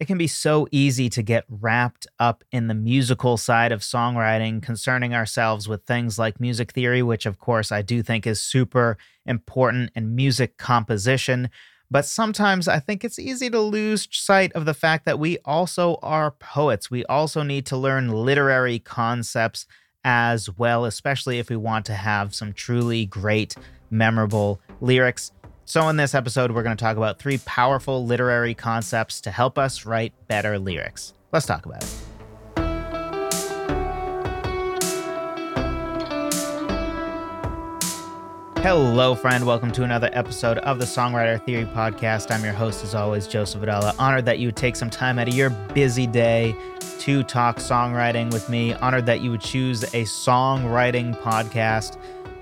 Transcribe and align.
it 0.00 0.06
can 0.06 0.18
be 0.18 0.28
so 0.28 0.68
easy 0.70 1.08
to 1.08 1.22
get 1.22 1.44
wrapped 1.48 2.06
up 2.20 2.44
in 2.52 2.68
the 2.68 2.74
musical 2.74 3.36
side 3.36 3.72
of 3.72 3.80
songwriting, 3.80 4.62
concerning 4.62 5.12
ourselves 5.12 5.68
with 5.68 5.84
things 5.84 6.18
like 6.18 6.40
music 6.40 6.72
theory, 6.72 7.02
which, 7.02 7.26
of 7.26 7.38
course, 7.38 7.72
I 7.72 7.82
do 7.82 8.02
think 8.02 8.26
is 8.26 8.40
super 8.40 8.96
important, 9.26 9.90
and 9.96 10.14
music 10.14 10.56
composition. 10.56 11.50
But 11.90 12.04
sometimes 12.04 12.68
I 12.68 12.78
think 12.78 13.02
it's 13.02 13.18
easy 13.18 13.50
to 13.50 13.60
lose 13.60 14.06
sight 14.12 14.52
of 14.52 14.66
the 14.66 14.74
fact 14.74 15.04
that 15.06 15.18
we 15.18 15.38
also 15.44 15.98
are 16.02 16.30
poets. 16.30 16.90
We 16.90 17.04
also 17.06 17.42
need 17.42 17.66
to 17.66 17.76
learn 17.76 18.10
literary 18.10 18.78
concepts 18.78 19.66
as 20.04 20.48
well, 20.50 20.84
especially 20.84 21.38
if 21.38 21.50
we 21.50 21.56
want 21.56 21.86
to 21.86 21.94
have 21.94 22.34
some 22.34 22.52
truly 22.52 23.04
great, 23.04 23.56
memorable 23.90 24.60
lyrics. 24.80 25.32
So, 25.70 25.86
in 25.90 25.98
this 25.98 26.14
episode, 26.14 26.52
we're 26.52 26.62
going 26.62 26.74
to 26.74 26.82
talk 26.82 26.96
about 26.96 27.18
three 27.18 27.36
powerful 27.44 28.06
literary 28.06 28.54
concepts 28.54 29.20
to 29.20 29.30
help 29.30 29.58
us 29.58 29.84
write 29.84 30.14
better 30.26 30.58
lyrics. 30.58 31.12
Let's 31.30 31.44
talk 31.44 31.66
about 31.66 31.84
it. 31.84 31.94
Hello, 38.62 39.14
friend. 39.14 39.46
Welcome 39.46 39.70
to 39.72 39.82
another 39.82 40.08
episode 40.14 40.56
of 40.58 40.78
the 40.78 40.86
Songwriter 40.86 41.44
Theory 41.44 41.66
Podcast. 41.66 42.30
I'm 42.30 42.42
your 42.42 42.54
host, 42.54 42.82
as 42.82 42.94
always, 42.94 43.26
Joseph 43.26 43.60
Vadala. 43.60 43.94
Honored 43.98 44.24
that 44.24 44.38
you 44.38 44.48
would 44.48 44.56
take 44.56 44.74
some 44.74 44.88
time 44.88 45.18
out 45.18 45.28
of 45.28 45.34
your 45.34 45.50
busy 45.50 46.06
day 46.06 46.56
to 47.00 47.22
talk 47.24 47.58
songwriting 47.58 48.32
with 48.32 48.48
me. 48.48 48.72
Honored 48.72 49.04
that 49.04 49.20
you 49.20 49.30
would 49.30 49.42
choose 49.42 49.82
a 49.84 50.04
songwriting 50.04 51.20
podcast 51.20 51.98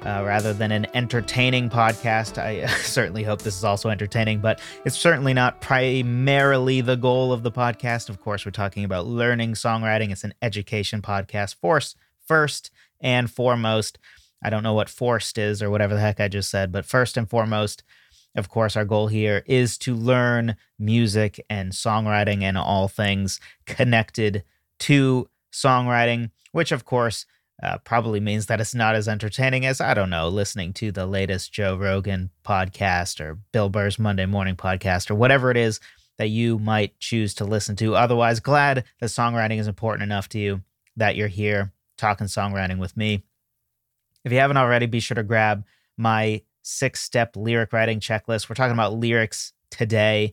uh, 0.06 0.22
rather 0.24 0.52
than 0.52 0.70
an 0.70 0.86
entertaining 0.94 1.68
podcast. 1.68 2.38
I 2.42 2.66
certainly 2.66 3.24
hope 3.24 3.42
this 3.42 3.56
is 3.56 3.64
also 3.64 3.90
entertaining, 3.90 4.40
but 4.40 4.60
it's 4.84 4.96
certainly 4.96 5.34
not 5.34 5.60
primarily 5.60 6.80
the 6.80 6.96
goal 6.96 7.32
of 7.32 7.42
the 7.42 7.50
podcast. 7.50 8.08
Of 8.08 8.20
course, 8.20 8.46
we're 8.46 8.52
talking 8.52 8.84
about 8.84 9.06
learning 9.06 9.54
songwriting. 9.54 10.12
It's 10.12 10.24
an 10.24 10.34
education 10.40 11.02
podcast, 11.02 11.56
force 11.56 11.96
first 12.26 12.70
and 13.00 13.30
foremost. 13.30 13.98
I 14.42 14.50
don't 14.50 14.62
know 14.62 14.74
what 14.74 14.88
forced 14.88 15.38
is 15.38 15.62
or 15.62 15.70
whatever 15.70 15.94
the 15.94 16.00
heck 16.00 16.20
I 16.20 16.28
just 16.28 16.50
said, 16.50 16.70
but 16.70 16.84
first 16.84 17.16
and 17.16 17.28
foremost, 17.28 17.82
of 18.36 18.48
course, 18.48 18.76
our 18.76 18.84
goal 18.84 19.08
here 19.08 19.42
is 19.46 19.78
to 19.78 19.94
learn 19.94 20.56
music 20.78 21.44
and 21.50 21.72
songwriting 21.72 22.42
and 22.42 22.56
all 22.56 22.86
things 22.86 23.40
connected 23.64 24.44
to 24.80 25.28
songwriting, 25.52 26.30
which, 26.52 26.70
of 26.70 26.84
course, 26.84 27.24
uh, 27.62 27.78
probably 27.78 28.20
means 28.20 28.46
that 28.46 28.60
it's 28.60 28.74
not 28.74 28.94
as 28.94 29.08
entertaining 29.08 29.64
as, 29.64 29.80
I 29.80 29.94
don't 29.94 30.10
know, 30.10 30.28
listening 30.28 30.72
to 30.74 30.92
the 30.92 31.06
latest 31.06 31.52
Joe 31.52 31.76
Rogan 31.76 32.30
podcast 32.44 33.20
or 33.20 33.38
Bill 33.52 33.70
Burr's 33.70 33.98
Monday 33.98 34.26
morning 34.26 34.56
podcast 34.56 35.10
or 35.10 35.14
whatever 35.14 35.50
it 35.50 35.56
is 35.56 35.80
that 36.18 36.28
you 36.28 36.58
might 36.58 36.98
choose 36.98 37.34
to 37.34 37.44
listen 37.44 37.76
to. 37.76 37.94
Otherwise, 37.94 38.40
glad 38.40 38.84
that 39.00 39.06
songwriting 39.06 39.58
is 39.58 39.68
important 39.68 40.02
enough 40.02 40.28
to 40.30 40.38
you 40.38 40.62
that 40.96 41.16
you're 41.16 41.28
here 41.28 41.72
talking 41.96 42.26
songwriting 42.26 42.78
with 42.78 42.96
me. 42.96 43.24
If 44.24 44.32
you 44.32 44.38
haven't 44.38 44.56
already, 44.56 44.86
be 44.86 45.00
sure 45.00 45.14
to 45.14 45.22
grab 45.22 45.64
my 45.96 46.42
six 46.62 47.00
step 47.00 47.36
lyric 47.36 47.72
writing 47.72 48.00
checklist. 48.00 48.48
We're 48.48 48.54
talking 48.54 48.74
about 48.74 48.94
lyrics 48.94 49.52
today. 49.70 50.32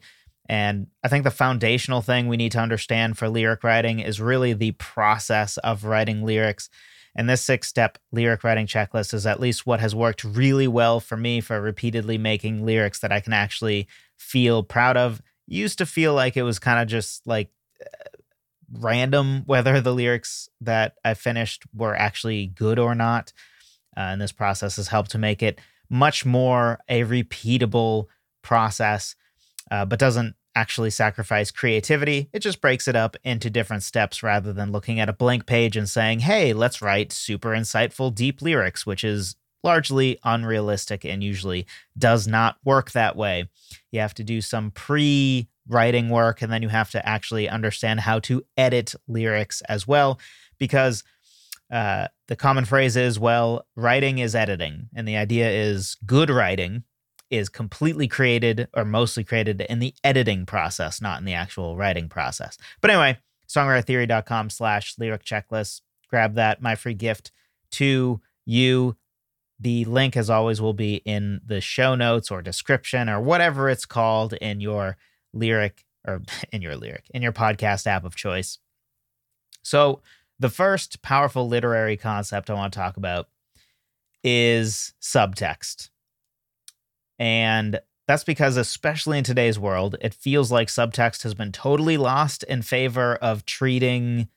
And 0.49 0.88
I 1.03 1.07
think 1.07 1.23
the 1.23 1.31
foundational 1.31 2.01
thing 2.01 2.27
we 2.27 2.38
need 2.38 2.51
to 2.53 2.59
understand 2.59 3.17
for 3.17 3.29
lyric 3.29 3.63
writing 3.63 3.99
is 3.99 4.19
really 4.19 4.53
the 4.53 4.71
process 4.71 5.57
of 5.59 5.85
writing 5.85 6.25
lyrics. 6.25 6.69
And 7.16 7.30
this 7.30 7.42
six 7.42 7.67
step 7.67 7.97
lyric 8.11 8.44
writing 8.44 8.67
checklist 8.67 9.14
is 9.14 9.25
at 9.25 9.39
least 9.39 9.66
what 9.66 9.80
has 9.80 9.94
worked 9.94 10.23
really 10.23 10.67
well 10.67 11.00
for 11.00 11.16
me 11.16 11.42
for 11.42 11.61
repeatedly 11.61 12.17
making 12.17 12.66
lyrics 12.66 13.00
that 13.00 13.11
I 13.11 13.19
can 13.19 13.33
actually 13.33 13.88
feel 14.17 14.64
proud 14.64 14.97
of. 14.97 15.22
Used 15.47 15.78
to 15.78 15.86
feel 15.86 16.14
like 16.14 16.38
it 16.38 16.44
was 16.44 16.59
kind 16.59 16.80
of 16.80 16.88
just 16.88 17.25
like 17.28 17.50
uh, 17.81 18.09
random 18.72 19.44
whether 19.45 19.80
the 19.80 19.94
lyrics 19.94 20.50
that 20.61 20.95
I 21.06 21.14
finished 21.14 21.64
were 21.73 21.95
actually 21.95 22.47
good 22.47 22.80
or 22.80 22.95
not. 22.95 23.31
Uh, 23.95 24.02
and 24.02 24.22
this 24.22 24.31
process 24.31 24.78
has 24.78 24.88
helped 24.88 25.11
to 25.11 25.19
make 25.19 25.44
it 25.44 25.59
much 25.90 26.25
more 26.25 26.80
a 26.90 27.01
repeatable 27.03 28.07
process, 28.41 29.16
uh, 29.69 29.85
but 29.85 30.00
doesn't 30.00 30.35
actually 30.56 30.90
sacrifice 30.90 31.52
creativity. 31.52 32.30
It 32.34 32.40
just 32.40 32.62
breaks 32.62 32.88
it 32.88 32.96
up 32.96 33.16
into 33.24 33.50
different 33.50 33.84
steps 33.84 34.22
rather 34.22 34.53
than 34.53 34.72
looking 34.72 35.00
at 35.00 35.09
a 35.09 35.14
blank 35.14 35.46
page 35.46 35.75
and 35.75 35.90
saying, 35.90 36.19
hey, 36.19 36.53
let's 36.53 36.81
write 36.81 37.12
super 37.12 37.50
insightful, 37.50 38.14
deep 38.14 38.41
lyrics, 38.41 38.86
which 38.86 39.03
is 39.03 39.36
largely 39.63 40.19
unrealistic 40.24 41.06
and 41.06 41.24
usually 41.24 41.66
does 41.97 42.28
not 42.28 42.58
work 42.63 42.92
that 42.92 43.16
way. 43.16 43.50
You 43.92 44.02
have 44.02 44.13
to 44.16 44.24
do 44.24 44.42
some 44.42 44.72
pre 44.72 45.47
writing 45.68 46.09
work 46.09 46.42
and 46.42 46.52
then 46.52 46.62
you 46.62 46.69
have 46.69 46.92
to 46.92 47.08
actually 47.08 47.47
understand 47.47 48.02
how 48.02 48.19
to 48.19 48.44
edit 48.58 48.94
lyrics 49.08 49.62
as 49.69 49.88
well 49.88 50.19
because 50.59 51.03
uh, 51.72 52.08
the 52.28 52.36
common 52.36 52.66
phrase 52.66 52.97
is 52.97 53.18
well 53.18 53.66
writing 53.75 54.18
is 54.18 54.36
editing 54.36 54.90
and 54.94 55.08
the 55.08 55.16
idea 55.16 55.50
is 55.50 55.96
good 56.06 56.30
writing 56.30 56.84
is 57.33 57.49
completely 57.49 58.07
created 58.07 58.67
or 58.75 58.85
mostly 58.85 59.23
created 59.23 59.59
in 59.61 59.79
the 59.79 59.95
editing 60.03 60.45
process, 60.45 61.01
not 61.01 61.17
in 61.17 61.25
the 61.25 61.33
actual 61.33 61.75
writing 61.75 62.07
process. 62.07 62.59
But 62.79 62.91
anyway, 62.91 63.17
songwritertheory.com 63.49 64.51
slash 64.51 64.95
lyric 64.99 65.25
checklist. 65.25 65.81
Grab 66.09 66.35
that, 66.35 66.61
my 66.61 66.75
free 66.75 66.94
gift 66.94 67.31
to 67.71 68.21
you. 68.45 68.95
The 69.59 69.85
link, 69.85 70.16
as 70.16 70.29
always, 70.29 70.61
will 70.61 70.73
be 70.73 70.97
in 71.05 71.41
the 71.44 71.59
show 71.59 71.95
notes 71.95 72.29
or 72.29 72.44
description 72.44 73.09
or 73.09 73.19
whatever 73.19 73.67
it's 73.67 73.85
called 73.85 74.33
in 74.33 74.59
your 74.59 74.97
lyric 75.33 75.85
or 76.07 76.21
in 76.51 76.61
your 76.61 76.75
lyric, 76.75 77.09
in 77.15 77.23
your 77.23 77.33
podcast 77.33 77.88
app 77.88 78.05
of 78.05 78.15
choice. 78.15 78.59
So, 79.63 80.01
the 80.38 80.50
first 80.50 81.01
powerful 81.01 81.47
literary 81.47 81.97
concept 81.97 82.50
I 82.50 82.53
want 82.53 82.73
to 82.73 82.79
talk 82.79 82.97
about 82.97 83.29
is 84.23 84.94
subtext. 85.01 85.89
And 87.23 87.79
that's 88.06 88.25
because, 88.25 88.57
especially 88.57 89.17
in 89.17 89.23
today's 89.23 89.57
world, 89.57 89.95
it 90.01 90.13
feels 90.13 90.51
like 90.51 90.67
subtext 90.67 91.23
has 91.23 91.34
been 91.34 91.53
totally 91.53 91.95
lost 91.95 92.44
in 92.44 92.61
favor 92.63 93.16
of 93.16 93.45
treating 93.45 94.28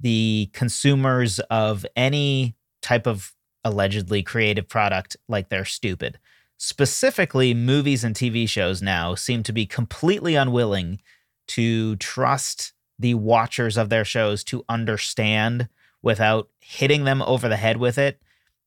the 0.00 0.50
consumers 0.52 1.38
of 1.48 1.86
any 1.94 2.56
type 2.82 3.06
of 3.06 3.36
allegedly 3.62 4.24
creative 4.24 4.68
product 4.68 5.16
like 5.28 5.48
they're 5.48 5.64
stupid. 5.64 6.18
Specifically, 6.58 7.54
movies 7.54 8.02
and 8.02 8.16
TV 8.16 8.48
shows 8.48 8.82
now 8.82 9.14
seem 9.14 9.44
to 9.44 9.52
be 9.52 9.64
completely 9.64 10.34
unwilling 10.34 11.00
to 11.46 11.94
trust 11.96 12.72
the 12.98 13.14
watchers 13.14 13.76
of 13.76 13.90
their 13.90 14.04
shows 14.04 14.42
to 14.42 14.64
understand 14.68 15.68
without 16.02 16.48
hitting 16.58 17.04
them 17.04 17.22
over 17.22 17.48
the 17.48 17.56
head 17.56 17.76
with 17.76 17.96
it 17.96 18.20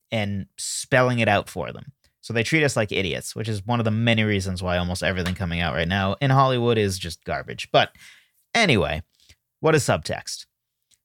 and 0.10 0.46
spelling 0.56 1.20
it 1.20 1.28
out 1.28 1.50
for 1.50 1.74
them. 1.74 1.92
So 2.28 2.34
they 2.34 2.44
treat 2.44 2.66
us 2.66 2.76
like 2.76 2.92
idiots, 2.92 3.38
which 3.38 3.48
is 3.48 3.66
one 3.66 3.80
of 3.80 3.86
the 3.86 3.90
many 3.92 4.26
reasons 4.26 4.62
why 4.62 4.78
almost 4.78 5.02
everything 5.02 5.34
coming 5.34 5.62
out 5.62 5.74
right 5.74 5.88
now 5.88 6.18
in 6.20 6.30
Hollywood 6.30 6.78
is 6.78 7.00
just 7.00 7.24
garbage. 7.24 7.70
But 7.72 7.92
anyway, 8.54 9.02
what 9.62 9.76
is 9.76 9.86
subtext? 9.86 10.46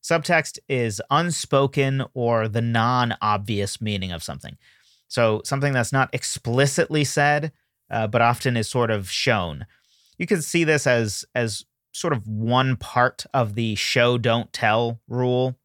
Subtext 0.02 0.58
is 0.68 1.00
unspoken 1.12 2.02
or 2.12 2.48
the 2.48 2.60
non 2.60 3.14
obvious 3.22 3.80
meaning 3.80 4.10
of 4.10 4.24
something. 4.24 4.58
So 5.06 5.42
something 5.44 5.72
that's 5.72 5.92
not 5.92 6.12
explicitly 6.12 7.04
said, 7.04 7.52
uh, 7.88 8.08
but 8.08 8.20
often 8.20 8.56
is 8.56 8.66
sort 8.66 8.90
of 8.90 9.08
shown. 9.08 9.66
You 10.18 10.26
can 10.26 10.42
see 10.42 10.64
this 10.64 10.88
as 10.88 11.24
as 11.36 11.64
sort 11.92 12.14
of 12.14 12.26
one 12.26 12.74
part 12.74 13.26
of 13.32 13.54
the 13.54 13.76
show 13.76 14.18
don't 14.18 14.52
tell 14.52 15.00
rule 15.06 15.56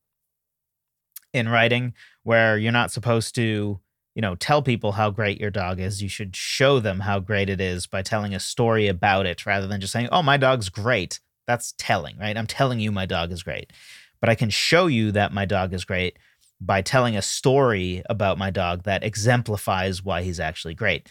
in 1.33 1.49
writing, 1.49 1.95
where 2.21 2.59
you're 2.59 2.71
not 2.71 2.91
supposed 2.91 3.33
to 3.33 3.79
you 4.17 4.21
know, 4.21 4.33
tell 4.33 4.63
people 4.63 4.93
how 4.93 5.11
great 5.11 5.39
your 5.39 5.51
dog 5.51 5.79
is. 5.79 6.01
You 6.01 6.09
should 6.09 6.35
show 6.35 6.79
them 6.79 7.01
how 7.01 7.19
great 7.19 7.51
it 7.51 7.61
is 7.61 7.85
by 7.85 8.01
telling 8.01 8.33
a 8.33 8.39
story 8.39 8.87
about 8.87 9.27
it 9.27 9.45
rather 9.45 9.67
than 9.67 9.79
just 9.79 9.93
saying, 9.93 10.09
oh, 10.11 10.23
my 10.23 10.37
dog's 10.37 10.69
great. 10.69 11.19
That's 11.45 11.75
telling, 11.77 12.17
right? 12.17 12.35
I'm 12.35 12.47
telling 12.47 12.79
you 12.79 12.91
my 12.91 13.05
dog 13.05 13.31
is 13.31 13.43
great. 13.43 13.71
But 14.19 14.31
I 14.31 14.33
can 14.33 14.49
show 14.49 14.87
you 14.87 15.11
that 15.11 15.33
my 15.33 15.45
dog 15.45 15.71
is 15.71 15.85
great 15.85 16.17
by 16.59 16.81
telling 16.81 17.15
a 17.15 17.21
story 17.21 18.01
about 18.09 18.39
my 18.39 18.49
dog 18.49 18.85
that 18.85 19.03
exemplifies 19.03 20.03
why 20.03 20.23
he's 20.23 20.39
actually 20.39 20.73
great. 20.73 21.07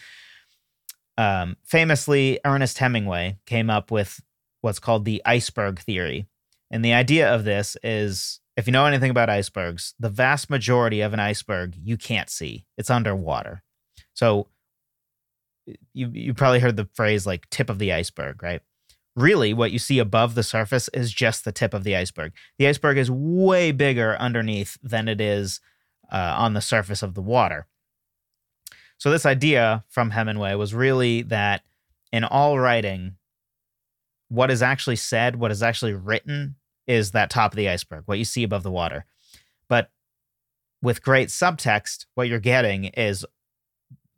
Um, 1.17 1.56
famously, 1.62 2.41
Ernest 2.44 2.79
Hemingway 2.79 3.38
came 3.47 3.70
up 3.70 3.93
with 3.93 4.20
what's 4.62 4.81
called 4.81 5.05
the 5.05 5.23
iceberg 5.25 5.79
theory. 5.79 6.26
And 6.73 6.85
the 6.85 6.94
idea 6.94 7.32
of 7.32 7.44
this 7.44 7.76
is 7.85 8.41
if 8.56 8.67
you 8.67 8.73
know 8.73 8.87
anything 8.87 9.11
about 9.11 9.29
icebergs, 9.29 9.94
the 9.99 10.08
vast 10.08 10.49
majority 10.49 11.00
of 11.00 11.12
an 11.12 11.20
iceberg 11.20 11.75
you 11.82 11.97
can't 11.97 12.31
see. 12.31 12.64
It's 12.79 12.91
underwater. 12.91 13.62
So 14.14 14.49
you 15.93 16.11
you 16.12 16.35
probably 16.35 16.61
heard 16.61 16.76
the 16.76 16.88
phrase 16.94 17.26
like 17.26 17.49
tip 17.50 17.69
of 17.69 17.79
the 17.79 17.93
iceberg, 17.93 18.43
right? 18.43 18.62
Really, 19.14 19.55
what 19.55 19.73
you 19.73 19.79
see 19.79 19.99
above 19.99 20.35
the 20.35 20.43
surface 20.43 20.88
is 20.93 21.12
just 21.12 21.44
the 21.44 21.53
tip 21.53 21.75
of 21.75 21.85
the 21.85 21.97
iceberg. 21.97 22.32
The 22.58 22.69
iceberg 22.69 22.99
is 22.99 23.11
way 23.11 23.73
bigger 23.73 24.17
underneath 24.19 24.76
than 24.82 25.09
it 25.09 25.20
is 25.20 25.61
uh, 26.12 26.35
on 26.38 26.55
the 26.55 26.61
surface 26.61 27.02
of 27.02 27.14
the 27.14 27.23
water. 27.23 27.67
So 28.99 29.11
this 29.11 29.26
idea 29.26 29.85
from 29.88 30.11
Hemingway 30.11 30.55
was 30.55 30.75
really 30.75 31.23
that 31.23 31.62
in 32.12 32.25
all 32.25 32.59
writing, 32.59 33.17
what 34.29 34.50
is 34.50 34.62
actually 34.62 34.97
said, 34.97 35.37
what 35.37 35.50
is 35.50 35.62
actually 35.62 35.94
written, 35.94 36.56
is 36.87 37.12
that 37.12 37.31
top 37.31 37.53
of 37.53 37.56
the 37.56 37.69
iceberg, 37.69 38.03
what 38.06 38.19
you 38.19 38.25
see 38.25 38.43
above 38.43 38.62
the 38.62 38.71
water. 38.71 39.05
But 39.69 39.91
with 40.83 41.03
great 41.03 41.29
subtext, 41.29 42.06
what 42.15 42.29
you're 42.29 42.38
getting 42.38 42.85
is 42.85 43.25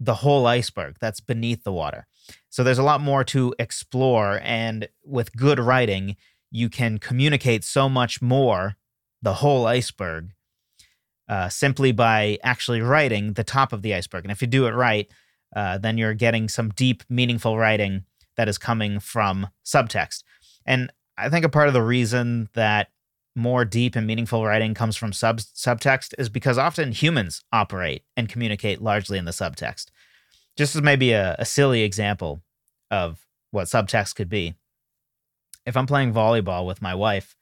the 0.01 0.17
whole 0.17 0.47
iceberg 0.47 0.97
that's 1.01 1.21
beneath 1.21 1.65
the 1.65 1.73
water. 1.73 2.07
So 2.51 2.63
there's 2.63 2.79
a 2.79 2.85
lot 2.85 3.01
more 3.01 3.25
to 3.25 3.55
explore. 3.59 4.41
And 4.43 4.89
with 5.05 5.37
good 5.37 5.59
writing, 5.59 6.17
you 6.51 6.69
can 6.69 6.99
communicate 6.99 7.65
so 7.65 7.89
much 7.89 8.23
more 8.23 8.77
the 9.23 9.35
whole 9.35 9.67
iceberg 9.67 10.31
uh, 11.29 11.49
simply 11.49 11.93
by 11.93 12.39
actually 12.43 12.81
writing 12.81 13.35
the 13.35 13.45
top 13.45 13.73
of 13.73 13.83
the 13.83 13.95
iceberg. 13.95 14.25
And 14.25 14.33
if 14.33 14.41
you 14.41 14.49
do 14.49 14.67
it 14.67 14.73
right, 14.73 15.11
uh, 15.55 15.79
then 15.79 15.99
you're 15.99 16.15
getting 16.15 16.49
some 16.49 16.71
deep, 16.71 17.03
meaningful 17.09 17.59
writing 17.59 18.05
that 18.37 18.49
is 18.49 18.59
coming 18.59 19.01
from 19.01 19.49
subtext. 19.65 20.23
And 20.65 20.93
I 21.19 21.29
think 21.29 21.45
a 21.45 21.51
part 21.51 21.69
of 21.69 21.75
the 21.75 21.83
reason 21.83 22.49
that 22.55 22.91
more 23.35 23.65
deep 23.65 23.97
and 23.97 24.07
meaningful 24.07 24.45
writing 24.45 24.75
comes 24.75 24.97
from 24.97 25.13
sub 25.13 25.39
subtext 25.39 26.15
is 26.19 26.29
because 26.29 26.59
often 26.59 26.93
humans 26.93 27.43
operate 27.53 28.03
and 28.17 28.29
communicate 28.29 28.81
largely 28.81 29.19
in 29.19 29.25
the 29.25 29.31
subtext. 29.31 29.87
Just 30.57 30.75
as 30.75 30.83
maybe 30.83 31.13
a, 31.13 31.37
a 31.39 31.45
silly 31.45 31.83
example 31.83 32.43
of 32.91 33.27
what 33.51 33.67
subtext 33.67 34.15
could 34.17 34.29
be. 34.29 34.55
If 35.67 35.77
I'm 35.77 35.87
playing 35.87 36.13
volleyball 36.13 36.67
with 36.67 36.83
my 36.83 36.95
wife 36.95 37.37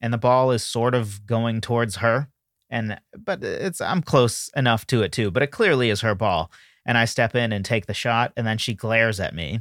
and 0.00 0.12
the 0.12 0.18
ball 0.18 0.50
is 0.50 0.62
sort 0.62 0.94
of 0.94 1.26
going 1.26 1.60
towards 1.60 1.96
her, 1.96 2.28
and 2.70 3.00
but 3.16 3.42
it's 3.42 3.80
I'm 3.80 4.02
close 4.02 4.50
enough 4.56 4.86
to 4.88 5.02
it 5.02 5.12
too, 5.12 5.30
but 5.30 5.42
it 5.42 5.50
clearly 5.50 5.90
is 5.90 6.00
her 6.02 6.14
ball. 6.14 6.50
And 6.84 6.96
I 6.96 7.04
step 7.04 7.34
in 7.34 7.52
and 7.52 7.64
take 7.64 7.84
the 7.84 7.94
shot, 7.94 8.32
and 8.36 8.46
then 8.46 8.56
she 8.56 8.72
glares 8.72 9.20
at 9.20 9.34
me. 9.34 9.60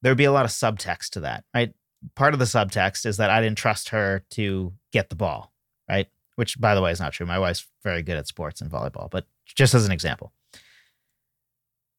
There'd 0.00 0.16
be 0.16 0.24
a 0.24 0.32
lot 0.32 0.46
of 0.46 0.50
subtext 0.50 1.10
to 1.10 1.20
that, 1.20 1.44
right? 1.54 1.74
Part 2.14 2.32
of 2.32 2.38
the 2.38 2.44
subtext 2.44 3.06
is 3.06 3.16
that 3.16 3.30
I 3.30 3.40
didn't 3.40 3.58
trust 3.58 3.90
her 3.90 4.24
to 4.30 4.72
get 4.92 5.08
the 5.08 5.16
ball, 5.16 5.52
right? 5.88 6.08
Which, 6.36 6.60
by 6.60 6.74
the 6.74 6.82
way, 6.82 6.92
is 6.92 7.00
not 7.00 7.12
true. 7.12 7.26
My 7.26 7.38
wife's 7.38 7.66
very 7.82 8.02
good 8.02 8.16
at 8.16 8.28
sports 8.28 8.60
and 8.60 8.70
volleyball, 8.70 9.10
but 9.10 9.26
just 9.46 9.74
as 9.74 9.84
an 9.84 9.92
example. 9.92 10.32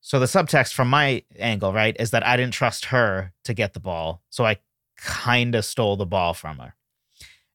So 0.02 0.20
the 0.20 0.26
subtext 0.26 0.74
from 0.74 0.90
my 0.90 1.24
angle, 1.38 1.74
right, 1.74 1.96
is 2.00 2.12
that 2.12 2.26
I 2.26 2.38
didn't 2.38 2.54
trust 2.54 2.86
her 2.86 3.34
to 3.44 3.54
get 3.54 3.74
the 3.74 3.80
ball. 3.80 4.24
So 4.30 4.46
I 4.46 4.58
kind 4.98 5.56
of 5.56 5.66
stole 5.66 5.98
the 5.98 6.06
ball 6.06 6.34
from 6.34 6.58
her. 6.60 6.76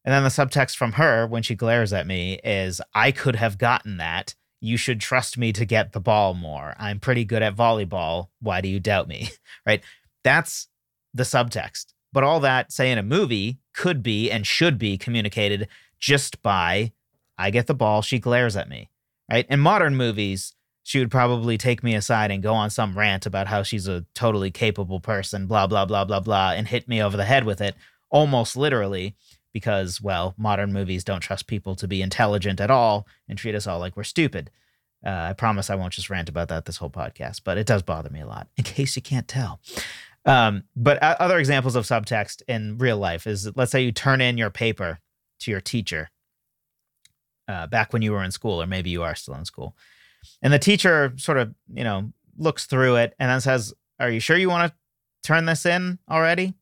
And 0.04 0.12
then 0.12 0.22
the 0.22 0.28
subtext 0.28 0.76
from 0.76 0.92
her 0.92 1.26
when 1.26 1.42
she 1.42 1.54
glares 1.54 1.92
at 1.92 2.06
me 2.06 2.38
is 2.44 2.80
I 2.94 3.10
could 3.10 3.36
have 3.36 3.56
gotten 3.56 3.96
that. 3.96 4.34
You 4.60 4.76
should 4.76 5.00
trust 5.00 5.38
me 5.38 5.52
to 5.52 5.64
get 5.64 5.92
the 5.92 6.00
ball 6.00 6.34
more. 6.34 6.74
I'm 6.78 7.00
pretty 7.00 7.24
good 7.24 7.42
at 7.42 7.56
volleyball. 7.56 8.28
Why 8.40 8.60
do 8.60 8.68
you 8.68 8.80
doubt 8.80 9.08
me? 9.08 9.30
right? 9.66 9.82
That's 10.22 10.68
the 11.12 11.22
subtext. 11.22 11.93
But 12.14 12.24
all 12.24 12.40
that, 12.40 12.72
say 12.72 12.90
in 12.90 12.96
a 12.96 13.02
movie, 13.02 13.58
could 13.74 14.02
be 14.02 14.30
and 14.30 14.46
should 14.46 14.78
be 14.78 14.96
communicated 14.96 15.68
just 15.98 16.40
by 16.42 16.92
I 17.36 17.50
get 17.50 17.66
the 17.66 17.74
ball, 17.74 18.00
she 18.00 18.20
glares 18.20 18.56
at 18.56 18.68
me. 18.68 18.88
Right? 19.28 19.46
In 19.50 19.58
modern 19.58 19.96
movies, 19.96 20.54
she 20.84 21.00
would 21.00 21.10
probably 21.10 21.58
take 21.58 21.82
me 21.82 21.94
aside 21.94 22.30
and 22.30 22.42
go 22.42 22.54
on 22.54 22.70
some 22.70 22.96
rant 22.96 23.26
about 23.26 23.48
how 23.48 23.64
she's 23.64 23.88
a 23.88 24.04
totally 24.14 24.52
capable 24.52 25.00
person, 25.00 25.46
blah, 25.46 25.66
blah, 25.66 25.86
blah, 25.86 26.04
blah, 26.04 26.20
blah, 26.20 26.52
and 26.52 26.68
hit 26.68 26.88
me 26.88 27.02
over 27.02 27.16
the 27.16 27.24
head 27.24 27.44
with 27.44 27.60
it, 27.60 27.74
almost 28.10 28.56
literally, 28.56 29.16
because, 29.52 30.00
well, 30.00 30.34
modern 30.36 30.72
movies 30.72 31.02
don't 31.02 31.20
trust 31.20 31.48
people 31.48 31.74
to 31.74 31.88
be 31.88 32.00
intelligent 32.00 32.60
at 32.60 32.70
all 32.70 33.08
and 33.28 33.38
treat 33.38 33.56
us 33.56 33.66
all 33.66 33.80
like 33.80 33.96
we're 33.96 34.04
stupid. 34.04 34.50
Uh, 35.04 35.10
I 35.10 35.32
promise 35.32 35.68
I 35.68 35.74
won't 35.74 35.94
just 35.94 36.10
rant 36.10 36.28
about 36.28 36.48
that 36.48 36.66
this 36.66 36.76
whole 36.76 36.90
podcast, 36.90 37.40
but 37.44 37.58
it 37.58 37.66
does 37.66 37.82
bother 37.82 38.10
me 38.10 38.20
a 38.20 38.26
lot, 38.26 38.46
in 38.56 38.62
case 38.64 38.94
you 38.94 39.02
can't 39.02 39.26
tell. 39.26 39.60
Um, 40.26 40.64
but 40.74 41.02
other 41.02 41.38
examples 41.38 41.76
of 41.76 41.84
subtext 41.84 42.42
in 42.48 42.78
real 42.78 42.96
life 42.96 43.26
is 43.26 43.54
let's 43.56 43.70
say 43.70 43.82
you 43.82 43.92
turn 43.92 44.20
in 44.20 44.38
your 44.38 44.50
paper 44.50 45.00
to 45.40 45.50
your 45.50 45.60
teacher 45.60 46.10
uh, 47.46 47.66
back 47.66 47.92
when 47.92 48.02
you 48.02 48.12
were 48.12 48.24
in 48.24 48.30
school, 48.30 48.62
or 48.62 48.66
maybe 48.66 48.90
you 48.90 49.02
are 49.02 49.14
still 49.14 49.34
in 49.34 49.44
school. 49.44 49.76
And 50.40 50.52
the 50.52 50.58
teacher 50.58 51.12
sort 51.16 51.36
of, 51.36 51.54
you 51.72 51.84
know, 51.84 52.12
looks 52.38 52.64
through 52.64 52.96
it 52.96 53.14
and 53.18 53.30
then 53.30 53.40
says, 53.40 53.74
Are 54.00 54.10
you 54.10 54.20
sure 54.20 54.36
you 54.36 54.48
want 54.48 54.72
to 54.72 54.78
turn 55.22 55.44
this 55.44 55.66
in 55.66 55.98
already? 56.10 56.54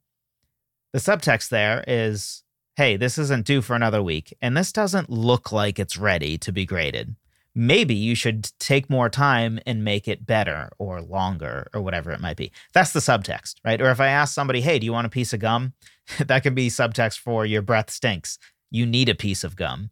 The 0.92 0.98
subtext 0.98 1.48
there 1.48 1.84
is 1.86 2.42
hey, 2.76 2.96
this 2.96 3.18
isn't 3.18 3.46
due 3.46 3.60
for 3.60 3.76
another 3.76 4.02
week, 4.02 4.34
and 4.40 4.56
this 4.56 4.72
doesn't 4.72 5.10
look 5.10 5.52
like 5.52 5.78
it's 5.78 5.98
ready 5.98 6.38
to 6.38 6.52
be 6.52 6.64
graded. 6.64 7.14
Maybe 7.54 7.94
you 7.94 8.14
should 8.14 8.50
take 8.58 8.88
more 8.88 9.10
time 9.10 9.60
and 9.66 9.84
make 9.84 10.08
it 10.08 10.26
better 10.26 10.70
or 10.78 11.02
longer 11.02 11.68
or 11.74 11.82
whatever 11.82 12.10
it 12.10 12.20
might 12.20 12.36
be. 12.36 12.50
That's 12.72 12.92
the 12.92 13.00
subtext, 13.00 13.56
right? 13.64 13.80
Or 13.80 13.90
if 13.90 14.00
I 14.00 14.08
ask 14.08 14.34
somebody, 14.34 14.62
hey, 14.62 14.78
do 14.78 14.86
you 14.86 14.92
want 14.92 15.06
a 15.06 15.10
piece 15.10 15.32
of 15.32 15.40
gum? 15.40 15.74
that 16.18 16.42
could 16.42 16.54
be 16.54 16.68
subtext 16.68 17.18
for 17.18 17.44
your 17.44 17.62
breath 17.62 17.90
stinks. 17.90 18.38
You 18.70 18.86
need 18.86 19.08
a 19.08 19.14
piece 19.14 19.44
of 19.44 19.56
gum. 19.56 19.90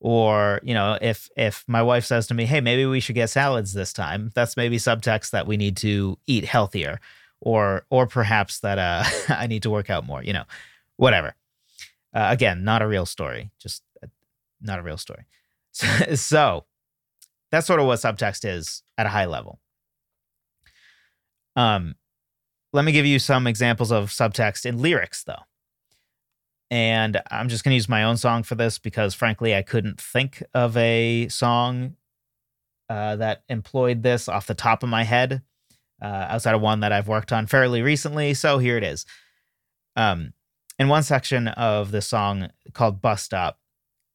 Or, 0.00 0.60
you 0.62 0.74
know, 0.74 0.96
if 1.00 1.28
if 1.36 1.64
my 1.66 1.82
wife 1.82 2.04
says 2.04 2.26
to 2.28 2.34
me, 2.34 2.46
hey, 2.46 2.60
maybe 2.60 2.86
we 2.86 3.00
should 3.00 3.16
get 3.16 3.30
salads 3.30 3.72
this 3.72 3.92
time, 3.92 4.30
that's 4.34 4.56
maybe 4.56 4.76
subtext 4.76 5.30
that 5.30 5.46
we 5.46 5.56
need 5.56 5.76
to 5.78 6.18
eat 6.26 6.44
healthier. 6.44 7.00
Or 7.40 7.84
or 7.90 8.06
perhaps 8.06 8.60
that 8.60 8.78
uh 8.78 9.04
I 9.28 9.46
need 9.46 9.64
to 9.64 9.70
work 9.70 9.90
out 9.90 10.06
more, 10.06 10.22
you 10.22 10.32
know, 10.32 10.44
whatever. 10.96 11.34
Uh, 12.14 12.28
again, 12.30 12.64
not 12.64 12.80
a 12.80 12.86
real 12.86 13.06
story, 13.06 13.50
just 13.58 13.82
not 14.60 14.78
a 14.78 14.82
real 14.82 14.98
story. 14.98 15.24
So, 15.70 16.14
so 16.14 16.64
that's 17.50 17.66
sort 17.66 17.80
of 17.80 17.86
what 17.86 17.98
subtext 17.98 18.44
is 18.44 18.82
at 18.96 19.06
a 19.06 19.10
high 19.10 19.26
level. 19.26 19.60
Um, 21.56 21.94
let 22.72 22.84
me 22.84 22.92
give 22.92 23.06
you 23.06 23.18
some 23.18 23.46
examples 23.46 23.90
of 23.90 24.10
subtext 24.10 24.66
in 24.66 24.78
lyrics, 24.78 25.24
though. 25.24 25.42
And 26.70 27.20
I'm 27.30 27.48
just 27.48 27.64
going 27.64 27.72
to 27.72 27.76
use 27.76 27.88
my 27.88 28.04
own 28.04 28.18
song 28.18 28.42
for 28.42 28.54
this 28.54 28.78
because, 28.78 29.14
frankly, 29.14 29.54
I 29.54 29.62
couldn't 29.62 30.00
think 30.00 30.42
of 30.52 30.76
a 30.76 31.28
song 31.28 31.96
uh, 32.90 33.16
that 33.16 33.42
employed 33.48 34.02
this 34.02 34.28
off 34.28 34.46
the 34.46 34.54
top 34.54 34.82
of 34.82 34.88
my 34.88 35.04
head 35.04 35.42
uh, 36.00 36.26
outside 36.28 36.54
of 36.54 36.60
one 36.60 36.80
that 36.80 36.92
I've 36.92 37.08
worked 37.08 37.32
on 37.32 37.46
fairly 37.46 37.82
recently. 37.82 38.34
So 38.34 38.58
here 38.58 38.76
it 38.76 38.84
is. 38.84 39.06
Um, 39.96 40.34
in 40.78 40.88
one 40.88 41.02
section 41.02 41.48
of 41.48 41.90
the 41.90 42.02
song 42.02 42.50
called 42.72 43.00
Bus 43.00 43.22
Stop, 43.22 43.58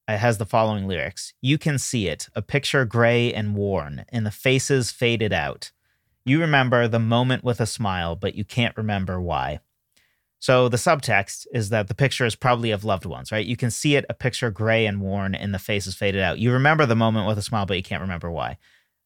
it 0.07 0.17
has 0.17 0.37
the 0.37 0.45
following 0.45 0.87
lyrics 0.87 1.33
You 1.41 1.57
can 1.57 1.77
see 1.77 2.07
it, 2.07 2.29
a 2.35 2.41
picture 2.41 2.85
gray 2.85 3.33
and 3.33 3.55
worn, 3.55 4.05
and 4.09 4.25
the 4.25 4.31
faces 4.31 4.91
faded 4.91 5.33
out. 5.33 5.71
You 6.25 6.39
remember 6.39 6.87
the 6.87 6.99
moment 6.99 7.43
with 7.43 7.59
a 7.59 7.65
smile, 7.65 8.15
but 8.15 8.35
you 8.35 8.45
can't 8.45 8.77
remember 8.77 9.19
why. 9.19 9.59
So 10.39 10.67
the 10.67 10.77
subtext 10.77 11.47
is 11.53 11.69
that 11.69 11.87
the 11.87 11.95
picture 11.95 12.25
is 12.25 12.35
probably 12.35 12.71
of 12.71 12.83
loved 12.83 13.05
ones, 13.05 13.31
right? 13.31 13.45
You 13.45 13.55
can 13.55 13.71
see 13.71 13.95
it, 13.95 14.05
a 14.09 14.13
picture 14.13 14.51
gray 14.51 14.85
and 14.85 14.99
worn, 14.99 15.35
and 15.35 15.53
the 15.53 15.59
faces 15.59 15.95
faded 15.95 16.21
out. 16.21 16.37
You 16.37 16.51
remember 16.51 16.85
the 16.85 16.97
moment 16.97 17.27
with 17.27 17.37
a 17.37 17.41
smile, 17.41 17.65
but 17.65 17.77
you 17.77 17.83
can't 17.83 18.01
remember 18.01 18.29
why. 18.29 18.57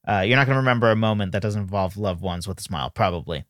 Uh, 0.07 0.21
you're 0.21 0.35
not 0.35 0.47
going 0.47 0.55
to 0.55 0.61
remember 0.61 0.89
a 0.89 0.95
moment 0.95 1.33
that 1.33 1.43
doesn't 1.43 1.61
involve 1.61 1.97
loved 1.97 2.21
ones 2.21 2.47
with 2.47 2.59
a 2.59 2.63
smile, 2.63 2.89
probably. 2.89 3.43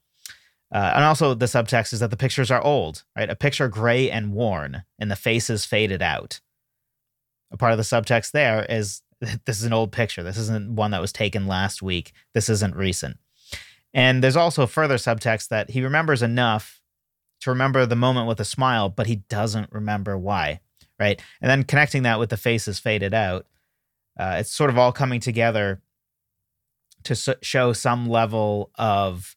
Uh, 0.70 0.92
and 0.96 1.06
also, 1.06 1.34
the 1.34 1.46
subtext 1.46 1.94
is 1.94 2.02
that 2.02 2.10
the 2.10 2.18
pictures 2.18 2.52
are 2.52 2.62
old, 2.62 3.04
right? 3.16 3.30
A 3.30 3.36
picture 3.36 3.70
gray 3.70 4.12
and 4.12 4.34
worn, 4.34 4.84
and 5.00 5.10
the 5.10 5.16
faces 5.16 5.64
faded 5.64 6.02
out. 6.02 6.42
A 7.52 7.58
part 7.58 7.72
of 7.72 7.78
the 7.78 7.84
subtext 7.84 8.32
there 8.32 8.66
is 8.70 9.02
this 9.46 9.58
is 9.60 9.64
an 9.64 9.74
old 9.74 9.92
picture. 9.92 10.24
This 10.24 10.38
isn't 10.38 10.76
one 10.76 10.92
that 10.92 11.02
was 11.02 11.12
taken 11.12 11.48
last 11.48 11.82
week. 11.82 12.14
This 12.34 12.50
isn't 12.50 12.76
recent. 12.76 13.18
And 13.94 14.24
there's 14.24 14.36
also 14.36 14.68
further 14.68 14.96
subtext 14.96 15.48
that 15.50 15.72
he 15.72 15.82
remembers 15.82 16.22
enough 16.22 16.82
to 17.42 17.50
remember 17.50 17.86
the 17.86 17.96
moment 17.96 18.28
with 18.28 18.40
a 18.40 18.46
smile, 18.46 18.90
but 18.90 19.08
he 19.08 19.18
doesn't 19.30 19.72
remember 19.72 20.18
why, 20.18 20.60
right? 21.00 21.22
And 21.42 21.50
then 21.50 21.64
connecting 21.64 22.04
that 22.04 22.20
with 22.20 22.30
the 22.30 22.38
faces 22.38 22.80
faded 22.80 23.14
out, 23.14 23.46
uh, 24.20 24.38
it's 24.40 24.52
sort 24.52 24.70
of 24.70 24.78
all 24.78 24.92
coming 24.92 25.20
together 25.20 25.82
to 27.04 27.16
so- 27.16 27.36
show 27.42 27.74
some 27.74 28.10
level 28.10 28.72
of 28.76 29.36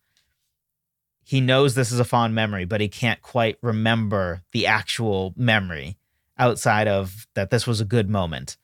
he 1.25 1.41
knows 1.41 1.75
this 1.75 1.93
is 1.93 2.01
a 2.01 2.05
fond 2.05 2.35
memory, 2.35 2.65
but 2.65 2.81
he 2.81 2.89
can't 2.89 3.23
quite 3.23 3.57
remember 3.63 4.43
the 4.53 4.67
actual 4.67 5.33
memory 5.37 5.97
outside 6.41 6.89
of 6.89 7.29
that 7.35 7.51
this 7.51 7.67
was 7.67 7.81
a 7.81 7.85
good 7.85 8.09
moment. 8.09 8.57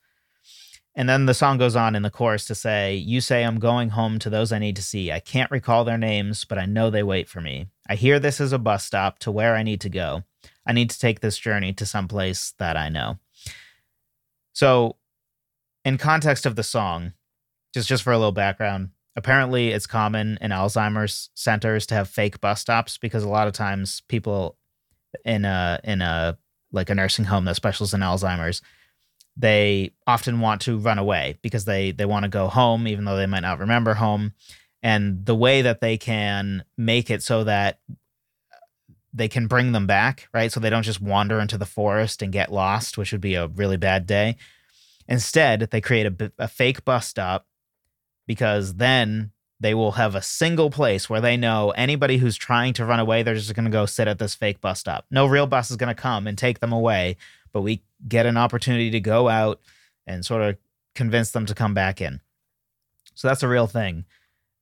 And 0.99 1.09
then 1.09 1.27
the 1.27 1.35
song 1.35 1.59
goes 1.59 1.77
on 1.77 1.95
in 1.95 2.03
the 2.03 2.11
chorus 2.11 2.47
to 2.47 2.55
say, 2.55 2.97
You 2.97 3.21
say 3.21 3.45
I'm 3.45 3.59
going 3.59 3.91
home 3.91 4.19
to 4.21 4.31
those 4.31 4.51
I 4.51 4.59
need 4.59 4.77
to 4.77 4.83
see. 4.83 5.13
I 5.13 5.21
can't 5.21 5.51
recall 5.51 5.85
their 5.85 5.99
names, 5.99 6.47
but 6.47 6.59
I 6.59 6.65
know 6.65 6.89
they 6.89 7.03
wait 7.03 7.29
for 7.29 7.43
me. 7.43 7.67
I 7.87 7.95
hear 7.97 8.19
this 8.19 8.41
is 8.41 8.53
a 8.53 8.59
bus 8.59 8.85
stop 8.85 9.19
to 9.21 9.31
where 9.31 9.55
I 9.55 9.63
need 9.63 9.83
to 9.83 9.91
go. 9.91 10.25
I 10.67 10.73
need 10.73 10.89
to 10.91 10.99
take 10.99 11.21
this 11.21 11.39
journey 11.39 11.75
to 11.75 11.85
some 11.87 12.09
place 12.09 12.55
that 12.59 12.79
I 12.79 12.89
know. 12.89 13.19
So, 14.55 14.97
in 15.85 15.99
context 15.99 16.47
of 16.47 16.57
the 16.57 16.63
song, 16.63 17.13
just 17.75 17.89
just 17.89 18.03
for 18.03 18.13
a 18.13 18.19
little 18.19 18.33
background, 18.33 18.89
apparently 19.17 19.73
it's 19.73 19.87
common 19.87 20.39
in 20.41 20.51
Alzheimer's 20.51 21.29
centers 21.35 21.85
to 21.87 21.95
have 21.95 22.09
fake 22.09 22.41
bus 22.41 22.63
stops 22.63 22.97
because 22.97 23.23
a 23.23 23.29
lot 23.29 23.47
of 23.47 23.53
times 23.53 24.01
people 24.09 24.57
in 25.27 25.45
a 25.45 25.79
in 25.85 26.01
a 26.01 26.39
like 26.77 26.91
a 26.91 26.95
nursing 26.95 27.25
home 27.25 27.45
that 27.47 27.57
specializes 27.57 27.95
in 27.95 28.01
Alzheimer's, 28.01 28.63
they 29.37 29.93
often 30.07 30.41
want 30.41 30.61
to 30.63 30.79
run 30.79 30.99
away 30.99 31.39
because 31.43 31.65
they 31.65 31.91
they 31.91 32.05
want 32.05 32.23
to 32.23 32.29
go 32.29 32.49
home 32.49 32.87
even 32.87 33.05
though 33.05 33.17
they 33.17 33.27
might 33.27 33.41
not 33.41 33.59
remember 33.59 33.95
home. 33.95 34.33
And 34.83 35.27
the 35.27 35.35
way 35.35 35.63
that 35.63 35.81
they 35.81 35.99
can 35.99 36.65
make 36.77 37.11
it 37.11 37.23
so 37.23 37.45
that 37.45 37.81
they 39.13 39.29
can 39.29 39.47
bring 39.47 39.73
them 39.73 39.87
back, 39.87 40.29
right? 40.33 40.53
So 40.53 40.61
they 40.61 40.71
don't 40.71 40.83
just 40.83 41.01
wander 41.01 41.41
into 41.41 41.59
the 41.59 41.65
forest 41.65 42.23
and 42.23 42.33
get 42.33 42.53
lost, 42.53 42.99
which 42.99 43.13
would 43.13 43.21
be 43.21 43.35
a 43.35 43.49
really 43.49 43.79
bad 43.79 44.07
day. 44.07 44.37
Instead, 45.09 45.61
they 45.71 45.81
create 45.81 46.07
a, 46.07 46.33
a 46.39 46.49
fake 46.49 46.85
bus 46.85 47.09
stop 47.09 47.47
because 48.27 48.75
then 48.75 49.33
they 49.59 49.75
will 49.75 49.93
have 49.93 50.15
a 50.15 50.23
single 50.23 50.71
place 50.71 51.09
where 51.09 51.21
they 51.21 51.37
know 51.37 51.71
anybody 51.71 52.19
who's 52.19 52.37
trying 52.37 52.75
to 52.75 52.85
run 52.85 53.01
away, 53.01 53.23
they're 53.23 53.35
just 53.35 53.55
going 53.55 53.65
to 53.65 53.71
go 53.71 53.87
sit 53.87 54.09
at 54.09 54.19
this 54.19 54.35
fake 54.35 54.61
bus 54.61 54.81
stop. 54.81 55.07
No 55.11 55.27
real 55.27 55.47
bus 55.47 55.71
is 55.71 55.77
going 55.77 55.95
to 55.95 56.01
come 56.01 56.27
and 56.27 56.37
take 56.37 56.61
them 56.61 56.73
away, 56.73 57.17
but 57.53 57.63
we 57.63 57.83
get 58.07 58.27
an 58.27 58.37
opportunity 58.37 58.91
to 58.91 59.01
go 59.01 59.29
out 59.29 59.61
and 60.07 60.25
sort 60.25 60.43
of 60.43 60.57
convince 60.95 61.31
them 61.31 61.47
to 61.47 61.55
come 61.55 61.73
back 61.73 62.01
in. 62.01 62.21
So 63.15 63.29
that's 63.29 63.43
a 63.43 63.49
real 63.49 63.67
thing 63.67 64.05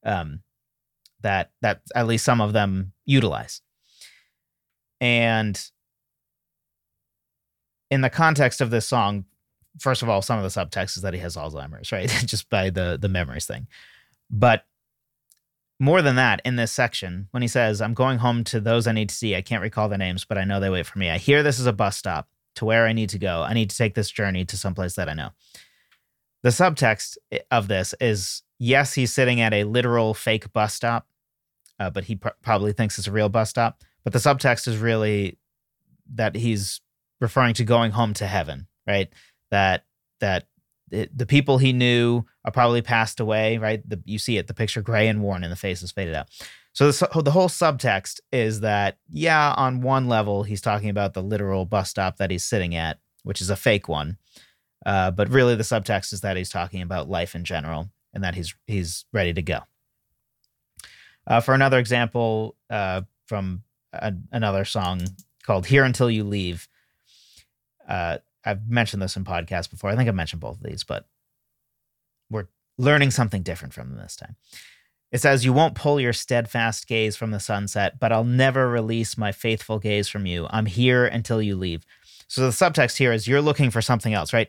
um, 0.04 0.40
that 1.22 1.50
that 1.60 1.80
at 1.94 2.06
least 2.06 2.24
some 2.24 2.40
of 2.40 2.52
them 2.52 2.92
utilize. 3.04 3.62
And 5.00 5.60
in 7.90 8.00
the 8.00 8.10
context 8.10 8.60
of 8.60 8.70
this 8.70 8.86
song, 8.86 9.24
first 9.80 10.02
of 10.02 10.08
all, 10.08 10.22
some 10.22 10.38
of 10.38 10.44
the 10.44 10.60
subtext 10.60 10.96
is 10.96 11.02
that 11.02 11.14
he 11.14 11.20
has 11.20 11.36
Alzheimer's, 11.36 11.90
right? 11.90 12.08
Just 12.26 12.48
by 12.48 12.70
the 12.70 12.96
the 13.00 13.08
memories 13.08 13.46
thing. 13.46 13.66
But 14.30 14.64
more 15.84 16.02
than 16.02 16.16
that, 16.16 16.40
in 16.44 16.56
this 16.56 16.72
section, 16.72 17.28
when 17.30 17.42
he 17.42 17.48
says, 17.48 17.80
I'm 17.80 17.94
going 17.94 18.18
home 18.18 18.42
to 18.44 18.60
those 18.60 18.86
I 18.86 18.92
need 18.92 19.10
to 19.10 19.14
see, 19.14 19.36
I 19.36 19.42
can't 19.42 19.62
recall 19.62 19.88
the 19.88 19.98
names, 19.98 20.24
but 20.24 20.38
I 20.38 20.44
know 20.44 20.58
they 20.58 20.70
wait 20.70 20.86
for 20.86 20.98
me. 20.98 21.10
I 21.10 21.18
hear 21.18 21.42
this 21.42 21.58
is 21.58 21.66
a 21.66 21.72
bus 21.72 21.96
stop 21.96 22.28
to 22.56 22.64
where 22.64 22.86
I 22.86 22.92
need 22.92 23.10
to 23.10 23.18
go. 23.18 23.42
I 23.42 23.52
need 23.52 23.70
to 23.70 23.76
take 23.76 23.94
this 23.94 24.10
journey 24.10 24.44
to 24.46 24.56
someplace 24.56 24.94
that 24.94 25.08
I 25.08 25.14
know. 25.14 25.30
The 26.42 26.50
subtext 26.50 27.16
of 27.50 27.68
this 27.68 27.94
is 28.00 28.42
yes, 28.58 28.94
he's 28.94 29.12
sitting 29.12 29.40
at 29.40 29.52
a 29.52 29.64
literal 29.64 30.14
fake 30.14 30.52
bus 30.52 30.74
stop, 30.74 31.06
uh, 31.78 31.90
but 31.90 32.04
he 32.04 32.16
pr- 32.16 32.28
probably 32.42 32.72
thinks 32.72 32.98
it's 32.98 33.08
a 33.08 33.12
real 33.12 33.28
bus 33.28 33.50
stop. 33.50 33.82
But 34.04 34.12
the 34.12 34.18
subtext 34.18 34.68
is 34.68 34.78
really 34.78 35.38
that 36.14 36.34
he's 36.34 36.80
referring 37.20 37.54
to 37.54 37.64
going 37.64 37.92
home 37.92 38.14
to 38.14 38.26
heaven, 38.26 38.68
right? 38.86 39.08
That 39.50 39.84
that 40.20 40.46
it, 40.90 41.16
the 41.16 41.26
people 41.26 41.58
he 41.58 41.72
knew 41.72 42.24
are 42.44 42.52
probably 42.52 42.82
passed 42.82 43.20
away, 43.20 43.58
right? 43.58 43.88
The, 43.88 44.00
you 44.04 44.18
see 44.18 44.38
it, 44.38 44.46
the 44.46 44.54
picture 44.54 44.82
gray 44.82 45.08
and 45.08 45.22
worn, 45.22 45.42
and 45.42 45.52
the 45.52 45.56
face 45.56 45.82
is 45.82 45.92
faded 45.92 46.14
out. 46.14 46.28
So 46.72 46.90
the, 46.90 47.22
the 47.22 47.30
whole 47.30 47.48
subtext 47.48 48.20
is 48.32 48.60
that, 48.60 48.98
yeah, 49.08 49.54
on 49.56 49.80
one 49.80 50.08
level, 50.08 50.42
he's 50.42 50.60
talking 50.60 50.90
about 50.90 51.14
the 51.14 51.22
literal 51.22 51.64
bus 51.64 51.90
stop 51.90 52.16
that 52.16 52.30
he's 52.30 52.44
sitting 52.44 52.74
at, 52.74 52.98
which 53.22 53.40
is 53.40 53.50
a 53.50 53.56
fake 53.56 53.88
one. 53.88 54.18
Uh, 54.84 55.10
but 55.10 55.30
really, 55.30 55.54
the 55.54 55.62
subtext 55.62 56.12
is 56.12 56.20
that 56.20 56.36
he's 56.36 56.50
talking 56.50 56.82
about 56.82 57.08
life 57.08 57.34
in 57.34 57.44
general 57.44 57.90
and 58.12 58.22
that 58.22 58.34
he's 58.34 58.54
he's 58.66 59.04
ready 59.12 59.32
to 59.32 59.42
go. 59.42 59.60
Uh, 61.26 61.40
for 61.40 61.54
another 61.54 61.78
example 61.78 62.54
uh, 62.70 63.00
from 63.26 63.62
a, 63.92 64.12
another 64.30 64.64
song 64.64 65.00
called 65.42 65.66
"Here 65.66 65.84
Until 65.84 66.10
You 66.10 66.24
Leave," 66.24 66.68
uh, 67.88 68.18
I've 68.44 68.68
mentioned 68.68 69.02
this 69.02 69.16
in 69.16 69.24
podcasts 69.24 69.70
before. 69.70 69.90
I 69.90 69.96
think 69.96 70.08
I've 70.08 70.14
mentioned 70.14 70.40
both 70.40 70.56
of 70.56 70.62
these, 70.62 70.84
but 70.84 71.06
we're 72.30 72.48
learning 72.78 73.10
something 73.10 73.42
different 73.42 73.74
from 73.74 73.90
them 73.90 73.98
this 73.98 74.16
time. 74.16 74.36
It 75.12 75.20
says, 75.20 75.44
You 75.44 75.52
won't 75.52 75.74
pull 75.74 76.00
your 76.00 76.12
steadfast 76.12 76.86
gaze 76.86 77.16
from 77.16 77.30
the 77.30 77.40
sunset, 77.40 78.00
but 78.00 78.12
I'll 78.12 78.24
never 78.24 78.68
release 78.68 79.16
my 79.16 79.32
faithful 79.32 79.78
gaze 79.78 80.08
from 80.08 80.26
you. 80.26 80.46
I'm 80.50 80.66
here 80.66 81.06
until 81.06 81.40
you 81.40 81.56
leave. 81.56 81.86
So 82.28 82.42
the 82.42 82.48
subtext 82.48 82.96
here 82.96 83.12
is 83.12 83.28
you're 83.28 83.40
looking 83.40 83.70
for 83.70 83.80
something 83.80 84.12
else, 84.12 84.32
right? 84.32 84.48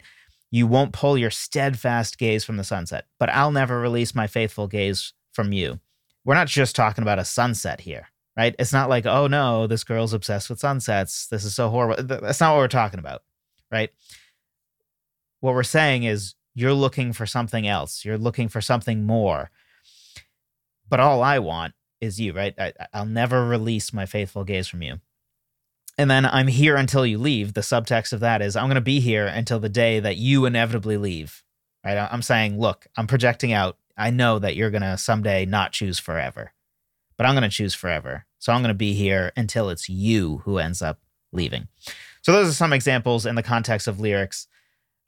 You 0.51 0.67
won't 0.67 0.93
pull 0.93 1.17
your 1.17 1.31
steadfast 1.31 2.17
gaze 2.17 2.43
from 2.43 2.57
the 2.57 2.63
sunset, 2.63 3.05
but 3.19 3.29
I'll 3.29 3.51
never 3.51 3.79
release 3.79 4.15
my 4.15 4.27
faithful 4.27 4.67
gaze 4.67 5.13
from 5.33 5.51
you. 5.51 5.79
We're 6.23 6.35
not 6.35 6.47
just 6.47 6.75
talking 6.75 7.03
about 7.03 7.19
a 7.19 7.25
sunset 7.25 7.81
here, 7.81 8.07
right? 8.35 8.55
It's 8.57 8.73
not 8.73 8.89
like, 8.89 9.05
oh 9.05 9.27
no, 9.27 9.67
this 9.67 9.83
girl's 9.83 10.13
obsessed 10.13 10.49
with 10.49 10.59
sunsets. 10.59 11.27
This 11.27 11.43
is 11.43 11.53
so 11.53 11.69
horrible. 11.69 12.01
That's 12.03 12.39
not 12.39 12.53
what 12.53 12.59
we're 12.59 12.67
talking 12.69 12.99
about 12.99 13.21
right? 13.75 13.91
What 15.41 15.53
we're 15.53 15.63
saying 15.63 16.03
is 16.03 16.33
you're 16.53 16.73
looking 16.73 17.11
for 17.11 17.25
something 17.25 17.67
else. 17.67 18.05
You're 18.05 18.17
looking 18.17 18.47
for 18.47 18.61
something 18.61 19.05
more. 19.05 19.51
But 20.87 21.01
all 21.01 21.21
I 21.21 21.39
want 21.39 21.73
is 21.99 22.19
you, 22.19 22.31
right? 22.31 22.53
I, 22.57 22.71
I'll 22.93 23.05
never 23.05 23.45
release 23.45 23.91
my 23.91 24.05
faithful 24.05 24.45
gaze 24.45 24.67
from 24.67 24.81
you. 24.81 25.01
And 25.97 26.09
then 26.09 26.25
I'm 26.25 26.47
here 26.47 26.77
until 26.77 27.05
you 27.05 27.17
leave. 27.17 27.53
The 27.53 27.61
subtext 27.61 28.13
of 28.13 28.21
that 28.21 28.41
is 28.41 28.55
I'm 28.55 28.67
going 28.67 28.75
to 28.75 28.81
be 28.81 29.01
here 29.01 29.25
until 29.25 29.59
the 29.59 29.69
day 29.69 29.99
that 29.99 30.17
you 30.17 30.45
inevitably 30.45 30.97
leave. 30.97 31.43
Right? 31.85 31.97
I'm 31.97 32.21
saying, 32.21 32.57
look, 32.57 32.87
I'm 32.95 33.07
projecting 33.07 33.51
out. 33.51 33.77
I 33.97 34.09
know 34.09 34.39
that 34.39 34.55
you're 34.55 34.71
going 34.71 34.81
to 34.81 34.97
someday 34.97 35.45
not 35.45 35.73
choose 35.73 35.99
forever, 35.99 36.53
but 37.17 37.25
I'm 37.25 37.33
going 37.33 37.49
to 37.49 37.49
choose 37.49 37.73
forever. 37.73 38.25
So 38.39 38.53
I'm 38.53 38.61
going 38.61 38.69
to 38.69 38.73
be 38.73 38.93
here 38.93 39.33
until 39.35 39.69
it's 39.69 39.89
you 39.89 40.41
who 40.45 40.59
ends 40.59 40.81
up 40.81 40.99
leaving. 41.31 41.67
So 42.25 42.31
those 42.31 42.49
are 42.49 42.53
some 42.53 42.73
examples 42.73 43.27
in 43.27 43.35
the 43.35 43.43
context 43.43 43.87
of 43.87 43.99
lyrics 43.99 44.47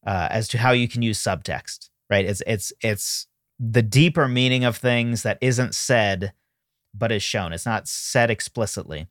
uh, 0.05 0.27
as 0.29 0.47
to 0.49 0.59
how 0.59 0.71
you 0.71 0.87
can 0.87 1.01
use 1.01 1.17
subtext. 1.17 1.89
Right? 2.11 2.25
It's 2.25 2.43
it's 2.45 2.71
it's 2.81 3.25
the 3.59 3.81
deeper 3.81 4.27
meaning 4.27 4.63
of 4.63 4.77
things 4.77 5.23
that 5.23 5.39
isn't 5.41 5.73
said 5.73 6.33
but 6.93 7.11
is 7.11 7.23
shown. 7.23 7.53
It's 7.53 7.65
not 7.65 7.87
said 7.87 8.29
explicitly, 8.29 9.07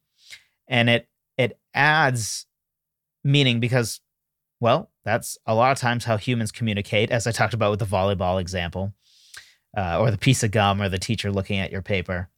and 0.69 0.89
it 0.89 1.09
it 1.37 1.59
adds 1.75 2.47
meaning 3.25 3.59
because 3.59 4.01
well 4.61 4.89
that's 5.05 5.37
a 5.45 5.55
lot 5.55 5.73
of 5.73 5.79
times 5.79 6.05
how 6.05 6.17
humans 6.17 6.53
communicate 6.53 7.11
as 7.11 7.27
i 7.27 7.33
talked 7.33 7.55
about 7.55 7.71
with 7.71 7.81
the 7.81 7.85
volleyball 7.85 8.41
example 8.41 8.95
uh, 9.77 9.99
or 10.01 10.13
the 10.13 10.17
piece 10.17 10.45
of 10.45 10.53
gum 10.53 10.81
or 10.81 10.89
the 10.89 10.99
teacher 10.99 11.33
looking 11.33 11.59
at 11.59 11.73
your 11.73 11.83
paper 11.83 12.29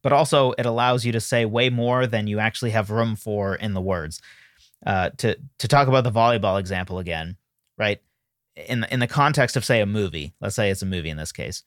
but 0.00 0.12
also 0.12 0.52
it 0.52 0.64
allows 0.64 1.04
you 1.04 1.10
to 1.10 1.20
say 1.20 1.44
way 1.44 1.68
more 1.68 2.06
than 2.06 2.28
you 2.28 2.38
actually 2.38 2.70
have 2.70 2.88
room 2.88 3.16
for 3.16 3.56
in 3.56 3.74
the 3.74 3.80
words 3.80 4.22
uh, 4.86 5.10
to 5.18 5.36
to 5.58 5.68
talk 5.68 5.88
about 5.88 6.04
the 6.04 6.12
volleyball 6.12 6.58
example 6.58 6.98
again, 6.98 7.36
right? 7.78 8.00
In 8.56 8.84
in 8.90 9.00
the 9.00 9.06
context 9.06 9.56
of 9.56 9.64
say 9.64 9.80
a 9.80 9.86
movie, 9.86 10.34
let's 10.40 10.56
say 10.56 10.70
it's 10.70 10.82
a 10.82 10.86
movie 10.86 11.10
in 11.10 11.16
this 11.16 11.32
case, 11.32 11.62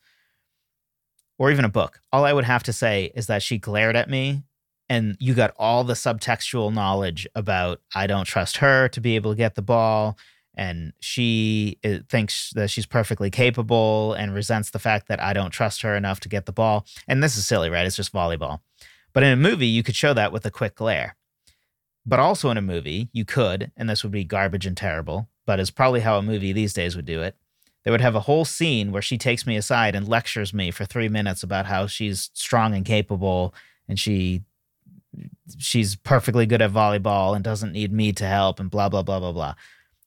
or 1.37 1.51
even 1.51 1.65
a 1.65 1.69
book, 1.69 1.99
all 2.11 2.25
I 2.25 2.33
would 2.33 2.45
have 2.45 2.63
to 2.63 2.73
say 2.73 3.11
is 3.15 3.27
that 3.27 3.43
she 3.43 3.57
glared 3.57 3.95
at 3.95 4.09
me, 4.09 4.43
and 4.89 5.15
you 5.19 5.33
got 5.33 5.53
all 5.57 5.83
the 5.83 5.93
subtextual 5.93 6.73
knowledge 6.73 7.27
about 7.35 7.81
I 7.95 8.07
don't 8.07 8.25
trust 8.25 8.57
her 8.57 8.87
to 8.89 9.01
be 9.01 9.15
able 9.15 9.31
to 9.31 9.37
get 9.37 9.55
the 9.55 9.61
ball, 9.61 10.17
and 10.55 10.93
she 10.99 11.79
uh, 11.83 11.97
thinks 12.09 12.51
that 12.51 12.69
she's 12.69 12.85
perfectly 12.85 13.29
capable 13.29 14.13
and 14.13 14.33
resents 14.33 14.69
the 14.69 14.79
fact 14.79 15.07
that 15.07 15.21
I 15.21 15.33
don't 15.33 15.51
trust 15.51 15.81
her 15.81 15.95
enough 15.95 16.19
to 16.21 16.29
get 16.29 16.45
the 16.45 16.51
ball. 16.51 16.85
And 17.07 17.23
this 17.23 17.37
is 17.37 17.45
silly, 17.45 17.69
right? 17.69 17.85
It's 17.85 17.95
just 17.95 18.13
volleyball. 18.13 18.59
But 19.13 19.23
in 19.23 19.31
a 19.31 19.35
movie, 19.35 19.67
you 19.67 19.83
could 19.83 19.95
show 19.95 20.13
that 20.13 20.31
with 20.31 20.45
a 20.45 20.51
quick 20.51 20.75
glare. 20.75 21.15
But 22.05 22.19
also 22.19 22.49
in 22.49 22.57
a 22.57 22.61
movie, 22.61 23.09
you 23.13 23.23
could, 23.25 23.71
and 23.77 23.89
this 23.89 24.03
would 24.03 24.11
be 24.11 24.23
garbage 24.23 24.65
and 24.65 24.75
terrible, 24.75 25.29
but 25.45 25.59
is 25.59 25.71
probably 25.71 26.01
how 26.01 26.17
a 26.17 26.21
movie 26.21 26.51
these 26.51 26.73
days 26.73 26.95
would 26.95 27.05
do 27.05 27.21
it. 27.21 27.35
They 27.83 27.91
would 27.91 28.01
have 28.01 28.15
a 28.15 28.21
whole 28.21 28.45
scene 28.45 28.91
where 28.91 29.01
she 29.01 29.17
takes 29.17 29.45
me 29.45 29.57
aside 29.57 29.95
and 29.95 30.07
lectures 30.07 30.53
me 30.53 30.71
for 30.71 30.85
three 30.85 31.09
minutes 31.09 31.43
about 31.43 31.65
how 31.65 31.87
she's 31.87 32.29
strong 32.33 32.73
and 32.73 32.85
capable 32.85 33.53
and 33.87 33.99
she 33.99 34.43
she's 35.57 35.95
perfectly 35.95 36.45
good 36.45 36.61
at 36.61 36.71
volleyball 36.71 37.35
and 37.35 37.43
doesn't 37.43 37.73
need 37.73 37.91
me 37.91 38.11
to 38.13 38.25
help 38.25 38.59
and 38.59 38.71
blah 38.71 38.89
blah 38.89 39.03
blah 39.03 39.19
blah 39.19 39.31
blah. 39.31 39.55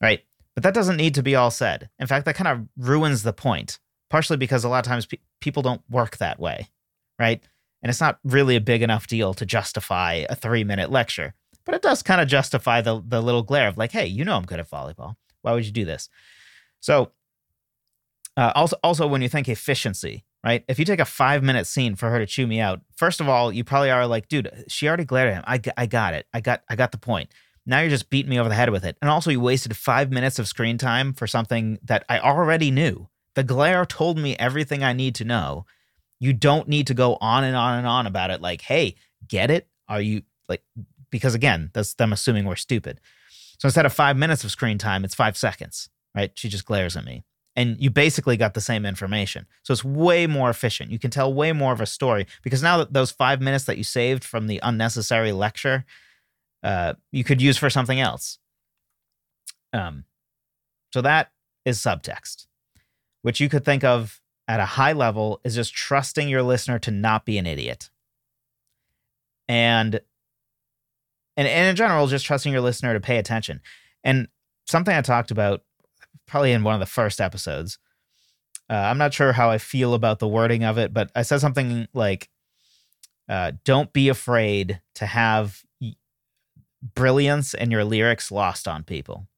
Right? 0.01 0.25
But 0.55 0.63
that 0.63 0.75
doesn't 0.75 0.97
need 0.97 1.15
to 1.15 1.23
be 1.23 1.35
all 1.35 1.51
said. 1.51 1.91
In 1.99 2.07
fact, 2.07 2.25
that 2.25 2.35
kind 2.35 2.49
of 2.49 2.67
ruins 2.79 3.23
the 3.23 3.33
point, 3.33 3.79
partially 4.09 4.39
because 4.39 4.65
a 4.65 4.69
lot 4.71 4.85
of 4.85 4.89
times 4.89 5.05
pe- 5.05 5.19
people 5.41 5.63
don't 5.63 5.83
work 5.91 6.17
that 6.17 6.41
way, 6.41 6.69
right? 7.19 7.43
And 7.83 7.91
it's 7.91 8.01
not 8.01 8.19
really 8.25 8.57
a 8.57 8.61
big 8.61 8.83
enough 8.83 9.07
deal 9.07 9.35
to 9.35 9.45
justify 9.45 10.25
a 10.31 10.35
three 10.35 10.65
minute 10.65 10.91
lecture 10.91 11.35
but 11.67 11.75
it 11.75 11.83
does 11.83 12.03
kind 12.03 12.21
of 12.21 12.29
justify 12.29 12.81
the 12.81 13.03
the 13.07 13.21
little 13.21 13.43
glare 13.43 13.69
of 13.69 13.77
like, 13.77 13.93
hey, 13.93 14.07
you 14.07 14.25
know 14.25 14.37
I'm 14.37 14.47
good 14.47 14.61
at 14.61 14.71
volleyball. 14.71 15.17
Why 15.43 15.53
would 15.53 15.67
you 15.67 15.73
do 15.73 15.85
this? 15.85 16.09
So 16.81 17.13
uh, 18.37 18.53
also 18.55 18.77
also 18.83 19.07
when 19.07 19.21
you 19.21 19.29
think 19.29 19.49
efficiency, 19.49 20.25
right? 20.45 20.65
If 20.69 20.79
you 20.79 20.85
take 20.85 21.01
a 21.01 21.05
five 21.05 21.43
minute 21.43 21.67
scene 21.67 21.97
for 21.97 22.09
her 22.09 22.19
to 22.19 22.27
chew 22.27 22.47
me 22.47 22.61
out, 22.61 22.81
first 22.97 23.21
of 23.21 23.29
all, 23.29 23.53
you 23.53 23.65
probably 23.65 23.91
are 23.91 24.07
like, 24.07 24.29
dude, 24.29 24.65
she 24.69 24.89
already 24.89 25.05
glared 25.05 25.29
at 25.29 25.35
him. 25.35 25.45
I, 25.47 25.61
I 25.77 25.87
got 25.87 26.15
it. 26.15 26.27
I 26.33 26.41
got 26.41 26.63
I 26.71 26.77
got 26.77 26.93
the 26.93 26.99
point. 26.99 27.31
Now 27.67 27.81
you're 27.81 27.91
just 27.91 28.11
beating 28.11 28.31
me 28.31 28.39
over 28.39 28.49
the 28.49 28.55
head 28.55 28.71
with 28.71 28.85
it. 28.85 28.97
And 29.03 29.11
also, 29.11 29.31
you 29.31 29.41
wasted 29.41 29.77
five 29.77 30.13
minutes 30.13 30.39
of 30.39 30.47
screen 30.47 30.79
time 30.79 31.13
for 31.13 31.27
something 31.27 31.79
that 31.83 32.05
I 32.09 32.21
already 32.21 32.71
knew. 32.71 33.09
The 33.35 33.43
glare 33.43 33.85
told 33.85 34.19
me 34.19 34.37
everything 34.39 34.85
I 34.85 34.93
need 34.93 35.17
to 35.17 35.25
know. 35.25 35.67
You 36.21 36.33
don't 36.33 36.69
need 36.69 36.87
to 36.87 36.95
go 36.95 37.19
on 37.21 37.45
and 37.45 37.57
on 37.57 37.79
and 37.79 37.87
on 37.87 38.07
about 38.07 38.31
it. 38.31 38.41
Like, 38.41 38.63
hey, 38.63 38.95
get 39.27 39.51
it? 39.51 39.69
Are 39.89 40.01
you 40.01 40.23
like 40.49 40.63
because 41.11 41.35
again, 41.35 41.71
that's 41.73 41.95
them 41.95 42.13
assuming 42.13 42.45
we're 42.45 42.57
stupid. 42.57 43.01
So 43.59 43.67
instead 43.67 43.87
of 43.87 43.93
five 43.93 44.17
minutes 44.17 44.45
of 44.45 44.51
screen 44.51 44.79
time, 44.79 45.05
it's 45.05 45.15
five 45.15 45.37
seconds, 45.37 45.89
right? 46.15 46.31
She 46.35 46.49
just 46.49 46.67
glares 46.67 46.97
at 46.97 47.05
me. 47.05 47.25
And 47.59 47.77
you 47.81 47.89
basically 47.89 48.37
got 48.37 48.53
the 48.53 48.61
same 48.61 48.85
information. 48.85 49.47
So 49.63 49.73
it's 49.73 49.85
way 49.85 50.27
more 50.27 50.51
efficient. 50.51 50.91
You 50.91 50.99
can 50.99 51.11
tell 51.11 51.33
way 51.33 51.53
more 51.53 51.73
of 51.73 51.81
a 51.81 51.87
story 51.87 52.27
because 52.43 52.63
now 52.63 52.77
that 52.79 52.93
those 52.93 53.11
five 53.11 53.41
minutes 53.41 53.65
that 53.65 53.79
you 53.79 53.85
saved 53.85 54.25
from 54.25 54.47
the 54.47 54.61
unnecessary 54.63 55.33
lecture, 55.33 55.87
uh, 56.63 56.95
you 57.13 57.25
could 57.25 57.41
use 57.41 57.57
for 57.57 57.71
something 57.71 57.99
else. 57.99 58.39
Um, 59.73 60.05
so 60.93 61.01
that 61.01 61.33
is 61.65 61.79
subtext, 61.79 62.47
which 63.23 63.41
you 63.41 63.49
could 63.49 63.65
think 63.65 63.85
of 63.85 64.21
at 64.49 64.61
a 64.61 64.67
high 64.67 64.93
level 64.93 65.41
is 65.45 65.55
just 65.55 65.75
trusting 65.75 66.29
your 66.29 66.43
listener 66.43 66.79
to 66.81 66.91
not 66.91 67.25
be 67.25 67.39
an 67.39 67.47
idiot. 67.47 67.91
And 69.49 70.01
and, 71.37 71.47
and 71.47 71.69
in 71.69 71.77
general, 71.77 72.07
just 72.07 72.25
trusting 72.25 72.53
your 72.53 72.63
listener 72.63 72.95
to 72.95 73.01
pay 73.01 73.19
attention. 73.19 73.61
And 74.05 74.29
something 74.67 74.95
I 74.95 75.03
talked 75.03 75.31
about 75.31 75.63
probably 76.27 76.53
in 76.53 76.65
one 76.65 76.75
of 76.75 76.81
the 76.81 76.87
first 76.87 77.21
episodes. 77.21 77.79
Uh, 78.69 78.75
I'm 78.75 78.99
not 78.99 79.15
sure 79.15 79.33
how 79.33 79.51
I 79.51 79.59
feel 79.59 79.95
about 79.95 80.19
the 80.19 80.27
wording 80.27 80.65
of 80.65 80.77
it, 80.77 80.93
but 80.93 81.11
I 81.15 81.23
said 81.23 81.41
something 81.41 81.87
like, 81.95 82.29
uh, 83.29 83.53
"Don't 83.65 83.93
be 83.93 84.09
afraid 84.09 84.81
to 84.97 85.07
have 85.07 85.63
brilliance 86.95 87.55
and 87.55 87.71
your 87.71 87.85
lyrics 87.85 88.33
lost 88.33 88.67
on 88.67 88.83
people." 88.83 89.29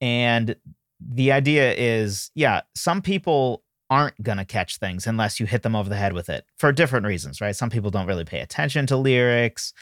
And 0.00 0.56
the 1.00 1.32
idea 1.32 1.72
is, 1.74 2.30
yeah, 2.34 2.62
some 2.74 3.02
people 3.02 3.62
aren't 3.90 4.22
going 4.22 4.38
to 4.38 4.44
catch 4.44 4.76
things 4.76 5.06
unless 5.06 5.40
you 5.40 5.46
hit 5.46 5.62
them 5.62 5.74
over 5.74 5.88
the 5.88 5.96
head 5.96 6.12
with 6.12 6.28
it 6.28 6.44
for 6.58 6.72
different 6.72 7.06
reasons, 7.06 7.40
right? 7.40 7.56
Some 7.56 7.70
people 7.70 7.90
don't 7.90 8.06
really 8.06 8.24
pay 8.24 8.40
attention 8.40 8.86
to 8.86 8.96
lyrics. 8.96 9.72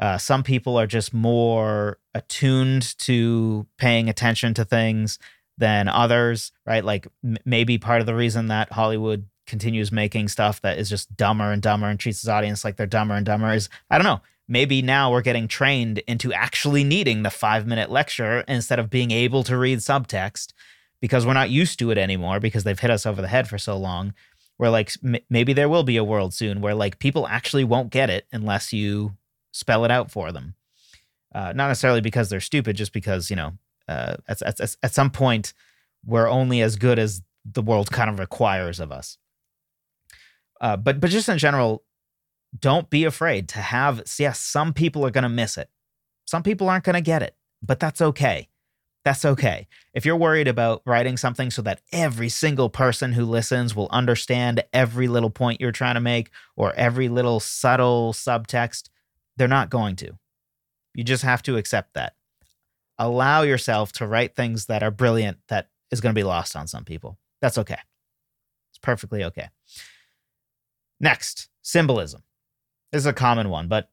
Uh, 0.00 0.16
some 0.18 0.42
people 0.42 0.78
are 0.78 0.86
just 0.86 1.12
more 1.12 1.98
attuned 2.14 2.96
to 2.98 3.66
paying 3.78 4.08
attention 4.08 4.54
to 4.54 4.64
things 4.64 5.18
than 5.58 5.88
others, 5.88 6.52
right? 6.66 6.84
Like 6.84 7.08
m- 7.24 7.36
maybe 7.44 7.78
part 7.78 8.00
of 8.00 8.06
the 8.06 8.14
reason 8.14 8.46
that 8.46 8.72
Hollywood 8.72 9.26
continues 9.46 9.90
making 9.90 10.28
stuff 10.28 10.60
that 10.60 10.78
is 10.78 10.88
just 10.88 11.16
dumber 11.16 11.50
and 11.50 11.62
dumber 11.62 11.88
and 11.88 11.98
treats 11.98 12.20
its 12.20 12.28
audience 12.28 12.64
like 12.64 12.76
they're 12.76 12.86
dumber 12.86 13.14
and 13.14 13.26
dumber 13.26 13.52
is 13.52 13.68
I 13.90 13.98
don't 13.98 14.04
know. 14.04 14.20
Maybe 14.46 14.80
now 14.80 15.10
we're 15.10 15.22
getting 15.22 15.48
trained 15.48 15.98
into 16.06 16.32
actually 16.32 16.84
needing 16.84 17.22
the 17.22 17.30
five 17.30 17.66
minute 17.66 17.90
lecture 17.90 18.44
instead 18.46 18.78
of 18.78 18.90
being 18.90 19.10
able 19.10 19.42
to 19.44 19.58
read 19.58 19.78
subtext 19.80 20.52
because 21.00 21.26
we're 21.26 21.34
not 21.34 21.50
used 21.50 21.78
to 21.80 21.90
it 21.90 21.98
anymore 21.98 22.40
because 22.40 22.64
they've 22.64 22.78
hit 22.78 22.90
us 22.90 23.04
over 23.04 23.20
the 23.20 23.28
head 23.28 23.48
for 23.48 23.58
so 23.58 23.76
long. 23.76 24.14
Where 24.58 24.70
like 24.70 24.92
m- 25.04 25.16
maybe 25.28 25.52
there 25.52 25.68
will 25.68 25.82
be 25.82 25.96
a 25.96 26.04
world 26.04 26.34
soon 26.34 26.60
where 26.60 26.74
like 26.74 26.98
people 26.98 27.26
actually 27.26 27.64
won't 27.64 27.90
get 27.90 28.10
it 28.10 28.26
unless 28.32 28.72
you 28.72 29.16
spell 29.58 29.84
it 29.84 29.90
out 29.90 30.10
for 30.10 30.30
them. 30.32 30.54
Uh, 31.34 31.52
not 31.54 31.68
necessarily 31.68 32.00
because 32.00 32.30
they're 32.30 32.40
stupid, 32.40 32.76
just 32.76 32.92
because 32.92 33.28
you 33.28 33.36
know 33.36 33.52
uh, 33.88 34.14
at, 34.28 34.40
at, 34.42 34.76
at 34.82 34.94
some 34.94 35.10
point 35.10 35.52
we're 36.06 36.28
only 36.28 36.62
as 36.62 36.76
good 36.76 36.98
as 36.98 37.22
the 37.44 37.62
world 37.62 37.90
kind 37.90 38.08
of 38.08 38.18
requires 38.18 38.80
of 38.80 38.92
us. 38.92 39.18
Uh, 40.60 40.76
but 40.76 41.00
but 41.00 41.10
just 41.10 41.28
in 41.28 41.38
general, 41.38 41.82
don't 42.58 42.88
be 42.88 43.04
afraid 43.04 43.48
to 43.50 43.58
have. 43.58 44.02
Yes, 44.18 44.38
some 44.38 44.72
people 44.72 45.04
are 45.04 45.10
going 45.10 45.22
to 45.22 45.28
miss 45.28 45.58
it. 45.58 45.68
Some 46.24 46.42
people 46.42 46.68
aren't 46.68 46.84
going 46.84 46.94
to 46.94 47.00
get 47.00 47.22
it, 47.22 47.36
but 47.62 47.80
that's 47.80 48.00
okay. 48.00 48.48
That's 49.04 49.24
okay. 49.24 49.68
If 49.94 50.04
you're 50.04 50.16
worried 50.16 50.48
about 50.48 50.82
writing 50.84 51.16
something 51.16 51.50
so 51.50 51.62
that 51.62 51.80
every 51.92 52.28
single 52.28 52.68
person 52.68 53.12
who 53.12 53.24
listens 53.24 53.74
will 53.74 53.88
understand 53.90 54.62
every 54.72 55.08
little 55.08 55.30
point 55.30 55.60
you're 55.60 55.72
trying 55.72 55.94
to 55.94 56.00
make 56.00 56.30
or 56.56 56.74
every 56.74 57.08
little 57.08 57.40
subtle 57.40 58.12
subtext, 58.12 58.88
they're 59.38 59.48
not 59.48 59.70
going 59.70 59.96
to. 59.96 60.18
You 60.94 61.04
just 61.04 61.22
have 61.22 61.42
to 61.44 61.56
accept 61.56 61.94
that. 61.94 62.14
Allow 62.98 63.42
yourself 63.42 63.92
to 63.92 64.06
write 64.06 64.34
things 64.34 64.66
that 64.66 64.82
are 64.82 64.90
brilliant 64.90 65.38
that 65.48 65.68
is 65.90 66.00
going 66.00 66.14
to 66.14 66.18
be 66.18 66.24
lost 66.24 66.56
on 66.56 66.66
some 66.66 66.84
people. 66.84 67.18
That's 67.40 67.58
okay. 67.58 67.78
It's 68.70 68.78
perfectly 68.78 69.24
okay. 69.24 69.48
Next, 71.00 71.48
symbolism. 71.62 72.22
This 72.92 73.00
is 73.00 73.06
a 73.06 73.12
common 73.12 73.50
one, 73.50 73.68
but 73.68 73.90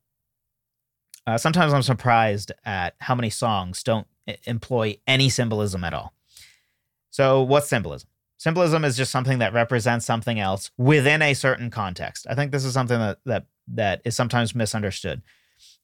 uh, 1.28 1.38
sometimes 1.38 1.74
I'm 1.74 1.84
surprised 1.84 2.52
at 2.64 2.96
how 3.00 3.16
many 3.16 3.30
songs 3.30 3.84
don't 3.84 4.08
employ 4.46 4.98
any 5.06 5.30
symbolism 5.30 5.84
at 5.84 5.94
all. 5.94 6.14
So, 7.12 7.42
what's 7.42 7.68
symbolism? 7.68 8.10
Symbolism 8.38 8.84
is 8.84 8.98
just 8.98 9.12
something 9.12 9.40
that 9.40 9.54
represents 9.54 10.06
something 10.06 10.40
else 10.40 10.72
within 10.78 11.22
a 11.22 11.34
certain 11.34 11.70
context. 11.70 12.28
I 12.30 12.36
think 12.36 12.52
this 12.52 12.66
is 12.66 12.74
something 12.74 13.00
that 13.00 13.20
that 13.26 13.46
that 13.68 14.02
is 14.06 14.16
sometimes 14.16 14.56
misunderstood. 14.56 15.22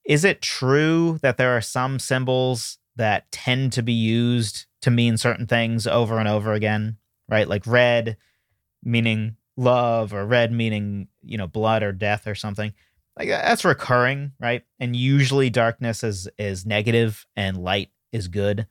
Is 0.05 0.25
it 0.25 0.41
true 0.41 1.19
that 1.21 1.37
there 1.37 1.55
are 1.55 1.61
some 1.61 1.99
symbols 1.99 2.77
that 2.95 3.31
tend 3.31 3.73
to 3.73 3.83
be 3.83 3.93
used 3.93 4.65
to 4.81 4.91
mean 4.91 5.17
certain 5.17 5.47
things 5.47 5.87
over 5.87 6.17
and 6.19 6.27
over 6.27 6.53
again, 6.53 6.97
right? 7.29 7.47
Like 7.47 7.65
red 7.65 8.17
meaning 8.83 9.37
love 9.57 10.13
or 10.13 10.25
red 10.25 10.51
meaning, 10.51 11.07
you 11.23 11.37
know, 11.37 11.47
blood 11.47 11.83
or 11.83 11.91
death 11.91 12.27
or 12.27 12.35
something. 12.35 12.73
Like 13.17 13.29
that's 13.29 13.65
recurring, 13.65 14.31
right? 14.39 14.63
And 14.79 14.95
usually 14.95 15.49
darkness 15.49 16.03
is 16.03 16.27
is 16.37 16.65
negative 16.65 17.25
and 17.35 17.57
light 17.57 17.89
is 18.11 18.27
good. 18.27 18.67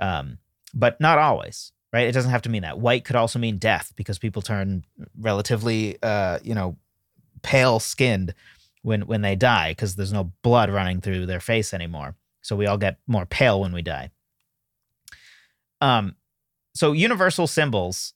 Um, 0.00 0.38
but 0.74 1.00
not 1.00 1.18
always, 1.18 1.72
right? 1.92 2.06
It 2.06 2.12
doesn't 2.12 2.30
have 2.30 2.42
to 2.42 2.50
mean 2.50 2.62
that. 2.62 2.78
White 2.78 3.04
could 3.04 3.16
also 3.16 3.38
mean 3.38 3.58
death 3.58 3.92
because 3.96 4.18
people 4.18 4.42
turn 4.42 4.84
relatively, 5.18 5.98
uh, 6.02 6.38
you 6.42 6.54
know, 6.54 6.76
pale 7.42 7.80
skinned 7.80 8.34
when 8.82 9.02
when 9.02 9.22
they 9.22 9.36
die 9.36 9.72
because 9.72 9.96
there's 9.96 10.12
no 10.12 10.32
blood 10.42 10.70
running 10.70 11.00
through 11.00 11.26
their 11.26 11.40
face 11.40 11.74
anymore. 11.74 12.16
So 12.42 12.56
we 12.56 12.66
all 12.66 12.78
get 12.78 12.98
more 13.06 13.26
pale 13.26 13.60
when 13.60 13.72
we 13.72 13.82
die. 13.82 14.10
Um, 15.80 16.16
so 16.74 16.92
universal 16.92 17.46
symbols 17.46 18.14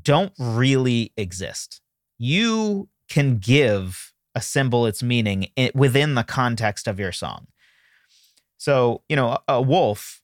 don't 0.00 0.32
really 0.38 1.12
exist. 1.16 1.80
You 2.18 2.88
can 3.08 3.38
give 3.38 4.12
a 4.34 4.40
symbol 4.40 4.86
its 4.86 5.02
meaning 5.02 5.48
within 5.74 6.14
the 6.14 6.24
context 6.24 6.88
of 6.88 6.98
your 6.98 7.12
song. 7.12 7.46
So, 8.56 9.02
you 9.08 9.16
know, 9.16 9.38
a, 9.48 9.60
wolf 9.60 10.22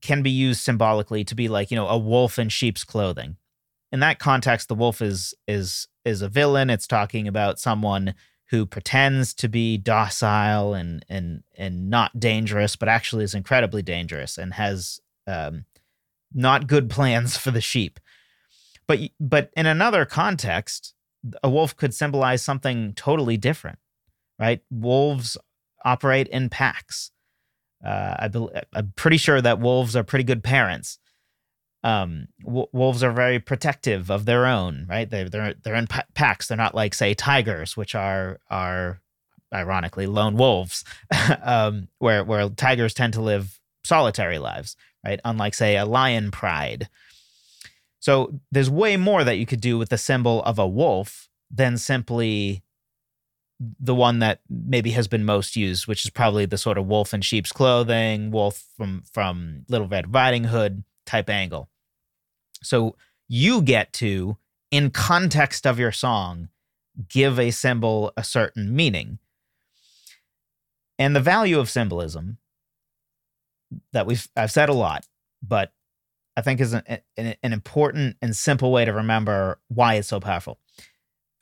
can 0.00 0.22
be 0.22 0.30
used 0.30 0.62
symbolically 0.62 1.24
to 1.24 1.34
be 1.34 1.48
like, 1.48 1.70
you 1.70 1.76
know, 1.76 1.88
a 1.88 1.98
wolf 1.98 2.38
in 2.38 2.48
sheep's 2.48 2.84
clothing. 2.84 3.36
In 3.92 4.00
that 4.00 4.18
context, 4.18 4.68
the 4.68 4.74
wolf 4.74 5.00
is 5.00 5.34
is 5.46 5.86
is 6.06 6.22
a 6.22 6.28
villain. 6.28 6.70
It's 6.70 6.86
talking 6.86 7.28
about 7.28 7.58
someone 7.58 8.14
who 8.50 8.64
pretends 8.64 9.34
to 9.34 9.48
be 9.48 9.76
docile 9.76 10.72
and 10.72 11.04
and 11.08 11.42
and 11.58 11.90
not 11.90 12.18
dangerous, 12.18 12.76
but 12.76 12.88
actually 12.88 13.24
is 13.24 13.34
incredibly 13.34 13.82
dangerous 13.82 14.38
and 14.38 14.54
has 14.54 15.00
um, 15.26 15.64
not 16.32 16.68
good 16.68 16.88
plans 16.88 17.36
for 17.36 17.50
the 17.50 17.60
sheep. 17.60 17.98
But 18.86 19.00
but 19.18 19.50
in 19.56 19.66
another 19.66 20.04
context, 20.04 20.94
a 21.42 21.50
wolf 21.50 21.76
could 21.76 21.92
symbolize 21.92 22.42
something 22.42 22.94
totally 22.94 23.36
different, 23.36 23.78
right? 24.38 24.60
Wolves 24.70 25.36
operate 25.84 26.28
in 26.28 26.48
packs. 26.48 27.10
Uh, 27.84 28.14
I 28.18 28.28
be- 28.28 28.48
I'm 28.72 28.92
pretty 28.96 29.16
sure 29.16 29.40
that 29.40 29.60
wolves 29.60 29.96
are 29.96 30.04
pretty 30.04 30.24
good 30.24 30.42
parents. 30.42 30.98
Um, 31.86 32.26
w- 32.44 32.66
wolves 32.72 33.04
are 33.04 33.12
very 33.12 33.38
protective 33.38 34.10
of 34.10 34.24
their 34.24 34.44
own, 34.44 34.86
right? 34.88 35.08
They, 35.08 35.22
they're 35.22 35.54
they're 35.54 35.76
in 35.76 35.86
packs. 36.14 36.48
They're 36.48 36.56
not 36.56 36.74
like 36.74 36.94
say 36.94 37.14
tigers, 37.14 37.76
which 37.76 37.94
are 37.94 38.40
are 38.50 39.00
ironically 39.54 40.08
lone 40.08 40.36
wolves, 40.36 40.84
um, 41.42 41.86
where 42.00 42.24
where 42.24 42.48
tigers 42.48 42.92
tend 42.92 43.12
to 43.12 43.20
live 43.20 43.60
solitary 43.84 44.40
lives, 44.40 44.76
right? 45.04 45.20
Unlike 45.24 45.54
say 45.54 45.76
a 45.76 45.86
lion 45.86 46.32
pride. 46.32 46.88
So 48.00 48.40
there's 48.50 48.68
way 48.68 48.96
more 48.96 49.22
that 49.22 49.36
you 49.36 49.46
could 49.46 49.60
do 49.60 49.78
with 49.78 49.88
the 49.88 49.98
symbol 49.98 50.42
of 50.42 50.58
a 50.58 50.66
wolf 50.66 51.28
than 51.50 51.78
simply 51.78 52.64
the 53.60 53.94
one 53.94 54.18
that 54.18 54.40
maybe 54.50 54.90
has 54.90 55.06
been 55.06 55.24
most 55.24 55.54
used, 55.54 55.86
which 55.86 56.04
is 56.04 56.10
probably 56.10 56.46
the 56.46 56.58
sort 56.58 56.78
of 56.78 56.86
wolf 56.86 57.14
in 57.14 57.20
sheep's 57.20 57.52
clothing, 57.52 58.32
wolf 58.32 58.64
from 58.76 59.04
from 59.12 59.64
Little 59.68 59.86
Red 59.86 60.12
Riding 60.12 60.44
Hood 60.44 60.82
type 61.06 61.30
angle. 61.30 61.68
So 62.66 62.96
you 63.28 63.62
get 63.62 63.92
to, 63.94 64.36
in 64.70 64.90
context 64.90 65.66
of 65.66 65.78
your 65.78 65.92
song, 65.92 66.48
give 67.08 67.38
a 67.38 67.50
symbol 67.50 68.12
a 68.16 68.24
certain 68.24 68.74
meaning. 68.74 69.18
And 70.98 71.14
the 71.14 71.20
value 71.20 71.58
of 71.58 71.68
symbolism 71.68 72.38
that 73.92 74.06
we've 74.06 74.26
I've 74.36 74.52
said 74.52 74.68
a 74.68 74.74
lot, 74.74 75.06
but 75.42 75.72
I 76.36 76.40
think 76.40 76.60
is 76.60 76.72
an, 76.72 76.82
an, 77.16 77.34
an 77.42 77.52
important 77.52 78.16
and 78.22 78.34
simple 78.34 78.70
way 78.70 78.84
to 78.84 78.92
remember 78.92 79.58
why 79.68 79.94
it's 79.94 80.08
so 80.08 80.20
powerful 80.20 80.58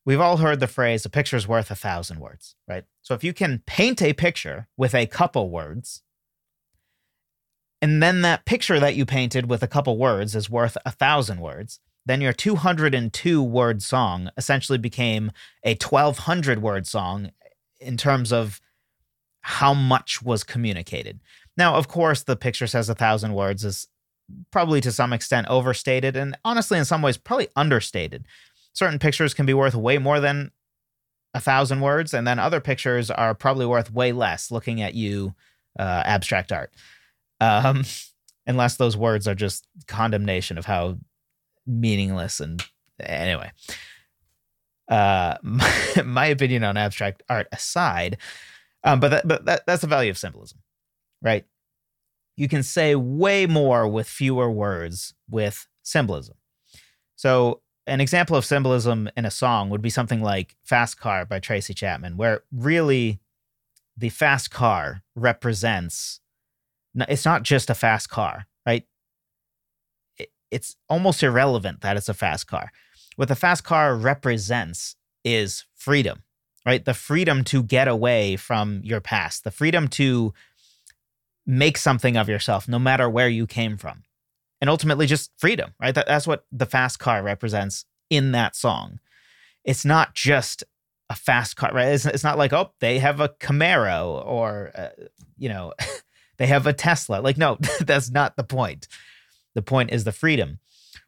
we've 0.05 0.21
all 0.21 0.37
heard 0.39 0.61
the 0.61 0.67
phrase 0.67 1.05
a 1.05 1.11
picture's 1.11 1.49
worth 1.49 1.71
a 1.71 1.75
thousand 1.75 2.21
words, 2.21 2.57
right? 2.69 2.85
So 3.03 3.15
if 3.15 3.25
you 3.25 3.33
can 3.33 3.63
paint 3.67 4.03
a 4.03 4.13
picture 4.13 4.69
with 4.77 4.95
a 4.95 5.07
couple 5.07 5.51
words, 5.51 6.03
and 7.85 8.03
then 8.03 8.23
that 8.23 8.47
picture 8.47 8.81
that 8.81 8.95
you 8.95 9.05
painted 9.05 9.51
with 9.51 9.63
a 9.63 9.69
couple 9.69 9.99
words 9.99 10.35
is 10.35 10.49
worth 10.49 10.79
a 10.87 10.91
thousand 10.91 11.41
words, 11.41 11.81
then 12.07 12.23
your 12.23 12.33
202 12.33 13.43
word 13.43 13.83
song 13.83 14.31
essentially 14.39 14.79
became 14.79 15.31
a 15.63 15.73
1200 15.75 16.63
word 16.63 16.87
song 16.87 17.31
in 17.81 17.99
terms 17.99 18.33
of 18.33 18.59
how 19.43 19.75
much 19.75 20.23
was 20.23 20.45
communicated. 20.45 21.21
Now, 21.59 21.75
of 21.75 21.87
course, 21.87 22.23
the 22.23 22.37
picture 22.37 22.67
says 22.67 22.89
a 22.89 22.95
thousand 22.95 23.35
words 23.35 23.67
is 23.67 23.87
probably 24.51 24.81
to 24.81 24.91
some 24.91 25.13
extent 25.13 25.47
overstated 25.51 26.17
and 26.17 26.39
honestly, 26.43 26.79
in 26.79 26.87
some 26.87 27.03
ways, 27.03 27.19
probably 27.19 27.49
understated 27.55 28.25
certain 28.73 28.99
pictures 28.99 29.35
can 29.35 29.45
be 29.45 29.53
worth 29.53 29.75
way 29.75 29.99
more 29.99 30.21
than 30.21 30.53
a 31.35 31.41
thousand 31.41 31.83
words, 31.83 32.15
and 32.15 32.27
then 32.27 32.39
other 32.39 32.61
pictures 32.61 33.11
are 33.11 33.35
probably 33.35 33.67
worth 33.67 33.93
way 33.93 34.13
less 34.13 34.51
looking 34.51 34.81
at 34.81 34.95
you 34.95 35.35
uh, 35.79 36.03
abstract 36.07 36.51
art. 36.51 36.73
Um, 37.41 37.85
unless 38.47 38.77
those 38.77 38.97
words 38.97 39.27
are 39.27 39.35
just 39.35 39.67
condemnation 39.87 40.59
of 40.59 40.67
how 40.67 40.99
meaningless 41.67 42.41
and 42.41 42.63
anyway. 43.01 43.51
Uh, 44.89 45.37
my, 45.43 45.73
my 46.05 46.27
opinion 46.27 46.63
on 46.65 46.77
abstract 46.77 47.23
art 47.29 47.49
aside, 47.53 48.19
Um, 48.83 49.01
but 49.01 49.09
that, 49.09 49.27
but 49.27 49.45
that, 49.47 49.67
that's 49.67 49.81
the 49.81 49.87
value 49.87 50.11
of 50.11 50.19
symbolism, 50.19 50.59
right? 51.23 51.47
You 52.37 52.49
can 52.49 52.63
say 52.63 52.95
way 52.95 53.47
more 53.47 53.89
with 53.89 54.07
fewer 54.07 54.51
words 54.51 55.15
with 55.31 55.67
symbolism. 55.83 56.37
So 57.17 57.63
an 57.87 58.01
example 58.01 58.37
of 58.37 58.45
symbolism 58.45 59.09
in 59.17 59.25
a 59.25 59.31
song 59.31 59.71
would 59.71 59.83
be 59.83 59.91
something 59.91 60.21
like 60.21 60.57
Fast 60.65 60.99
Car 60.99 61.25
by 61.25 61.39
Tracy 61.39 61.73
Chapman, 61.75 62.17
where 62.17 62.43
really 62.53 63.21
the 63.97 64.09
fast 64.09 64.51
car 64.51 65.03
represents 65.15 66.21
it's 67.09 67.25
not 67.25 67.43
just 67.43 67.71
a 67.71 67.75
fast 67.75 68.09
car, 68.09 68.47
right? 68.67 68.85
It's 70.51 70.77
almost 70.89 71.23
irrelevant 71.23 71.81
that 71.81 71.97
it's 71.97 72.09
a 72.09 72.15
fast 72.15 72.47
car. 72.47 72.71
What 73.17 73.29
the 73.29 73.35
fast 73.35 73.65
car 73.65 73.95
represents 73.97 74.97
is 75.25 75.65
freedom, 75.75 76.23
right? 76.65 76.85
The 76.85 76.95
freedom 76.95 77.45
to 77.45 77.63
get 77.63 77.89
away 77.89 78.37
from 78.37 78.81
your 78.85 79.01
past, 79.01 79.45
the 79.45 79.51
freedom 79.51 79.89
to 79.89 80.33
make 81.47 81.77
something 81.77 82.17
of 82.17 82.29
yourself 82.29 82.69
no 82.69 82.79
matter 82.79 83.09
where 83.09 83.29
you 83.29 83.47
came 83.47 83.77
from 83.77 84.03
and 84.61 84.71
ultimately 84.71 85.07
just 85.07 85.31
freedom, 85.37 85.75
right? 85.81 85.95
That, 85.95 86.07
that's 86.07 86.27
what 86.27 86.47
the 86.51 86.67
fast 86.67 86.99
car 86.99 87.23
represents 87.23 87.85
in 88.09 88.33
that 88.33 88.57
song. 88.57 88.99
It's 89.65 89.85
not 89.85 90.15
just 90.15 90.65
a 91.11 91.15
fast 91.15 91.57
car, 91.57 91.71
right? 91.73 91.89
It's, 91.89 92.07
it's 92.07 92.25
not 92.25 92.39
like, 92.39 92.53
oh, 92.53 92.73
they 92.81 92.99
have 92.99 93.21
a 93.21 93.29
Camaro 93.29 94.25
or, 94.25 94.73
uh, 94.75 94.89
you 95.37 95.49
know, 95.49 95.75
they 96.37 96.47
have 96.47 96.67
a 96.67 96.73
Tesla. 96.73 97.21
Like, 97.21 97.37
no, 97.37 97.59
that's 97.81 98.11
not 98.11 98.37
the 98.37 98.45
point. 98.45 98.89
The 99.55 99.63
point 99.63 99.93
is 99.93 100.05
the 100.05 100.13
freedom. 100.13 100.59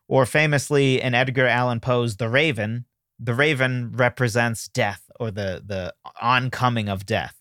Or 0.08 0.24
famously 0.24 1.00
in 1.00 1.14
Edgar 1.14 1.46
Allan 1.46 1.80
Poe's 1.80 2.16
The 2.16 2.28
Raven, 2.28 2.84
the 3.18 3.34
raven 3.34 3.92
represents 3.92 4.68
death 4.68 5.10
or 5.18 5.30
the, 5.30 5.62
the 5.64 5.94
oncoming 6.20 6.88
of 6.88 7.06
death. 7.06 7.40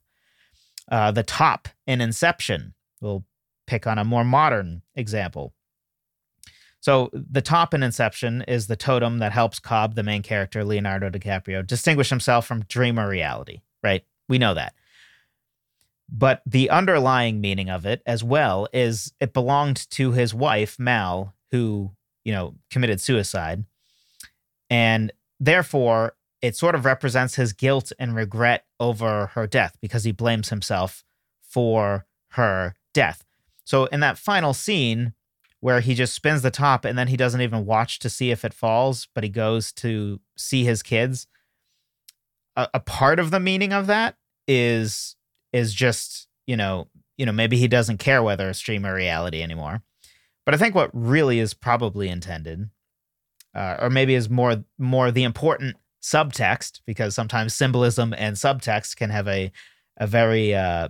Uh, 0.89 1.11
the 1.11 1.23
top 1.23 1.67
in 1.85 2.01
Inception, 2.01 2.73
we'll 3.01 3.25
pick 3.67 3.85
on 3.87 3.97
a 3.97 4.05
more 4.05 4.23
modern 4.23 4.83
example. 4.95 5.53
So 6.79 7.09
the 7.13 7.41
top 7.41 7.73
in 7.73 7.81
Inception 7.81 8.43
is 8.47 8.67
the 8.67 8.75
totem 8.75 9.17
that 9.17 9.31
helps 9.31 9.59
Cobb, 9.59 9.95
the 9.95 10.03
main 10.03 10.21
character, 10.21 10.63
Leonardo 10.63 11.09
DiCaprio, 11.09 11.65
distinguish 11.65 12.09
himself 12.09 12.45
from 12.45 12.63
dream 12.65 12.99
or 12.99 13.09
reality, 13.09 13.61
right? 13.83 14.03
We 14.29 14.37
know 14.37 14.53
that. 14.53 14.75
But 16.09 16.41
the 16.45 16.69
underlying 16.69 17.41
meaning 17.41 17.69
of 17.69 17.85
it 17.85 18.01
as 18.05 18.23
well 18.23 18.67
is 18.71 19.13
it 19.19 19.33
belonged 19.33 19.89
to 19.91 20.11
his 20.11 20.33
wife, 20.33 20.77
Mal, 20.77 21.33
who, 21.51 21.91
you 22.23 22.31
know, 22.31 22.55
committed 22.69 23.01
suicide. 23.01 23.65
And 24.69 25.11
therefore, 25.39 26.15
it 26.41 26.55
sort 26.55 26.75
of 26.75 26.85
represents 26.85 27.35
his 27.35 27.53
guilt 27.53 27.91
and 27.97 28.15
regret 28.15 28.65
over 28.79 29.27
her 29.33 29.47
death 29.47 29.77
because 29.81 30.03
he 30.03 30.11
blames 30.11 30.49
himself 30.49 31.03
for 31.41 32.05
her 32.31 32.75
death. 32.93 33.23
So 33.63 33.85
in 33.85 33.99
that 34.01 34.17
final 34.17 34.53
scene, 34.53 35.13
where 35.59 35.79
he 35.79 35.95
just 35.95 36.13
spins 36.13 36.43
the 36.43 36.51
top 36.51 36.85
and 36.85 36.95
then 36.95 37.07
he 37.07 37.17
doesn't 37.17 37.41
even 37.41 37.65
watch 37.65 37.97
to 37.97 38.09
see 38.09 38.29
if 38.29 38.45
it 38.45 38.53
falls, 38.53 39.07
but 39.15 39.23
he 39.23 39.29
goes 39.29 39.71
to 39.71 40.19
see 40.37 40.63
his 40.63 40.83
kids. 40.83 41.25
A, 42.55 42.67
a 42.75 42.79
part 42.79 43.17
of 43.17 43.31
the 43.31 43.39
meaning 43.39 43.73
of 43.73 43.87
that 43.87 44.15
is 44.47 45.15
is 45.55 45.73
just 45.73 46.27
you 46.45 46.57
know 46.57 46.87
you 47.17 47.25
know 47.25 47.31
maybe 47.31 47.57
he 47.57 47.67
doesn't 47.67 47.97
care 47.97 48.21
whether 48.21 48.49
it's 48.49 48.59
dream 48.59 48.85
or 48.85 48.93
reality 48.93 49.41
anymore. 49.41 49.81
But 50.45 50.53
I 50.53 50.57
think 50.57 50.75
what 50.75 50.91
really 50.93 51.39
is 51.39 51.53
probably 51.55 52.09
intended, 52.09 52.69
uh, 53.55 53.77
or 53.79 53.89
maybe 53.89 54.13
is 54.13 54.29
more 54.29 54.63
more 54.77 55.11
the 55.11 55.23
important 55.23 55.77
subtext, 56.03 56.81
because 56.85 57.15
sometimes 57.15 57.55
symbolism 57.55 58.13
and 58.17 58.35
subtext 58.35 58.97
can 58.97 59.09
have 59.09 59.27
a 59.27 59.51
a 59.97 60.05
very 60.05 60.53
uh, 60.53 60.89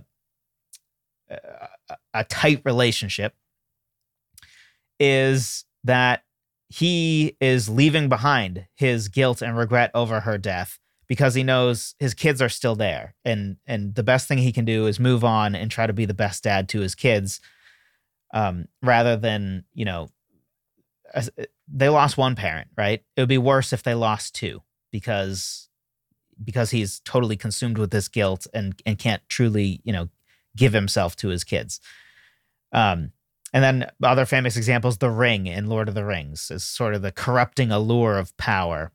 a, 1.30 1.96
a 2.12 2.24
tight 2.24 2.60
relationship 2.64 3.34
is 4.98 5.64
that 5.84 6.24
he 6.68 7.36
is 7.40 7.68
leaving 7.68 8.08
behind 8.08 8.66
his 8.74 9.08
guilt 9.08 9.40
and 9.42 9.56
regret 9.56 9.90
over 9.94 10.20
her 10.20 10.36
death 10.36 10.80
because 11.08 11.34
he 11.34 11.42
knows 11.42 11.94
his 11.98 12.14
kids 12.14 12.42
are 12.42 12.48
still 12.48 12.74
there 12.74 13.14
and 13.24 13.56
and 13.66 13.94
the 13.94 14.02
best 14.02 14.28
thing 14.28 14.38
he 14.38 14.52
can 14.52 14.64
do 14.64 14.86
is 14.86 15.00
move 15.00 15.24
on 15.24 15.54
and 15.54 15.70
try 15.70 15.86
to 15.86 15.92
be 15.92 16.04
the 16.04 16.14
best 16.14 16.44
dad 16.44 16.68
to 16.68 16.80
his 16.80 16.94
kids 16.94 17.40
um, 18.34 18.66
rather 18.82 19.16
than 19.16 19.64
you 19.74 19.84
know 19.84 20.08
they 21.68 21.88
lost 21.88 22.18
one 22.18 22.34
parent 22.34 22.68
right 22.76 23.02
it 23.16 23.20
would 23.20 23.28
be 23.28 23.38
worse 23.38 23.72
if 23.72 23.82
they 23.82 23.94
lost 23.94 24.34
two 24.34 24.62
because 24.90 25.68
because 26.42 26.70
he's 26.70 27.00
totally 27.00 27.36
consumed 27.36 27.78
with 27.78 27.90
this 27.90 28.08
guilt 28.08 28.46
and 28.52 28.80
and 28.84 28.98
can't 28.98 29.22
truly 29.28 29.80
you 29.84 29.92
know 29.92 30.08
give 30.56 30.72
himself 30.72 31.16
to 31.16 31.28
his 31.28 31.44
kids 31.44 31.80
um 32.72 33.12
and 33.56 33.64
then 33.64 33.90
other 34.02 34.26
famous 34.26 34.56
examples, 34.58 34.98
The 34.98 35.08
Ring 35.08 35.46
in 35.46 35.66
Lord 35.66 35.88
of 35.88 35.94
the 35.94 36.04
Rings 36.04 36.50
is 36.50 36.62
sort 36.62 36.94
of 36.94 37.00
the 37.00 37.12
corrupting 37.12 37.70
allure 37.70 38.18
of 38.18 38.36
power. 38.36 38.92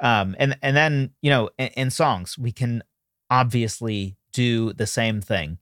Um, 0.00 0.34
and 0.38 0.56
and 0.62 0.76
then 0.76 1.10
you 1.20 1.30
know 1.30 1.50
in, 1.58 1.68
in 1.68 1.90
songs 1.90 2.38
we 2.38 2.52
can 2.52 2.82
obviously 3.28 4.16
do 4.32 4.72
the 4.72 4.86
same 4.86 5.20
thing. 5.20 5.58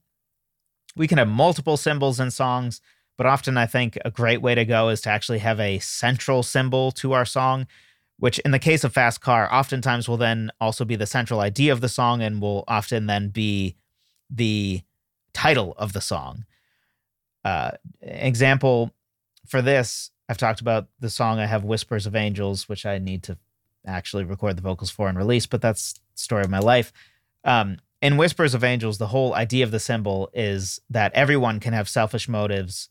We 0.95 1.07
can 1.07 1.17
have 1.17 1.27
multiple 1.27 1.77
symbols 1.77 2.19
in 2.19 2.31
songs, 2.31 2.81
but 3.17 3.25
often 3.25 3.57
I 3.57 3.65
think 3.65 3.97
a 4.03 4.11
great 4.11 4.41
way 4.41 4.55
to 4.55 4.65
go 4.65 4.89
is 4.89 5.01
to 5.01 5.09
actually 5.09 5.39
have 5.39 5.59
a 5.59 5.79
central 5.79 6.43
symbol 6.43 6.91
to 6.93 7.13
our 7.13 7.25
song, 7.25 7.67
which 8.17 8.39
in 8.39 8.51
the 8.51 8.59
case 8.59 8.83
of 8.83 8.93
Fast 8.93 9.21
Car, 9.21 9.53
oftentimes 9.53 10.09
will 10.09 10.17
then 10.17 10.51
also 10.59 10.83
be 10.85 10.95
the 10.95 11.05
central 11.05 11.39
idea 11.39 11.71
of 11.71 11.81
the 11.81 11.89
song 11.89 12.21
and 12.21 12.41
will 12.41 12.63
often 12.67 13.05
then 13.05 13.29
be 13.29 13.75
the 14.29 14.81
title 15.33 15.73
of 15.77 15.93
the 15.93 16.01
song. 16.01 16.45
Uh, 17.43 17.71
example 18.01 18.91
for 19.47 19.61
this, 19.61 20.11
I've 20.27 20.37
talked 20.37 20.61
about 20.61 20.87
the 20.99 21.09
song 21.09 21.39
I 21.39 21.45
have 21.45 21.63
Whispers 21.63 22.05
of 22.05 22.15
Angels, 22.15 22.69
which 22.69 22.85
I 22.85 22.99
need 22.99 23.23
to 23.23 23.37
actually 23.85 24.23
record 24.23 24.57
the 24.57 24.61
vocals 24.61 24.89
for 24.89 25.07
and 25.07 25.17
release, 25.17 25.45
but 25.45 25.61
that's 25.61 25.99
story 26.15 26.43
of 26.43 26.49
my 26.49 26.59
life. 26.59 26.91
Um, 27.43 27.77
in 28.01 28.17
Whispers 28.17 28.53
of 28.53 28.63
Angels, 28.63 28.97
the 28.97 29.07
whole 29.07 29.33
idea 29.33 29.63
of 29.63 29.71
the 29.71 29.79
symbol 29.79 30.29
is 30.33 30.79
that 30.89 31.13
everyone 31.13 31.59
can 31.59 31.73
have 31.73 31.89
selfish 31.89 32.27
motives 32.27 32.89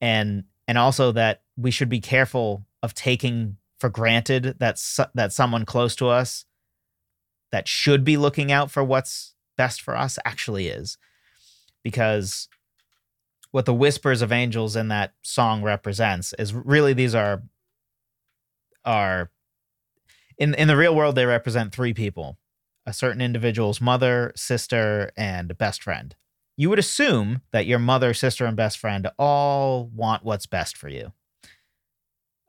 and 0.00 0.44
and 0.66 0.78
also 0.78 1.12
that 1.12 1.42
we 1.56 1.70
should 1.70 1.88
be 1.88 2.00
careful 2.00 2.66
of 2.82 2.94
taking 2.94 3.56
for 3.78 3.88
granted 3.88 4.56
that 4.58 4.80
that 5.14 5.32
someone 5.32 5.64
close 5.64 5.96
to 5.96 6.08
us 6.08 6.44
that 7.50 7.68
should 7.68 8.04
be 8.04 8.16
looking 8.16 8.52
out 8.52 8.70
for 8.70 8.84
what's 8.84 9.34
best 9.56 9.80
for 9.80 9.96
us 9.96 10.18
actually 10.24 10.68
is 10.68 10.98
because 11.82 12.48
what 13.50 13.64
the 13.64 13.74
whispers 13.74 14.22
of 14.22 14.30
angels 14.30 14.76
in 14.76 14.88
that 14.88 15.14
song 15.22 15.62
represents 15.62 16.34
is 16.38 16.52
really 16.52 16.92
these 16.92 17.14
are 17.14 17.42
are 18.84 19.30
in 20.38 20.54
in 20.54 20.68
the 20.68 20.76
real 20.76 20.94
world 20.94 21.14
they 21.14 21.26
represent 21.26 21.72
three 21.72 21.94
people 21.94 22.38
a 22.86 22.92
certain 22.92 23.20
individual's 23.20 23.80
mother 23.80 24.32
sister 24.36 25.10
and 25.16 25.56
best 25.58 25.82
friend 25.82 26.14
you 26.56 26.68
would 26.68 26.78
assume 26.78 27.42
that 27.52 27.66
your 27.66 27.78
mother 27.78 28.14
sister 28.14 28.46
and 28.46 28.56
best 28.56 28.78
friend 28.78 29.08
all 29.18 29.90
want 29.94 30.24
what's 30.24 30.46
best 30.46 30.76
for 30.76 30.88
you 30.88 31.12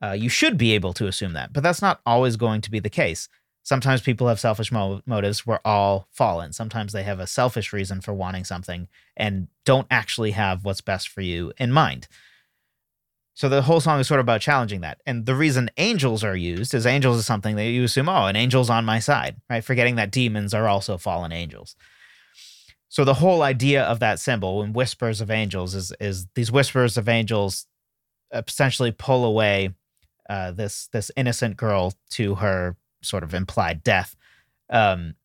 uh, 0.02 0.14
you 0.14 0.30
should 0.30 0.58
be 0.58 0.72
able 0.72 0.94
to 0.94 1.08
assume 1.08 1.34
that 1.34 1.52
but 1.52 1.64
that's 1.64 1.82
not 1.82 2.00
always 2.06 2.38
going 2.38 2.62
to 2.62 2.72
be 2.72 2.80
the 2.80 2.90
case 2.90 3.28
Sometimes 3.70 4.02
people 4.02 4.28
have 4.28 4.40
selfish 4.40 4.72
mo- 4.72 5.02
motives. 5.06 5.46
We're 5.46 5.60
all 5.64 6.08
fallen. 6.12 6.54
Sometimes 6.54 6.92
they 6.92 7.04
have 7.04 7.20
a 7.20 7.28
selfish 7.28 7.72
reason 7.72 8.02
for 8.02 8.16
wanting 8.16 8.44
something 8.44 8.88
and 9.16 9.48
don't 9.64 9.86
actually 9.92 10.32
have 10.32 10.66
what's 10.66 10.82
best 10.82 11.08
for 11.08 11.22
you 11.22 11.54
in 11.60 11.72
mind. 11.72 12.08
So 13.40 13.48
the 13.48 13.62
whole 13.62 13.80
song 13.80 14.02
is 14.02 14.08
sort 14.10 14.20
of 14.20 14.26
about 14.26 14.42
challenging 14.42 14.82
that. 14.82 15.00
And 15.06 15.26
the 15.26 15.34
reason 15.34 15.72
angels 15.78 16.26
are 16.26 16.36
used 16.36 16.74
is 16.74 16.86
angels 16.86 17.20
is 17.20 17.26
something 17.26 17.56
that 17.56 17.70
you 17.70 17.86
assume, 17.86 18.10
oh, 18.10 18.26
an 18.26 18.36
angel's 18.36 18.70
on 18.70 18.84
my 18.84 19.00
side, 19.00 19.38
right? 19.50 19.64
Forgetting 19.64 19.96
that 19.96 20.12
demons 20.12 20.54
are 20.54 20.68
also 20.68 20.98
fallen 20.98 21.32
angels. 21.32 21.74
So 22.90 23.06
the 23.06 23.14
whole 23.14 23.42
idea 23.42 23.84
of 23.84 24.02
that 24.02 24.20
symbol 24.20 24.62
and 24.62 24.76
whispers 24.76 25.22
of 25.22 25.32
angels 25.32 25.74
is 25.74 25.94
is 26.02 26.28
these 26.36 26.52
whispers 26.52 26.98
of 26.98 27.08
angels 27.08 27.66
essentially 28.34 28.92
pull 28.92 29.24
away 29.24 29.74
uh, 30.30 30.52
this 30.52 30.90
this 30.92 31.10
innocent 31.16 31.56
girl 31.56 31.94
to 32.10 32.36
her 32.36 32.76
sort 33.02 33.24
of 33.24 33.34
implied 33.34 33.84
death. 33.84 34.18
Um, 34.70 35.16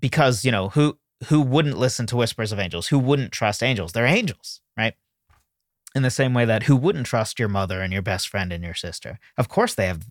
because 0.00 0.44
you 0.44 0.52
know 0.52 0.68
who 0.68 0.98
who 1.28 1.40
wouldn't 1.40 1.78
listen 1.78 2.04
to 2.08 2.16
whispers 2.16 2.52
of 2.52 2.58
angels? 2.58 2.88
Who 2.88 2.98
wouldn't 2.98 3.32
trust 3.32 3.62
angels? 3.62 3.92
They're 3.92 4.04
angels, 4.04 4.60
right? 4.76 4.92
In 5.94 6.02
the 6.02 6.10
same 6.10 6.34
way 6.34 6.44
that 6.44 6.64
who 6.64 6.76
wouldn't 6.76 7.06
trust 7.06 7.38
your 7.38 7.48
mother 7.48 7.80
and 7.80 7.92
your 7.92 8.02
best 8.02 8.28
friend 8.28 8.52
and 8.52 8.64
your 8.64 8.74
sister? 8.74 9.18
Of 9.38 9.48
course, 9.48 9.74
they 9.74 9.86
have 9.86 10.06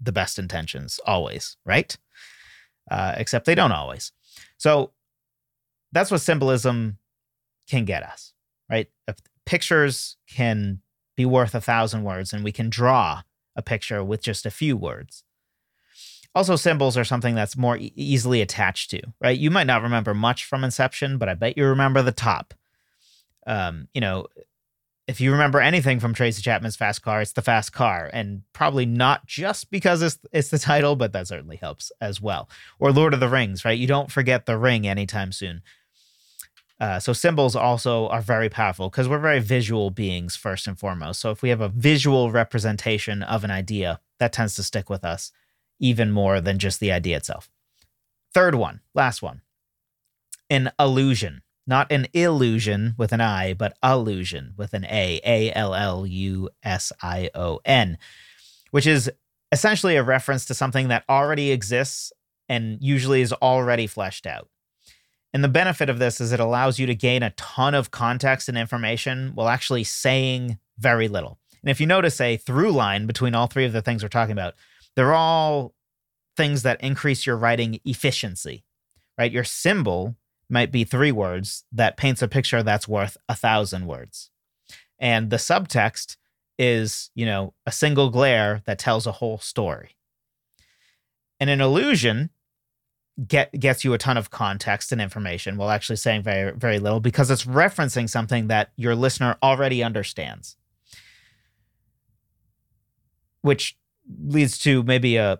the 0.00 0.12
best 0.12 0.38
intentions 0.38 0.98
always, 1.06 1.56
right? 1.64 1.96
Uh, 2.90 3.14
except 3.16 3.46
they 3.46 3.54
don't 3.54 3.72
always. 3.72 4.12
So 4.58 4.90
that's 5.92 6.10
what 6.10 6.20
symbolism 6.20 6.98
can 7.68 7.84
get 7.84 8.02
us, 8.02 8.32
right? 8.68 8.88
If 9.06 9.16
pictures 9.46 10.16
can 10.28 10.80
be 11.16 11.24
worth 11.24 11.54
a 11.54 11.60
thousand 11.60 12.02
words, 12.02 12.32
and 12.32 12.42
we 12.42 12.52
can 12.52 12.70
draw 12.70 13.22
a 13.54 13.62
picture 13.62 14.02
with 14.02 14.22
just 14.22 14.46
a 14.46 14.50
few 14.50 14.76
words. 14.76 15.22
Also, 16.34 16.56
symbols 16.56 16.96
are 16.96 17.04
something 17.04 17.34
that's 17.34 17.56
more 17.56 17.76
e- 17.76 17.92
easily 17.96 18.40
attached 18.40 18.90
to, 18.90 19.02
right? 19.20 19.38
You 19.38 19.50
might 19.50 19.66
not 19.66 19.82
remember 19.82 20.14
much 20.14 20.44
from 20.44 20.64
Inception, 20.64 21.18
but 21.18 21.28
I 21.28 21.34
bet 21.34 21.56
you 21.56 21.66
remember 21.66 22.02
the 22.02 22.12
top. 22.12 22.54
Um, 23.46 23.88
you 23.92 24.00
know, 24.00 24.26
if 25.10 25.20
you 25.20 25.32
remember 25.32 25.60
anything 25.60 25.98
from 25.98 26.14
Tracy 26.14 26.40
Chapman's 26.40 26.76
Fast 26.76 27.02
Car, 27.02 27.20
it's 27.20 27.32
the 27.32 27.42
fast 27.42 27.72
car, 27.72 28.08
and 28.12 28.42
probably 28.52 28.86
not 28.86 29.26
just 29.26 29.68
because 29.68 30.02
it's 30.02 30.20
it's 30.32 30.50
the 30.50 30.58
title, 30.58 30.94
but 30.94 31.12
that 31.12 31.26
certainly 31.26 31.56
helps 31.56 31.90
as 32.00 32.20
well. 32.20 32.48
Or 32.78 32.92
Lord 32.92 33.12
of 33.12 33.18
the 33.18 33.28
Rings, 33.28 33.64
right? 33.64 33.76
You 33.76 33.88
don't 33.88 34.12
forget 34.12 34.46
the 34.46 34.56
ring 34.56 34.86
anytime 34.86 35.32
soon. 35.32 35.62
Uh, 36.78 37.00
so 37.00 37.12
symbols 37.12 37.56
also 37.56 38.06
are 38.08 38.22
very 38.22 38.48
powerful 38.48 38.88
because 38.88 39.08
we're 39.08 39.18
very 39.18 39.40
visual 39.40 39.90
beings 39.90 40.36
first 40.36 40.68
and 40.68 40.78
foremost. 40.78 41.20
So 41.20 41.32
if 41.32 41.42
we 41.42 41.48
have 41.48 41.60
a 41.60 41.68
visual 41.68 42.30
representation 42.30 43.24
of 43.24 43.42
an 43.42 43.50
idea, 43.50 44.00
that 44.20 44.32
tends 44.32 44.54
to 44.54 44.62
stick 44.62 44.88
with 44.88 45.04
us 45.04 45.32
even 45.80 46.12
more 46.12 46.40
than 46.40 46.58
just 46.58 46.78
the 46.78 46.92
idea 46.92 47.16
itself. 47.16 47.50
Third 48.32 48.54
one, 48.54 48.80
last 48.94 49.22
one, 49.22 49.40
an 50.48 50.70
allusion, 50.78 51.42
not 51.70 51.90
an 51.90 52.08
illusion 52.12 52.94
with 52.98 53.12
an 53.12 53.20
I, 53.20 53.54
but 53.54 53.78
allusion 53.82 54.52
with 54.58 54.74
an 54.74 54.84
A, 54.84 55.20
A 55.24 55.52
L 55.54 55.74
L 55.74 56.04
U 56.04 56.50
S 56.62 56.92
I 57.00 57.30
O 57.34 57.60
N, 57.64 57.96
which 58.72 58.86
is 58.86 59.10
essentially 59.52 59.96
a 59.96 60.02
reference 60.02 60.44
to 60.46 60.54
something 60.54 60.88
that 60.88 61.04
already 61.08 61.52
exists 61.52 62.12
and 62.48 62.78
usually 62.82 63.22
is 63.22 63.32
already 63.32 63.86
fleshed 63.86 64.26
out. 64.26 64.48
And 65.32 65.44
the 65.44 65.48
benefit 65.48 65.88
of 65.88 66.00
this 66.00 66.20
is 66.20 66.32
it 66.32 66.40
allows 66.40 66.80
you 66.80 66.86
to 66.86 66.94
gain 66.94 67.22
a 67.22 67.30
ton 67.30 67.74
of 67.74 67.92
context 67.92 68.48
and 68.48 68.58
information 68.58 69.30
while 69.34 69.48
actually 69.48 69.84
saying 69.84 70.58
very 70.76 71.06
little. 71.06 71.38
And 71.62 71.70
if 71.70 71.80
you 71.80 71.86
notice 71.86 72.20
a 72.20 72.36
through 72.36 72.72
line 72.72 73.06
between 73.06 73.34
all 73.34 73.46
three 73.46 73.64
of 73.64 73.72
the 73.72 73.82
things 73.82 74.02
we're 74.02 74.08
talking 74.08 74.32
about, 74.32 74.54
they're 74.96 75.14
all 75.14 75.74
things 76.36 76.64
that 76.64 76.80
increase 76.82 77.26
your 77.26 77.36
writing 77.36 77.78
efficiency, 77.84 78.64
right? 79.16 79.30
Your 79.30 79.44
symbol 79.44 80.16
might 80.50 80.72
be 80.72 80.84
three 80.84 81.12
words 81.12 81.64
that 81.72 81.96
paints 81.96 82.22
a 82.22 82.28
picture 82.28 82.62
that's 82.62 82.88
worth 82.88 83.16
a 83.28 83.34
thousand 83.34 83.86
words. 83.86 84.30
And 84.98 85.30
the 85.30 85.36
subtext 85.36 86.16
is, 86.58 87.10
you 87.14 87.24
know, 87.24 87.54
a 87.66 87.72
single 87.72 88.10
glare 88.10 88.62
that 88.66 88.78
tells 88.78 89.06
a 89.06 89.12
whole 89.12 89.38
story. 89.38 89.96
And 91.38 91.48
an 91.48 91.60
allusion 91.60 92.30
get 93.26 93.52
gets 93.58 93.84
you 93.84 93.92
a 93.92 93.98
ton 93.98 94.16
of 94.16 94.30
context 94.30 94.92
and 94.92 95.00
information 95.00 95.56
while 95.56 95.70
actually 95.70 95.96
saying 95.96 96.22
very 96.22 96.52
very 96.52 96.78
little 96.78 97.00
because 97.00 97.30
it's 97.30 97.44
referencing 97.44 98.08
something 98.08 98.46
that 98.46 98.70
your 98.76 98.94
listener 98.94 99.36
already 99.42 99.82
understands 99.82 100.56
which 103.42 103.76
leads 104.24 104.58
to 104.58 104.82
maybe 104.82 105.16
a 105.16 105.38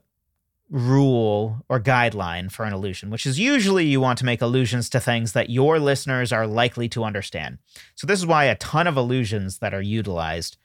rule 0.71 1.65
or 1.69 1.81
guideline 1.81 2.51
for 2.51 2.65
an 2.65 2.73
allusion 2.73 3.11
which 3.11 3.27
is 3.27 3.41
usually 3.41 3.85
you 3.85 4.01
want 4.01 4.17
to 4.17 4.25
make 4.25 4.41
allusions 4.41 4.89
to 4.89 5.01
things 5.01 5.33
that 5.33 5.51
your 5.51 5.81
listeners 5.81 6.33
are 6.33 6.47
likely 6.47 6.89
to 6.89 7.03
understand. 7.03 7.59
So 7.97 8.07
this 8.07 8.21
is 8.21 8.27
why 8.27 8.45
a 8.45 8.55
ton 8.55 8.87
of 8.87 8.97
allusions 8.97 9.59
that 9.59 9.75
are 9.75 9.83
utilized 9.83 10.57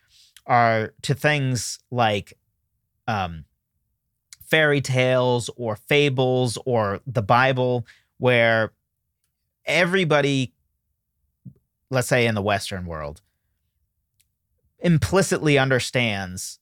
are 0.45 0.93
to 1.01 1.15
things 1.15 1.79
like 1.89 2.37
um, 3.07 3.45
fairy 4.43 4.79
tales 4.79 5.49
or 5.55 5.75
fables 5.75 6.57
or 6.65 6.99
the 7.07 7.23
Bible 7.23 7.87
where 8.17 8.73
everybody, 9.65 10.53
let's 11.89 12.07
say 12.07 12.27
in 12.27 12.35
the 12.35 12.41
Western 12.43 12.85
world, 12.85 13.21
implicitly 14.79 15.57
understands 15.57 16.59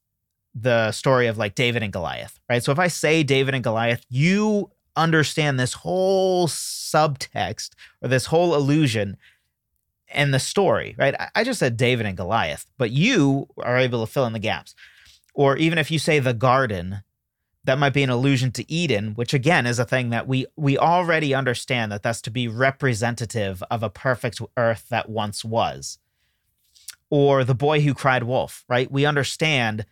the 0.55 0.91
story 0.91 1.27
of 1.27 1.37
like 1.37 1.55
David 1.55 1.83
and 1.83 1.93
Goliath, 1.93 2.39
right? 2.49 2.63
So 2.63 2.71
if 2.71 2.79
I 2.79 2.87
say 2.87 3.23
David 3.23 3.55
and 3.55 3.63
Goliath, 3.63 4.05
you 4.09 4.71
understand 4.95 5.59
this 5.59 5.73
whole 5.73 6.47
subtext 6.47 7.71
or 8.01 8.07
this 8.07 8.27
whole 8.27 8.53
illusion 8.53 9.17
and 10.09 10.33
the 10.33 10.39
story, 10.39 10.95
right? 10.97 11.15
I 11.33 11.43
just 11.43 11.59
said 11.59 11.75
David 11.75 12.05
and 12.05 12.15
Goliath, 12.15 12.67
but 12.77 12.91
you 12.91 13.47
are 13.57 13.77
able 13.77 14.05
to 14.05 14.11
fill 14.11 14.25
in 14.25 14.33
the 14.33 14.39
gaps. 14.39 14.75
Or 15.33 15.57
even 15.57 15.79
if 15.79 15.89
you 15.89 15.97
say 15.97 16.19
the 16.19 16.33
garden, 16.33 17.01
that 17.63 17.79
might 17.79 17.93
be 17.93 18.03
an 18.03 18.09
allusion 18.09 18.51
to 18.51 18.71
Eden, 18.71 19.13
which 19.15 19.33
again 19.33 19.65
is 19.65 19.79
a 19.79 19.85
thing 19.85 20.09
that 20.09 20.27
we 20.27 20.45
we 20.55 20.77
already 20.77 21.33
understand 21.33 21.91
that 21.91 22.03
that's 22.03 22.21
to 22.21 22.31
be 22.31 22.47
representative 22.47 23.63
of 23.71 23.81
a 23.81 23.89
perfect 23.89 24.41
earth 24.57 24.87
that 24.89 25.09
once 25.09 25.43
was. 25.43 25.97
Or 27.09 27.43
the 27.43 27.55
boy 27.55 27.81
who 27.81 27.93
cried 27.93 28.23
wolf, 28.23 28.65
right? 28.67 28.91
We 28.91 29.05
understand 29.05 29.85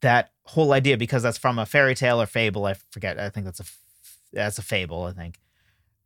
that 0.00 0.32
whole 0.44 0.72
idea 0.72 0.96
because 0.96 1.22
that's 1.22 1.38
from 1.38 1.58
a 1.58 1.66
fairy 1.66 1.94
tale 1.94 2.20
or 2.20 2.26
fable. 2.26 2.64
I 2.66 2.74
forget. 2.90 3.18
I 3.18 3.30
think 3.30 3.46
that's 3.46 3.60
a 3.60 3.64
that's 4.32 4.58
a 4.58 4.62
fable. 4.62 5.04
I 5.04 5.12
think 5.12 5.38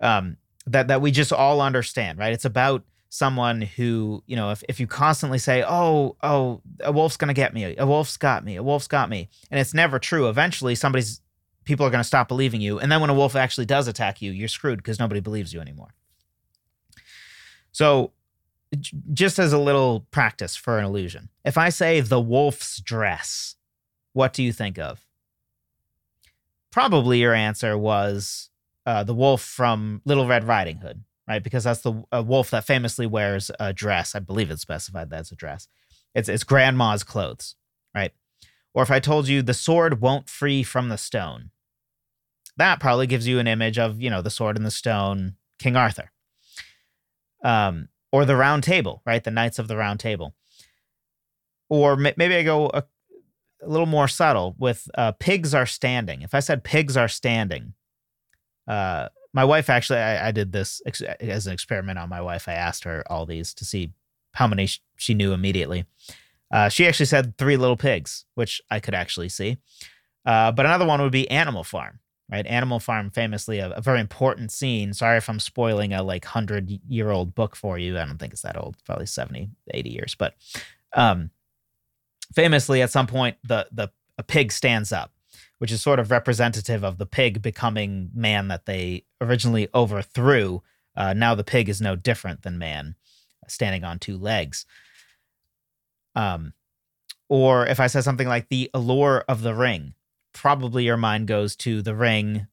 um, 0.01 0.37
that 0.67 0.89
that 0.89 1.01
we 1.01 1.11
just 1.11 1.33
all 1.33 1.61
understand, 1.61 2.19
right? 2.19 2.33
It's 2.33 2.45
about 2.45 2.85
someone 3.13 3.61
who, 3.61 4.25
you 4.27 4.35
know, 4.35 4.53
if, 4.53 4.65
if 4.71 4.81
you 4.81 4.87
constantly 4.87 5.39
say, 5.39 5.63
oh, 5.69 6.17
oh, 6.23 6.63
a 6.81 6.91
wolf's 6.91 7.19
to 7.29 7.35
get 7.35 7.53
me, 7.53 7.77
a 7.77 7.87
wolf's 7.87 8.17
got 8.17 8.43
me, 8.43 8.57
a 8.57 8.63
wolf's 8.63 8.89
got 8.89 9.11
me, 9.11 9.29
and 9.51 9.61
it's 9.61 9.75
never 9.75 9.99
true, 9.99 10.31
eventually 10.31 10.75
somebody's, 10.75 11.21
people 11.65 11.85
are 11.85 11.91
to 12.01 12.05
stop 12.05 12.27
believing 12.27 12.63
you. 12.63 12.79
And 12.79 12.91
then 12.91 13.03
when 13.03 13.11
a 13.11 13.15
wolf 13.15 13.37
actually 13.37 13.67
does 13.67 13.87
attack 13.87 14.23
you, 14.23 14.33
you're 14.33 14.49
screwed 14.49 14.79
because 14.79 14.99
nobody 14.99 15.21
believes 15.21 15.53
you 15.53 15.61
anymore. 15.61 15.95
So, 17.71 18.13
j- 18.81 18.97
just 19.13 19.39
as 19.39 19.53
a 19.53 19.59
little 19.59 20.07
practice 20.11 20.57
for 20.57 20.79
an 20.79 20.87
illusion, 20.87 21.29
if 21.45 21.59
I 21.59 21.69
say 21.69 22.01
the 22.01 22.21
wolf's 22.21 22.81
dress, 22.81 23.57
what 24.13 24.33
do 24.33 24.43
you 24.43 24.53
think 24.53 24.79
of? 24.79 25.01
Probably 26.71 27.19
your 27.19 27.35
answer 27.35 27.77
was 27.77 28.51
uh, 28.87 29.05
the 29.05 29.15
wolf 29.15 29.43
from 29.43 30.01
Little 30.05 30.27
Red 30.27 30.45
Riding 30.45 30.79
Hood 30.79 31.05
right? 31.29 31.43
Because 31.43 31.65
that's 31.65 31.81
the 31.81 32.05
wolf 32.23 32.51
that 32.51 32.65
famously 32.65 33.07
wears 33.07 33.51
a 33.59 33.73
dress. 33.73 34.15
I 34.15 34.19
believe 34.19 34.51
it's 34.51 34.63
specified 34.63 35.11
that 35.11 35.21
it's 35.21 35.33
a 35.33 35.37
dress. 35.37 35.69
It's 36.15 36.29
it's 36.29 36.45
grandma's 36.45 37.05
clothes, 37.05 37.57
right? 37.95 38.13
Or 38.75 38.83
if 38.83 38.91
I 38.91 39.01
told 39.01 39.29
you 39.29 39.43
the 39.43 39.55
sword 39.55 40.01
won't 40.01 40.29
free 40.29 40.63
from 40.63 40.89
the 40.89 40.99
stone, 40.99 41.51
that 42.57 42.81
probably 42.81 43.07
gives 43.07 43.27
you 43.27 43.39
an 43.39 43.47
image 43.47 43.79
of 43.79 44.01
you 44.01 44.11
know 44.11 44.23
the 44.23 44.31
sword 44.31 44.57
and 44.57 44.67
the 44.67 44.71
stone, 44.71 45.37
King 45.59 45.77
Arthur. 45.77 46.11
Um, 47.45 47.89
or 48.13 48.25
the 48.25 48.37
Round 48.37 48.63
Table, 48.63 49.03
right? 49.07 49.25
The 49.25 49.31
Knights 49.31 49.59
of 49.59 49.69
the 49.69 49.77
Round 49.77 49.99
Table. 49.99 50.35
Or 51.71 51.97
maybe 51.97 52.37
I 52.37 52.43
go 52.43 52.67
a, 52.75 52.85
a 53.63 53.69
little 53.69 53.87
more 53.87 54.09
subtle 54.09 54.55
with 54.59 54.89
uh, 54.97 55.13
pigs 55.13 55.55
are 55.55 55.67
standing. 55.67 56.23
If 56.23 56.35
I 56.35 56.41
said 56.41 56.65
pigs 56.65 56.97
are 56.97 57.09
standing, 57.09 57.75
uh, 58.67 59.09
my 59.33 59.45
wife 59.45 59.71
actually, 59.71 59.99
I, 59.99 60.29
I 60.29 60.31
did 60.31 60.53
this 60.53 60.83
ex- 60.87 61.01
as 61.01 61.47
an 61.47 61.53
experiment 61.53 61.99
on 61.99 62.09
my 62.09 62.21
wife. 62.21 62.49
I 62.49 62.55
asked 62.55 62.85
her 62.85 63.03
all 63.11 63.27
these 63.27 63.55
to 63.55 63.65
see 63.65 63.93
how 64.33 64.47
many 64.47 64.67
sh- 64.67 64.83
she 64.97 65.15
knew 65.15 65.33
immediately. 65.33 65.85
Uh, 66.51 66.69
she 66.69 66.87
actually 66.87 67.07
said 67.07 67.39
three 67.39 67.57
little 67.57 67.77
pigs, 67.77 68.27
which 68.35 68.61
I 68.71 68.79
could 68.79 68.95
actually 68.95 69.31
see. 69.31 69.57
Uh, 70.27 70.53
but 70.53 70.67
another 70.67 70.87
one 70.87 71.01
would 71.01 71.13
be 71.13 71.31
Animal 71.31 71.65
Farm, 71.65 72.01
right? 72.31 72.47
Animal 72.47 72.79
Farm, 72.79 73.11
famously 73.11 73.59
a, 73.59 73.71
a, 73.71 73.81
very 73.81 74.01
important 74.01 74.53
scene. 74.53 74.93
Sorry 74.93 75.17
if 75.17 75.29
I'm 75.29 75.41
spoiling 75.41 75.93
a 75.93 76.03
like 76.03 76.25
100 76.25 76.81
year 76.87 77.11
old 77.11 77.35
book 77.35 77.57
for 77.57 77.79
you. 77.79 77.99
I 77.99 78.05
don't 78.05 78.19
think 78.19 78.35
it's 78.35 78.43
that 78.43 78.57
old, 78.57 78.77
probably 78.85 79.07
70, 79.07 79.51
80 79.73 79.91
years. 79.91 80.15
But 80.15 80.35
um, 80.93 81.31
famously, 82.35 82.83
at 82.83 82.91
some 82.91 83.07
point, 83.07 83.37
the, 83.45 83.67
the 83.73 83.89
a 84.19 84.23
pig 84.23 84.53
stands 84.53 84.93
up 84.93 85.13
which 85.63 85.71
is 85.71 85.81
sort 85.81 86.01
of 86.01 86.11
representative 86.11 86.83
of 86.83 86.99
the 86.99 87.07
pig 87.07 87.41
becoming 87.41 88.11
man 88.13 88.49
that 88.49 88.67
they 88.67 89.05
originally 89.21 89.69
overthrew. 89.73 90.61
Uh, 90.97 91.13
now 91.13 91.37
the 91.37 91.45
pig 91.45 91.69
is 91.69 91.81
no 91.81 91.95
different 91.95 92.43
than 92.43 92.59
man, 92.59 92.97
standing 93.47 93.85
on 93.85 94.01
two 94.01 94.19
legs. 94.19 94.67
Um, 96.17 96.55
or 97.29 97.65
if 97.65 97.79
I 97.79 97.87
said 97.87 98.03
something 98.03 98.27
like 98.27 98.49
the 98.49 98.73
allure 98.75 99.25
of 99.29 99.43
the 99.43 99.55
ring, 99.55 99.95
probably 100.33 100.83
your 100.83 100.97
mind 100.97 101.29
goes 101.29 101.55
to 101.59 101.81
the 101.81 101.95
ring, 101.95 102.49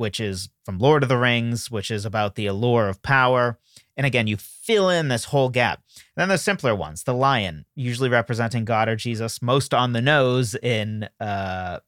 which 0.00 0.18
is 0.18 0.48
from 0.64 0.78
Lord 0.78 1.02
of 1.02 1.10
the 1.10 1.18
Rings, 1.18 1.70
which 1.70 1.90
is 1.90 2.06
about 2.06 2.34
the 2.34 2.46
allure 2.46 2.88
of 2.88 3.02
power. 3.02 3.58
And 3.98 4.06
again, 4.06 4.26
you 4.26 4.38
fill 4.38 4.88
in 4.88 5.08
this 5.08 5.26
whole 5.26 5.50
gap. 5.50 5.82
And 6.16 6.22
then 6.22 6.28
the 6.30 6.38
simpler 6.38 6.74
ones, 6.74 7.02
the 7.02 7.12
lion, 7.12 7.66
usually 7.74 8.08
representing 8.08 8.64
God 8.64 8.88
or 8.88 8.96
Jesus, 8.96 9.42
most 9.42 9.74
on 9.74 9.92
the 9.92 10.00
nose 10.00 10.54
in 10.54 11.06
uh, 11.20 11.80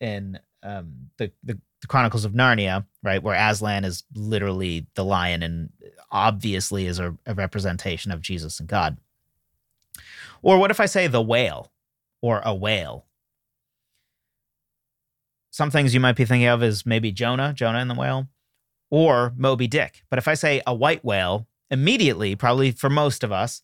in 0.00 0.40
um, 0.64 1.10
the, 1.18 1.30
the, 1.44 1.56
the 1.80 1.86
Chronicles 1.86 2.24
of 2.24 2.32
Narnia, 2.32 2.84
right, 3.04 3.22
where 3.22 3.36
Aslan 3.36 3.84
is 3.84 4.02
literally 4.12 4.88
the 4.96 5.04
lion 5.04 5.44
and 5.44 5.70
obviously 6.10 6.86
is 6.86 6.98
a, 6.98 7.16
a 7.26 7.34
representation 7.34 8.10
of 8.10 8.20
Jesus 8.20 8.58
and 8.58 8.68
God. 8.68 8.98
Or 10.42 10.58
what 10.58 10.72
if 10.72 10.80
I 10.80 10.86
say 10.86 11.06
the 11.06 11.22
whale 11.22 11.70
or 12.20 12.42
a 12.44 12.52
whale? 12.52 13.06
Some 15.56 15.70
things 15.70 15.94
you 15.94 16.00
might 16.00 16.16
be 16.16 16.26
thinking 16.26 16.48
of 16.48 16.62
is 16.62 16.84
maybe 16.84 17.12
Jonah, 17.12 17.54
Jonah 17.54 17.78
and 17.78 17.88
the 17.90 17.94
whale, 17.94 18.28
or 18.90 19.32
Moby 19.38 19.66
Dick. 19.66 20.04
But 20.10 20.18
if 20.18 20.28
I 20.28 20.34
say 20.34 20.60
a 20.66 20.74
white 20.74 21.02
whale, 21.02 21.46
immediately, 21.70 22.36
probably 22.36 22.72
for 22.72 22.90
most 22.90 23.24
of 23.24 23.32
us, 23.32 23.62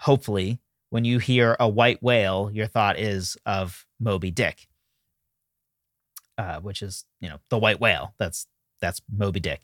hopefully, 0.00 0.58
when 0.90 1.04
you 1.04 1.20
hear 1.20 1.56
a 1.60 1.68
white 1.68 2.02
whale, 2.02 2.50
your 2.52 2.66
thought 2.66 2.98
is 2.98 3.36
of 3.46 3.86
Moby 4.00 4.32
Dick. 4.32 4.66
uh, 6.38 6.60
which 6.60 6.82
is 6.82 7.04
you 7.20 7.28
know 7.28 7.38
the 7.50 7.58
white 7.58 7.80
whale. 7.80 8.14
That's 8.18 8.46
that's 8.80 9.02
Moby 9.14 9.40
Dick, 9.40 9.60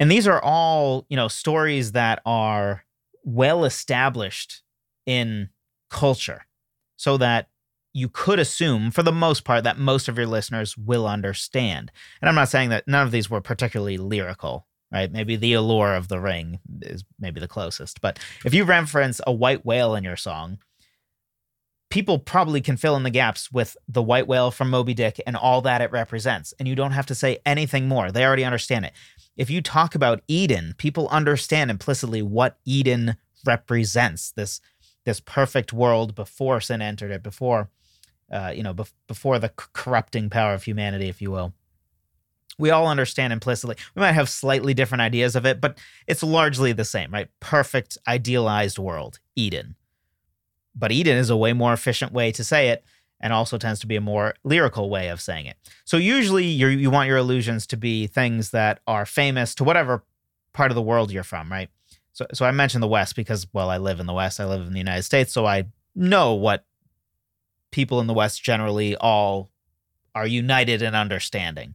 and 0.00 0.10
these 0.10 0.26
are 0.26 0.42
all 0.42 1.06
you 1.08 1.16
know 1.16 1.28
stories 1.28 1.92
that 1.92 2.20
are 2.26 2.84
well 3.24 3.64
established 3.64 4.62
in 5.06 5.50
culture, 5.90 6.46
so 6.96 7.16
that 7.18 7.48
you 7.92 8.08
could 8.08 8.38
assume, 8.38 8.90
for 8.90 9.02
the 9.02 9.12
most 9.12 9.44
part, 9.44 9.64
that 9.64 9.78
most 9.78 10.08
of 10.08 10.16
your 10.16 10.26
listeners 10.26 10.76
will 10.76 11.06
understand. 11.06 11.90
And 12.20 12.28
I'm 12.28 12.34
not 12.34 12.48
saying 12.48 12.68
that 12.70 12.86
none 12.86 13.04
of 13.06 13.12
these 13.12 13.30
were 13.30 13.40
particularly 13.40 13.96
lyrical, 13.96 14.66
right? 14.92 15.10
Maybe 15.10 15.36
the 15.36 15.54
allure 15.54 15.94
of 15.94 16.08
the 16.08 16.20
ring 16.20 16.60
is 16.82 17.04
maybe 17.18 17.40
the 17.40 17.48
closest. 17.48 18.00
But 18.00 18.18
if 18.44 18.54
you 18.54 18.64
reference 18.64 19.20
a 19.26 19.32
white 19.32 19.64
whale 19.64 19.94
in 19.94 20.04
your 20.04 20.16
song, 20.16 20.58
people 21.90 22.18
probably 22.18 22.60
can 22.60 22.76
fill 22.76 22.96
in 22.96 23.02
the 23.02 23.10
gaps 23.10 23.50
with 23.50 23.76
the 23.88 24.02
white 24.02 24.26
whale 24.26 24.50
from 24.50 24.70
Moby 24.70 24.94
Dick 24.94 25.20
and 25.26 25.36
all 25.36 25.62
that 25.62 25.80
it 25.80 25.90
represents. 25.90 26.52
And 26.58 26.68
you 26.68 26.74
don't 26.74 26.92
have 26.92 27.06
to 27.06 27.14
say 27.14 27.38
anything 27.46 27.88
more. 27.88 28.12
They 28.12 28.24
already 28.24 28.44
understand 28.44 28.84
it. 28.84 28.92
If 29.36 29.50
you 29.50 29.62
talk 29.62 29.94
about 29.94 30.22
Eden, 30.28 30.74
people 30.76 31.08
understand 31.08 31.70
implicitly 31.70 32.22
what 32.22 32.58
Eden 32.64 33.16
represents 33.46 34.32
this 34.32 34.60
this 35.08 35.20
perfect 35.20 35.72
world 35.72 36.14
before 36.14 36.60
sin 36.60 36.80
entered 36.80 37.10
it, 37.10 37.22
before 37.22 37.70
uh, 38.30 38.52
you 38.54 38.62
know, 38.62 38.74
bef- 38.74 38.92
before 39.06 39.38
the 39.38 39.48
c- 39.48 39.66
corrupting 39.72 40.30
power 40.30 40.54
of 40.54 40.64
humanity, 40.64 41.08
if 41.08 41.22
you 41.22 41.30
will. 41.30 41.54
We 42.58 42.70
all 42.70 42.88
understand 42.88 43.32
implicitly. 43.32 43.76
We 43.94 44.00
might 44.00 44.12
have 44.12 44.28
slightly 44.28 44.74
different 44.74 45.02
ideas 45.02 45.36
of 45.36 45.46
it, 45.46 45.60
but 45.60 45.78
it's 46.06 46.22
largely 46.22 46.72
the 46.72 46.84
same, 46.84 47.12
right? 47.12 47.28
Perfect, 47.40 47.96
idealized 48.06 48.78
world, 48.78 49.20
Eden. 49.36 49.76
But 50.74 50.92
Eden 50.92 51.16
is 51.16 51.30
a 51.30 51.36
way 51.36 51.52
more 51.52 51.72
efficient 51.72 52.12
way 52.12 52.32
to 52.32 52.44
say 52.44 52.68
it, 52.68 52.84
and 53.20 53.32
also 53.32 53.58
tends 53.58 53.80
to 53.80 53.86
be 53.86 53.96
a 53.96 54.00
more 54.00 54.34
lyrical 54.44 54.90
way 54.90 55.08
of 55.08 55.20
saying 55.20 55.46
it. 55.46 55.56
So 55.84 55.96
usually 55.96 56.44
you 56.44 56.68
you 56.68 56.90
want 56.90 57.08
your 57.08 57.16
allusions 57.16 57.66
to 57.68 57.76
be 57.76 58.06
things 58.06 58.50
that 58.50 58.80
are 58.86 59.06
famous 59.06 59.54
to 59.56 59.64
whatever 59.64 60.04
part 60.52 60.70
of 60.70 60.74
the 60.74 60.82
world 60.82 61.10
you're 61.10 61.24
from, 61.24 61.50
right? 61.50 61.70
So 62.12 62.26
so 62.32 62.44
I 62.44 62.50
mentioned 62.50 62.82
the 62.82 62.88
West 62.88 63.16
because 63.16 63.46
well, 63.52 63.70
I 63.70 63.78
live 63.78 64.00
in 64.00 64.06
the 64.06 64.12
West. 64.12 64.40
I 64.40 64.46
live 64.46 64.66
in 64.66 64.72
the 64.72 64.78
United 64.78 65.02
States, 65.02 65.32
so 65.32 65.46
I 65.46 65.66
know 65.94 66.34
what 66.34 66.64
people 67.70 68.00
in 68.00 68.06
the 68.06 68.14
West 68.14 68.42
generally 68.42 68.96
all 68.96 69.50
are 70.14 70.26
united 70.26 70.82
in 70.82 70.94
understanding, 70.94 71.74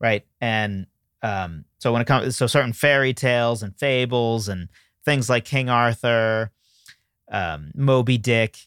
right? 0.00 0.24
And 0.40 0.86
um, 1.22 1.64
so 1.78 1.92
when 1.92 2.02
it 2.02 2.06
comes, 2.06 2.36
so 2.36 2.46
certain 2.46 2.72
fairy 2.72 3.12
tales 3.12 3.62
and 3.62 3.76
fables 3.76 4.48
and 4.48 4.68
things 5.04 5.28
like 5.28 5.44
King 5.44 5.68
Arthur, 5.68 6.52
um, 7.30 7.72
Moby 7.74 8.18
Dick, 8.18 8.58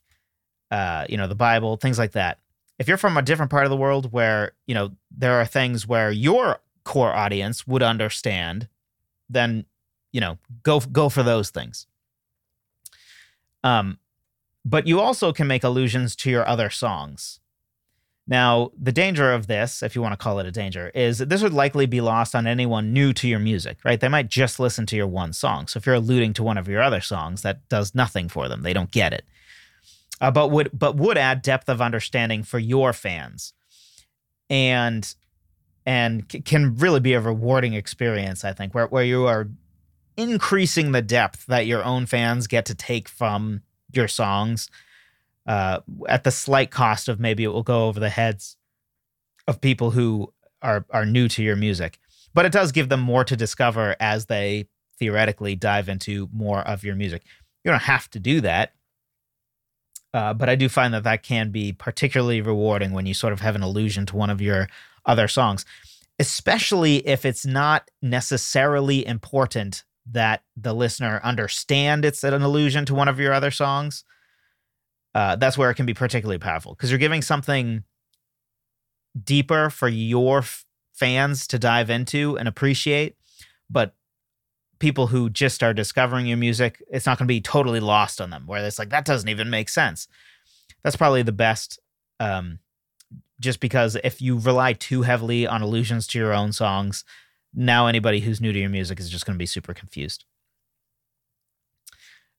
uh, 0.71 1.05
you 1.07 1.17
know, 1.17 1.27
the 1.27 1.35
Bible, 1.35 1.77
things 1.77 1.97
like 1.97 2.11
that. 2.13 2.39
If 2.77 2.87
you're 2.87 2.97
from 2.97 3.17
a 3.17 3.21
different 3.21 3.51
part 3.51 3.65
of 3.65 3.69
the 3.69 3.77
world 3.77 4.11
where 4.11 4.53
you 4.65 4.73
know 4.73 4.91
there 5.11 5.39
are 5.39 5.45
things 5.45 5.87
where 5.87 6.11
your 6.11 6.59
core 6.83 7.13
audience 7.13 7.67
would 7.67 7.83
understand, 7.83 8.67
then 9.29 9.65
you 10.11 10.21
know 10.21 10.37
go 10.63 10.79
go 10.79 11.09
for 11.09 11.23
those 11.23 11.49
things. 11.49 11.87
Um, 13.63 13.99
but 14.65 14.87
you 14.87 14.99
also 14.99 15.33
can 15.33 15.47
make 15.47 15.63
allusions 15.63 16.15
to 16.17 16.29
your 16.29 16.47
other 16.47 16.69
songs. 16.69 17.39
Now, 18.29 18.69
the 18.79 18.91
danger 18.91 19.33
of 19.33 19.47
this, 19.47 19.81
if 19.81 19.95
you 19.95 20.03
want 20.03 20.13
to 20.13 20.23
call 20.23 20.37
it 20.37 20.45
a 20.45 20.51
danger, 20.51 20.91
is 20.93 21.17
that 21.17 21.29
this 21.29 21.41
would 21.41 21.53
likely 21.53 21.87
be 21.87 21.99
lost 21.99 22.35
on 22.35 22.45
anyone 22.45 22.93
new 22.93 23.11
to 23.13 23.27
your 23.27 23.39
music, 23.39 23.79
right? 23.83 23.99
They 23.99 24.07
might 24.07 24.29
just 24.29 24.59
listen 24.59 24.85
to 24.87 24.95
your 24.95 25.07
one 25.07 25.33
song. 25.33 25.65
So 25.65 25.79
if 25.79 25.87
you're 25.87 25.95
alluding 25.95 26.33
to 26.33 26.43
one 26.43 26.59
of 26.59 26.67
your 26.67 26.83
other 26.83 27.01
songs, 27.01 27.41
that 27.41 27.67
does 27.69 27.95
nothing 27.95 28.29
for 28.29 28.47
them. 28.47 28.61
They 28.61 28.73
don't 28.73 28.91
get 28.91 29.13
it. 29.13 29.25
Uh, 30.21 30.29
but 30.29 30.51
would 30.51 30.69
but 30.73 30.95
would 30.95 31.17
add 31.17 31.41
depth 31.41 31.69
of 31.69 31.81
understanding 31.81 32.43
for 32.43 32.59
your 32.59 32.93
fans, 32.93 33.53
and 34.49 35.15
and 35.85 36.25
c- 36.29 36.41
can 36.41 36.75
really 36.75 36.99
be 36.99 37.13
a 37.13 37.21
rewarding 37.21 37.73
experience. 37.73 38.43
I 38.43 38.53
think 38.53 38.75
where 38.75 38.87
where 38.87 39.03
you 39.03 39.25
are 39.25 39.47
increasing 40.19 40.91
the 40.91 41.01
depth 41.01 41.45
that 41.45 41.65
your 41.65 41.83
own 41.83 42.05
fans 42.05 42.47
get 42.47 42.65
to 42.65 42.75
take 42.75 43.07
from 43.07 43.61
your 43.93 44.07
songs 44.07 44.69
uh, 45.47 45.79
at 46.07 46.25
the 46.25 46.31
slight 46.31 46.71
cost 46.71 47.07
of 47.07 47.19
maybe 47.19 47.43
it 47.43 47.47
will 47.47 47.63
go 47.63 47.87
over 47.87 47.99
the 47.99 48.09
heads 48.09 48.57
of 49.47 49.61
people 49.61 49.91
who 49.91 50.31
are 50.61 50.85
are 50.89 51.05
new 51.05 51.27
to 51.29 51.41
your 51.41 51.55
music. 51.55 51.97
But 52.33 52.45
it 52.45 52.51
does 52.51 52.71
give 52.71 52.89
them 52.89 52.99
more 52.99 53.23
to 53.23 53.35
discover 53.35 53.95
as 53.99 54.25
they 54.25 54.67
theoretically 54.99 55.55
dive 55.55 55.89
into 55.89 56.29
more 56.33 56.59
of 56.59 56.83
your 56.83 56.95
music. 56.95 57.23
You 57.63 57.71
don't 57.71 57.81
have 57.81 58.09
to 58.11 58.19
do 58.19 58.41
that. 58.41 58.73
Uh, 60.13 60.33
but 60.33 60.49
I 60.49 60.55
do 60.55 60.69
find 60.69 60.93
that 60.93 61.03
that 61.03 61.23
can 61.23 61.51
be 61.51 61.71
particularly 61.71 62.41
rewarding 62.41 62.91
when 62.91 63.05
you 63.05 63.13
sort 63.13 63.31
of 63.31 63.41
have 63.41 63.55
an 63.55 63.61
allusion 63.61 64.05
to 64.07 64.15
one 64.15 64.29
of 64.29 64.41
your 64.41 64.67
other 65.05 65.27
songs, 65.27 65.65
especially 66.19 67.07
if 67.07 67.25
it's 67.25 67.45
not 67.45 67.89
necessarily 68.01 69.05
important 69.05 69.83
that 70.11 70.43
the 70.55 70.73
listener 70.73 71.19
understand 71.23 72.05
it's 72.05 72.23
an 72.23 72.41
allusion 72.41 72.85
to 72.85 72.95
one 72.95 73.07
of 73.07 73.19
your 73.19 73.33
other 73.33 73.51
songs, 73.51 74.03
uh, 75.15 75.35
that's 75.35 75.57
where 75.57 75.69
it 75.69 75.75
can 75.75 75.85
be 75.85 75.93
particularly 75.93 76.39
powerful 76.39 76.73
because 76.73 76.91
you're 76.91 76.99
giving 76.99 77.21
something 77.21 77.83
deeper 79.23 79.69
for 79.69 79.87
your 79.87 80.39
f- 80.39 80.65
fans 80.93 81.47
to 81.47 81.59
dive 81.59 81.89
into 81.89 82.37
and 82.37 82.47
appreciate. 82.47 83.15
But 83.69 83.95
people 84.79 85.07
who 85.07 85.29
just 85.29 85.61
are 85.61 85.73
discovering 85.73 86.25
your 86.25 86.37
music, 86.37 86.81
it's 86.89 87.05
not 87.05 87.17
going 87.17 87.27
to 87.27 87.33
be 87.33 87.41
totally 87.41 87.79
lost 87.79 88.21
on 88.21 88.29
them, 88.29 88.47
where 88.47 88.65
it's 88.65 88.79
like, 88.79 88.89
that 88.89 89.05
doesn't 89.05 89.29
even 89.29 89.49
make 89.49 89.69
sense. 89.69 90.07
That's 90.83 90.95
probably 90.95 91.23
the 91.23 91.31
best. 91.31 91.79
Um, 92.19 92.59
just 93.39 93.59
because 93.59 93.97
if 94.03 94.21
you 94.21 94.37
rely 94.37 94.73
too 94.73 95.03
heavily 95.03 95.47
on 95.47 95.61
allusions 95.61 96.07
to 96.07 96.19
your 96.19 96.33
own 96.33 96.51
songs, 96.51 97.05
now 97.53 97.87
anybody 97.87 98.19
who's 98.19 98.41
new 98.41 98.53
to 98.53 98.59
your 98.59 98.69
music 98.69 98.99
is 98.99 99.09
just 99.09 99.25
going 99.25 99.35
to 99.35 99.39
be 99.39 99.45
super 99.45 99.73
confused. 99.73 100.25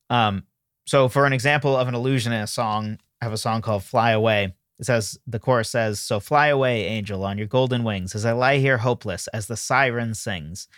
Um, 0.08 0.44
so 0.86 1.08
for 1.08 1.26
an 1.26 1.32
example 1.32 1.76
of 1.76 1.88
an 1.88 1.94
allusion 1.94 2.32
in 2.32 2.42
a 2.42 2.46
song, 2.46 2.98
I 3.20 3.24
have 3.24 3.32
a 3.32 3.38
song 3.38 3.62
called 3.62 3.84
Fly 3.84 4.10
Away. 4.10 4.54
It 4.78 4.86
says 4.86 5.18
the 5.26 5.38
chorus 5.38 5.68
says, 5.68 6.00
So 6.00 6.20
fly 6.20 6.46
away, 6.46 6.86
angel, 6.86 7.22
on 7.22 7.36
your 7.36 7.46
golden 7.46 7.84
wings, 7.84 8.14
as 8.14 8.24
I 8.24 8.32
lie 8.32 8.58
here 8.58 8.78
hopeless, 8.78 9.28
as 9.28 9.46
the 9.46 9.56
siren 9.56 10.14
sings. 10.14 10.68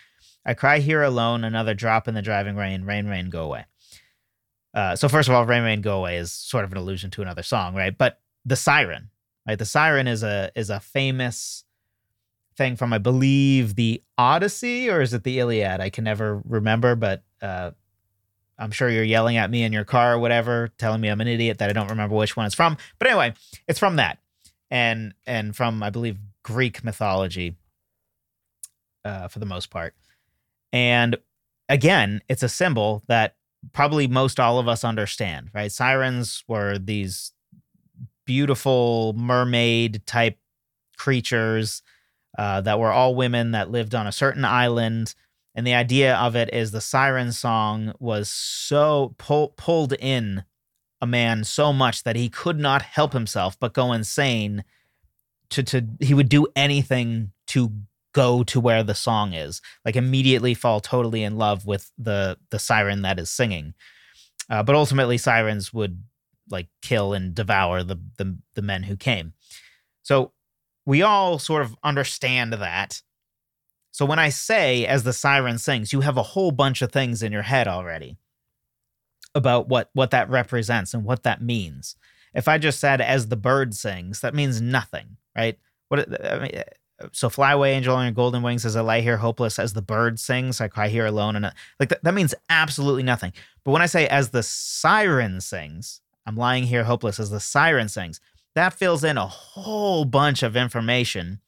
I 0.45 0.53
cry 0.53 0.79
here 0.79 1.01
alone, 1.01 1.45
another 1.45 1.73
drop 1.73 2.09
in 2.09 2.13
the 2.13 2.21
driving 2.21 2.57
rain, 2.57 2.83
rain, 2.83 3.07
rain, 3.07 3.29
go 3.29 3.43
away. 3.43 3.65
Uh, 4.73 4.95
so 4.97 5.07
first 5.07 5.29
of 5.29 5.35
all, 5.35 5.45
rain, 5.45 5.63
rain, 5.63 5.81
go 5.81 5.99
away 5.99 6.17
is 6.17 6.33
sort 6.33 6.65
of 6.65 6.71
an 6.73 6.77
allusion 6.77 7.11
to 7.11 7.21
another 7.21 7.43
song, 7.43 7.75
right? 7.75 7.97
But 7.97 8.19
the 8.43 8.57
siren, 8.57 9.09
right? 9.47 9.57
The 9.57 9.65
siren 9.65 10.07
is 10.07 10.21
a 10.21 10.51
is 10.53 10.69
a 10.69 10.79
famous 10.79 11.62
thing 12.55 12.75
from 12.75 12.93
I 12.93 12.97
believe 12.97 13.75
the 13.75 14.01
Odyssey 14.17 14.89
or 14.89 15.01
is 15.01 15.13
it 15.13 15.23
the 15.23 15.39
Iliad? 15.39 15.81
I 15.81 15.89
can 15.89 16.03
never 16.03 16.41
remember, 16.45 16.95
but 16.95 17.23
uh, 17.41 17.71
I'm 18.57 18.71
sure 18.71 18.89
you're 18.89 19.03
yelling 19.03 19.37
at 19.37 19.49
me 19.49 19.63
in 19.63 19.73
your 19.73 19.83
car 19.83 20.13
or 20.13 20.19
whatever, 20.19 20.69
telling 20.77 21.01
me 21.01 21.09
I'm 21.09 21.21
an 21.21 21.27
idiot 21.27 21.57
that 21.59 21.69
I 21.69 21.73
don't 21.73 21.89
remember 21.89 22.15
which 22.15 22.37
one 22.37 22.45
it's 22.45 22.55
from. 22.55 22.77
But 22.99 23.09
anyway, 23.09 23.33
it's 23.67 23.79
from 23.79 23.97
that, 23.97 24.19
and 24.69 25.13
and 25.25 25.55
from 25.55 25.81
I 25.83 25.89
believe 25.89 26.17
Greek 26.43 26.83
mythology, 26.83 27.55
uh, 29.03 29.27
for 29.27 29.39
the 29.39 29.45
most 29.45 29.69
part. 29.69 29.95
And 30.71 31.17
again, 31.69 32.21
it's 32.29 32.43
a 32.43 32.49
symbol 32.49 33.03
that 33.07 33.35
probably 33.71 34.07
most 34.07 34.39
all 34.39 34.59
of 34.59 34.67
us 34.67 34.83
understand, 34.83 35.49
right? 35.53 35.71
Sirens 35.71 36.43
were 36.47 36.77
these 36.77 37.31
beautiful 38.25 39.13
mermaid 39.17 40.05
type 40.05 40.37
creatures 40.97 41.81
uh, 42.37 42.61
that 42.61 42.79
were 42.79 42.91
all 42.91 43.15
women 43.15 43.51
that 43.51 43.71
lived 43.71 43.93
on 43.95 44.07
a 44.07 44.11
certain 44.11 44.45
island. 44.45 45.15
And 45.55 45.67
the 45.67 45.75
idea 45.75 46.15
of 46.15 46.35
it 46.35 46.53
is 46.53 46.71
the 46.71 46.81
siren 46.81 47.31
song 47.31 47.93
was 47.99 48.29
so 48.29 49.15
pull, 49.17 49.49
pulled 49.55 49.93
in 49.93 50.43
a 51.01 51.05
man 51.05 51.43
so 51.43 51.71
much 51.73 52.03
that 52.03 52.15
he 52.15 52.29
could 52.29 52.59
not 52.59 52.81
help 52.81 53.13
himself 53.13 53.59
but 53.59 53.73
go 53.73 53.91
insane. 53.91 54.63
To, 55.49 55.61
to 55.61 55.87
he 55.99 56.15
would 56.15 56.29
do 56.29 56.47
anything 56.55 57.31
to 57.47 57.71
go 58.13 58.43
to 58.43 58.59
where 58.59 58.83
the 58.83 58.95
song 58.95 59.33
is, 59.33 59.61
like 59.85 59.95
immediately 59.95 60.53
fall 60.53 60.79
totally 60.79 61.23
in 61.23 61.37
love 61.37 61.65
with 61.65 61.91
the 61.97 62.37
the 62.49 62.57
siren 62.57 63.03
that 63.03 63.19
is 63.19 63.29
singing. 63.29 63.75
Uh, 64.49 64.63
but 64.63 64.75
ultimately, 64.75 65.17
sirens 65.17 65.71
would 65.73 66.01
like 66.49 66.69
kill 66.81 67.13
and 67.13 67.35
devour 67.35 67.83
the, 67.83 67.97
the 68.17 68.37
the 68.55 68.61
men 68.61 68.83
who 68.83 68.95
came. 68.95 69.33
So 70.01 70.31
we 70.85 71.01
all 71.01 71.39
sort 71.39 71.61
of 71.61 71.75
understand 71.83 72.53
that. 72.53 73.01
So 73.91 74.05
when 74.05 74.19
I 74.19 74.29
say 74.29 74.85
as 74.85 75.03
the 75.03 75.13
siren 75.13 75.57
sings, 75.57 75.93
you 75.93 76.01
have 76.01 76.17
a 76.17 76.23
whole 76.23 76.51
bunch 76.51 76.81
of 76.81 76.91
things 76.91 77.21
in 77.21 77.31
your 77.31 77.43
head 77.43 77.67
already 77.67 78.17
about 79.35 79.67
what 79.67 79.89
what 79.93 80.11
that 80.11 80.29
represents 80.29 80.93
and 80.93 81.03
what 81.03 81.23
that 81.23 81.41
means. 81.41 81.95
If 82.33 82.47
I 82.47 82.57
just 82.57 82.79
said 82.79 83.01
as 83.01 83.27
the 83.27 83.35
bird 83.35 83.75
sings, 83.75 84.21
that 84.21 84.33
means 84.33 84.61
nothing, 84.61 85.17
right? 85.35 85.57
What 85.89 86.11
uh, 86.11 86.27
I 86.27 86.39
mean, 86.39 86.51
uh, 86.55 87.07
so 87.11 87.29
fly 87.29 87.51
away, 87.51 87.73
angel 87.73 87.95
on 87.95 88.05
your 88.05 88.13
golden 88.13 88.43
wings, 88.43 88.65
as 88.65 88.75
I 88.75 88.81
lie 88.81 89.01
here 89.01 89.17
hopeless, 89.17 89.59
as 89.59 89.73
the 89.73 89.81
bird 89.81 90.19
sings, 90.19 90.61
I 90.61 90.67
cry 90.67 90.87
here 90.87 91.05
alone, 91.05 91.35
and 91.35 91.45
uh, 91.45 91.51
like 91.79 91.89
that, 91.89 92.03
that 92.03 92.13
means 92.13 92.33
absolutely 92.49 93.03
nothing. 93.03 93.33
But 93.63 93.71
when 93.71 93.81
I 93.81 93.87
say 93.87 94.07
as 94.07 94.29
the 94.29 94.43
siren 94.43 95.41
sings, 95.41 96.01
I'm 96.25 96.35
lying 96.35 96.63
here 96.63 96.83
hopeless 96.83 97.19
as 97.19 97.29
the 97.29 97.39
siren 97.39 97.89
sings, 97.89 98.19
that 98.55 98.73
fills 98.73 99.03
in 99.03 99.17
a 99.17 99.27
whole 99.27 100.05
bunch 100.05 100.43
of 100.43 100.55
information. 100.55 101.39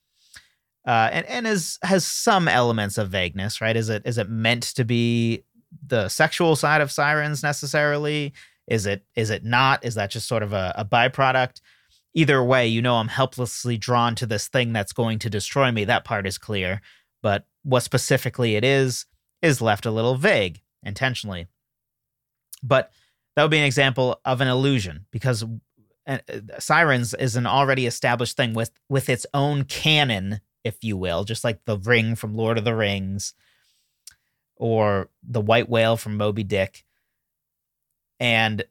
Uh, 0.86 1.10
and 1.12 1.26
and 1.26 1.48
is 1.48 1.80
has 1.82 2.06
some 2.06 2.48
elements 2.48 2.98
of 2.98 3.10
vagueness, 3.10 3.60
right? 3.60 3.76
Is 3.76 3.90
it 3.90 4.04
is 4.06 4.18
it 4.18 4.30
meant 4.30 4.64
to 4.76 4.86
be 4.86 5.44
the 5.86 6.10
sexual 6.10 6.56
side 6.56 6.82
of 6.82 6.92
sirens 6.92 7.42
necessarily? 7.42 8.34
Is 8.68 8.86
it 8.86 9.04
is 9.16 9.30
it 9.30 9.44
not? 9.44 9.84
Is 9.84 9.96
that 9.96 10.12
just 10.12 10.28
sort 10.28 10.44
of 10.44 10.54
a, 10.54 10.74
a 10.78 10.86
byproduct? 10.86 11.62
Either 12.14 12.44
way, 12.44 12.68
you 12.68 12.82
know 12.82 12.96
I'm 12.96 13.08
helplessly 13.08 13.78
drawn 13.78 14.16
to 14.16 14.26
this 14.26 14.48
thing 14.48 14.74
that's 14.74 14.94
going 14.94 15.20
to 15.20 15.30
destroy 15.30 15.72
me. 15.72 15.86
That 15.86 16.06
part 16.06 16.28
is 16.28 16.38
clear. 16.38 16.82
But 17.22 17.46
what 17.64 17.82
specifically 17.82 18.56
it 18.56 18.64
is 18.64 19.06
is 19.42 19.62
left 19.62 19.86
a 19.86 19.92
little 19.92 20.16
vague 20.16 20.62
intentionally. 20.84 21.48
But 22.64 22.92
that 23.36 23.42
would 23.42 23.52
be 23.52 23.58
an 23.58 23.66
example 23.66 24.20
of 24.24 24.40
an 24.40 24.48
allusion 24.48 25.06
because 25.12 25.44
uh, 26.08 26.20
sirens 26.60 27.14
is 27.14 27.36
an 27.36 27.48
already 27.48 27.86
established 27.86 28.38
thing 28.38 28.54
with 28.54 28.72
with 28.90 29.10
its 29.10 29.26
own 29.34 29.64
canon 29.64 30.40
if 30.64 30.84
you 30.84 30.98
will 30.98 31.24
just 31.24 31.44
like 31.44 31.60
the 31.66 31.78
ring 31.78 32.16
from 32.16 32.36
lord 32.36 32.58
of 32.58 32.64
the 32.64 32.76
rings 32.76 33.34
or 34.56 35.10
the 35.24 35.42
white 35.42 35.70
whale 35.70 35.98
from 35.98 36.18
moby 36.18 36.44
dick. 36.44 36.86
And 38.20 38.64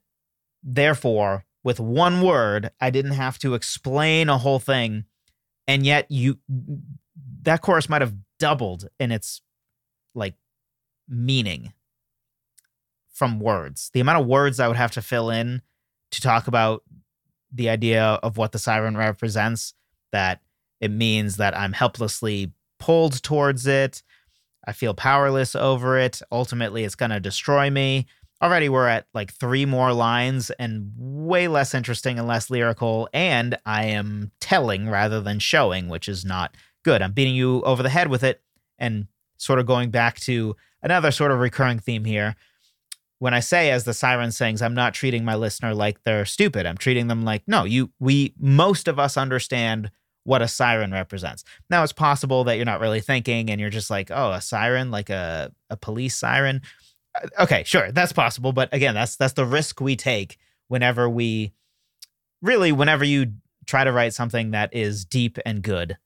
therefore 0.62 1.44
with 1.62 1.78
one 1.78 2.22
word 2.22 2.70
i 2.80 2.90
didn't 2.90 3.12
have 3.12 3.38
to 3.38 3.54
explain 3.54 4.28
a 4.28 4.38
whole 4.38 4.58
thing 4.58 5.04
and 5.66 5.84
yet 5.84 6.06
you 6.10 6.38
that 7.42 7.60
chorus 7.60 7.88
might 7.88 8.00
have 8.00 8.14
doubled 8.38 8.88
in 8.98 9.12
its 9.12 9.42
like 10.14 10.34
meaning 11.08 11.72
from 13.12 13.38
words. 13.38 13.90
The 13.92 14.00
amount 14.00 14.22
of 14.22 14.26
words 14.26 14.58
i 14.58 14.68
would 14.68 14.76
have 14.76 14.92
to 14.92 15.02
fill 15.02 15.30
in 15.30 15.62
to 16.10 16.20
talk 16.20 16.46
about 16.46 16.82
the 17.54 17.68
idea 17.68 18.02
of 18.02 18.36
what 18.36 18.52
the 18.52 18.58
siren 18.58 18.96
represents 18.96 19.74
that 20.12 20.40
it 20.80 20.90
means 20.90 21.36
that 21.36 21.56
I'm 21.56 21.72
helplessly 21.72 22.52
pulled 22.78 23.22
towards 23.22 23.66
it. 23.66 24.02
I 24.66 24.72
feel 24.72 24.94
powerless 24.94 25.54
over 25.54 25.98
it. 25.98 26.20
Ultimately, 26.32 26.84
it's 26.84 26.94
going 26.94 27.10
to 27.10 27.20
destroy 27.20 27.70
me. 27.70 28.06
Already, 28.42 28.68
we're 28.68 28.88
at 28.88 29.06
like 29.14 29.32
three 29.32 29.64
more 29.64 29.92
lines 29.92 30.50
and 30.58 30.92
way 30.96 31.48
less 31.48 31.74
interesting 31.74 32.18
and 32.18 32.26
less 32.26 32.50
lyrical. 32.50 33.08
And 33.14 33.56
I 33.64 33.86
am 33.86 34.32
telling 34.40 34.88
rather 34.88 35.20
than 35.20 35.38
showing, 35.38 35.88
which 35.88 36.08
is 36.08 36.24
not 36.24 36.54
good. 36.82 37.00
I'm 37.00 37.12
beating 37.12 37.34
you 37.34 37.62
over 37.62 37.82
the 37.82 37.88
head 37.88 38.08
with 38.08 38.24
it 38.24 38.42
and 38.78 39.06
sort 39.36 39.58
of 39.58 39.66
going 39.66 39.90
back 39.90 40.20
to 40.20 40.56
another 40.82 41.10
sort 41.10 41.30
of 41.30 41.38
recurring 41.38 41.78
theme 41.78 42.04
here 42.04 42.36
when 43.24 43.32
I 43.32 43.40
say 43.40 43.70
as 43.70 43.84
the 43.84 43.94
siren 43.94 44.32
sings, 44.32 44.60
I'm 44.60 44.74
not 44.74 44.92
treating 44.92 45.24
my 45.24 45.34
listener 45.34 45.72
like 45.72 46.04
they're 46.04 46.26
stupid. 46.26 46.66
I'm 46.66 46.76
treating 46.76 47.06
them 47.06 47.24
like, 47.24 47.42
no, 47.46 47.64
you 47.64 47.90
we 47.98 48.34
most 48.38 48.86
of 48.86 48.98
us 48.98 49.16
understand 49.16 49.90
what 50.24 50.42
a 50.42 50.46
siren 50.46 50.92
represents. 50.92 51.42
Now 51.70 51.82
it's 51.82 51.92
possible 51.94 52.44
that 52.44 52.56
you're 52.56 52.66
not 52.66 52.82
really 52.82 53.00
thinking 53.00 53.48
and 53.48 53.58
you're 53.58 53.70
just 53.70 53.88
like, 53.88 54.10
oh, 54.10 54.32
a 54.32 54.42
siren, 54.42 54.90
like 54.90 55.08
a, 55.08 55.50
a 55.70 55.76
police 55.78 56.14
siren. 56.14 56.60
Uh, 57.14 57.44
okay, 57.44 57.64
sure, 57.64 57.90
that's 57.92 58.12
possible. 58.12 58.52
But 58.52 58.68
again, 58.74 58.94
that's 58.94 59.16
that's 59.16 59.32
the 59.32 59.46
risk 59.46 59.80
we 59.80 59.96
take 59.96 60.36
whenever 60.68 61.08
we 61.08 61.54
really, 62.42 62.72
whenever 62.72 63.04
you 63.04 63.32
try 63.64 63.84
to 63.84 63.92
write 63.92 64.12
something 64.12 64.50
that 64.50 64.76
is 64.76 65.06
deep 65.06 65.38
and 65.46 65.62
good, 65.62 65.96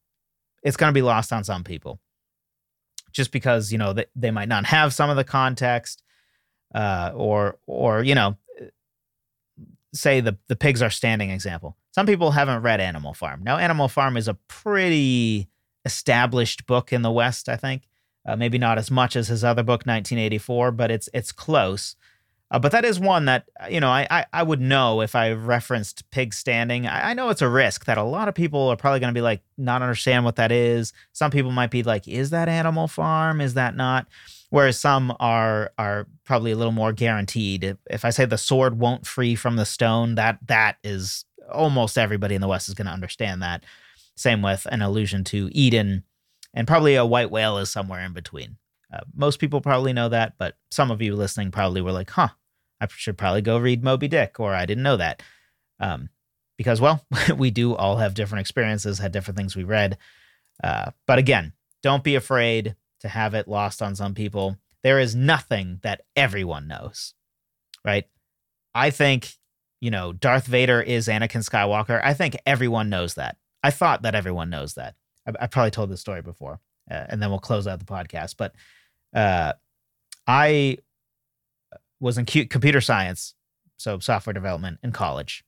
it's 0.63 0.77
gonna 0.77 0.93
be 0.93 1.01
lost 1.01 1.33
on 1.33 1.43
some 1.43 1.65
people. 1.65 1.99
Just 3.11 3.33
because, 3.33 3.73
you 3.73 3.77
know, 3.77 3.91
they, 3.91 4.05
they 4.15 4.31
might 4.31 4.47
not 4.47 4.67
have 4.67 4.93
some 4.93 5.09
of 5.09 5.17
the 5.17 5.25
context 5.25 6.01
uh, 6.73 7.11
or 7.15 7.57
or 7.65 8.03
you 8.03 8.15
know, 8.15 8.37
say 9.93 10.21
the 10.21 10.37
the 10.47 10.55
pigs 10.55 10.81
are 10.81 10.89
standing 10.89 11.29
example. 11.29 11.75
Some 11.91 12.05
people 12.05 12.31
haven't 12.31 12.61
read 12.61 12.79
Animal 12.79 13.13
Farm. 13.13 13.43
Now, 13.43 13.57
Animal 13.57 13.87
Farm 13.87 14.15
is 14.15 14.27
a 14.27 14.35
pretty 14.35 15.49
established 15.85 16.65
book 16.67 16.93
in 16.93 17.01
the 17.01 17.11
West, 17.11 17.49
I 17.49 17.55
think. 17.55 17.83
Uh, 18.25 18.35
maybe 18.35 18.57
not 18.57 18.77
as 18.77 18.91
much 18.91 19.15
as 19.15 19.29
his 19.29 19.43
other 19.43 19.63
book, 19.63 19.81
1984, 19.85 20.71
but 20.71 20.91
it's 20.91 21.09
it's 21.13 21.31
close. 21.31 21.95
Uh, 22.51 22.57
but 22.57 22.71
that 22.71 22.83
is 22.83 22.99
one 22.99 23.25
that 23.25 23.47
you 23.69 23.79
know 23.79 23.89
I, 23.89 24.07
I, 24.09 24.25
I 24.33 24.43
would 24.43 24.61
know 24.61 25.01
if 25.01 25.15
I 25.15 25.31
referenced 25.31 26.09
pig 26.11 26.33
standing. 26.33 26.85
I, 26.85 27.11
I 27.11 27.13
know 27.13 27.29
it's 27.29 27.41
a 27.41 27.49
risk 27.49 27.85
that 27.85 27.97
a 27.97 28.03
lot 28.03 28.27
of 28.27 28.35
people 28.35 28.67
are 28.69 28.75
probably 28.75 28.99
going 28.99 29.13
to 29.13 29.17
be 29.17 29.21
like 29.21 29.41
not 29.57 29.81
understand 29.81 30.25
what 30.25 30.35
that 30.35 30.51
is. 30.51 30.93
Some 31.13 31.31
people 31.31 31.51
might 31.51 31.71
be 31.71 31.83
like, 31.83 32.07
"Is 32.07 32.29
that 32.31 32.49
Animal 32.49 32.87
Farm? 32.87 33.39
Is 33.41 33.53
that 33.53 33.75
not?" 33.75 34.07
Whereas 34.49 34.79
some 34.79 35.15
are 35.19 35.71
are 35.77 36.07
probably 36.25 36.51
a 36.51 36.55
little 36.55 36.71
more 36.71 36.93
guaranteed. 36.93 37.77
If 37.89 38.05
I 38.05 38.09
say 38.09 38.25
the 38.25 38.37
sword 38.37 38.79
won't 38.79 39.07
free 39.07 39.35
from 39.35 39.55
the 39.55 39.65
stone, 39.65 40.15
that 40.15 40.39
that 40.47 40.77
is 40.83 41.25
almost 41.51 41.97
everybody 41.97 42.35
in 42.35 42.41
the 42.41 42.47
West 42.47 42.69
is 42.69 42.75
going 42.75 42.87
to 42.87 42.93
understand 42.93 43.41
that. 43.41 43.63
Same 44.15 44.41
with 44.41 44.67
an 44.71 44.81
allusion 44.81 45.23
to 45.25 45.49
Eden, 45.53 46.03
and 46.53 46.67
probably 46.67 46.95
a 46.95 47.05
white 47.05 47.31
whale 47.31 47.57
is 47.57 47.69
somewhere 47.69 48.01
in 48.01 48.13
between. 48.13 48.57
Uh, 48.93 49.01
most 49.15 49.39
people 49.39 49.61
probably 49.61 49.93
know 49.93 50.09
that, 50.09 50.33
but 50.37 50.57
some 50.71 50.91
of 50.91 51.01
you 51.01 51.15
listening 51.15 51.51
probably 51.51 51.81
were 51.81 51.91
like, 51.91 52.09
"Huh, 52.09 52.29
I 52.81 52.87
should 52.89 53.17
probably 53.17 53.41
go 53.41 53.57
read 53.57 53.83
Moby 53.83 54.07
Dick," 54.07 54.39
or 54.39 54.53
"I 54.53 54.65
didn't 54.65 54.83
know 54.83 54.97
that," 54.97 55.23
um, 55.79 56.09
because 56.57 56.81
well, 56.81 57.05
we 57.37 57.51
do 57.51 57.75
all 57.75 57.97
have 57.97 58.13
different 58.13 58.41
experiences, 58.41 58.99
had 58.99 59.11
different 59.11 59.37
things 59.37 59.55
we 59.55 59.63
read. 59.63 59.97
Uh, 60.61 60.91
but 61.07 61.19
again, 61.19 61.53
don't 61.81 62.03
be 62.03 62.15
afraid 62.15 62.75
to 63.01 63.07
have 63.07 63.33
it 63.33 63.47
lost 63.47 63.81
on 63.81 63.95
some 63.95 64.13
people. 64.13 64.57
There 64.83 64.99
is 64.99 65.15
nothing 65.15 65.79
that 65.83 66.01
everyone 66.15 66.67
knows, 66.67 67.13
right? 67.83 68.05
I 68.73 68.91
think, 68.91 69.33
you 69.81 69.91
know, 69.91 70.13
Darth 70.13 70.45
Vader 70.45 70.81
is 70.81 71.07
Anakin 71.07 71.47
Skywalker. 71.47 72.01
I 72.03 72.13
think 72.13 72.37
everyone 72.45 72.89
knows 72.89 73.15
that. 73.15 73.37
I 73.63 73.71
thought 73.71 74.03
that 74.03 74.15
everyone 74.15 74.49
knows 74.49 74.75
that. 74.75 74.95
I, 75.27 75.33
I 75.41 75.47
probably 75.47 75.71
told 75.71 75.89
this 75.89 76.01
story 76.01 76.21
before, 76.21 76.59
uh, 76.89 77.05
and 77.09 77.21
then 77.21 77.29
we'll 77.29 77.39
close 77.39 77.67
out 77.67 77.79
the 77.79 77.85
podcast. 77.85 78.35
But 78.37 78.53
uh, 79.13 79.53
I 80.27 80.77
was 81.99 82.17
in 82.17 82.25
computer 82.25 82.81
science, 82.81 83.35
so 83.77 83.99
software 83.99 84.33
development 84.33 84.79
in 84.83 84.91
college, 84.91 85.43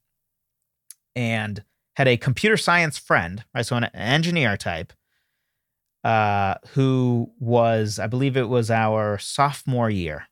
and 1.16 1.64
had 1.96 2.08
a 2.08 2.18
computer 2.18 2.58
science 2.58 2.98
friend, 2.98 3.44
right? 3.54 3.66
So 3.66 3.76
an 3.76 3.86
engineer 3.94 4.58
type 4.58 4.94
uh, 6.04 6.56
who 6.70 7.32
was, 7.40 8.00
I 8.00 8.08
believe 8.08 8.36
it 8.36 8.50
was 8.50 8.72
our 8.72 9.18
sophomore 9.18 9.90
year. 9.90 10.28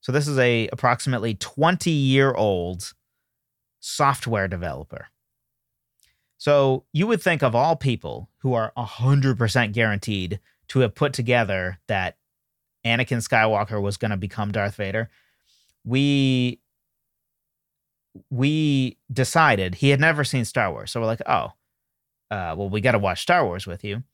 So 0.00 0.12
this 0.12 0.28
is 0.28 0.38
a 0.38 0.68
approximately 0.68 1.34
20 1.34 1.90
year 1.90 2.32
old 2.32 2.92
software 3.80 4.48
developer. 4.48 5.08
So 6.38 6.84
you 6.92 7.06
would 7.06 7.22
think 7.22 7.42
of 7.42 7.54
all 7.54 7.76
people 7.76 8.30
who 8.38 8.54
are 8.54 8.72
100% 8.76 9.72
guaranteed 9.72 10.40
to 10.68 10.80
have 10.80 10.94
put 10.94 11.12
together 11.12 11.78
that 11.88 12.16
Anakin 12.84 13.26
Skywalker 13.26 13.80
was 13.80 13.96
going 13.96 14.10
to 14.10 14.16
become 14.16 14.52
Darth 14.52 14.76
Vader. 14.76 15.10
We 15.84 16.60
we 18.30 18.96
decided 19.12 19.76
he 19.76 19.90
had 19.90 20.00
never 20.00 20.24
seen 20.24 20.44
Star 20.44 20.70
Wars. 20.70 20.90
So 20.90 21.00
we're 21.00 21.06
like, 21.06 21.22
"Oh, 21.26 21.52
uh, 22.30 22.54
well, 22.56 22.70
we 22.70 22.80
got 22.80 22.92
to 22.92 22.98
watch 22.98 23.22
Star 23.22 23.44
Wars 23.44 23.66
with 23.66 23.84
you." 23.84 24.04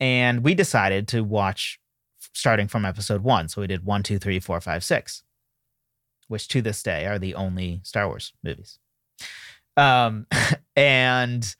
And 0.00 0.44
we 0.44 0.54
decided 0.54 1.08
to 1.08 1.22
watch 1.22 1.78
starting 2.32 2.68
from 2.68 2.84
episode 2.84 3.22
one. 3.22 3.48
So 3.48 3.60
we 3.60 3.66
did 3.66 3.84
one, 3.84 4.02
two, 4.02 4.18
three, 4.18 4.38
four, 4.38 4.60
five, 4.60 4.84
six, 4.84 5.22
which 6.28 6.48
to 6.48 6.62
this 6.62 6.82
day 6.82 7.06
are 7.06 7.18
the 7.18 7.34
only 7.34 7.80
Star 7.82 8.06
Wars 8.06 8.32
movies. 8.42 8.78
Um, 9.76 10.26
and 10.76 11.56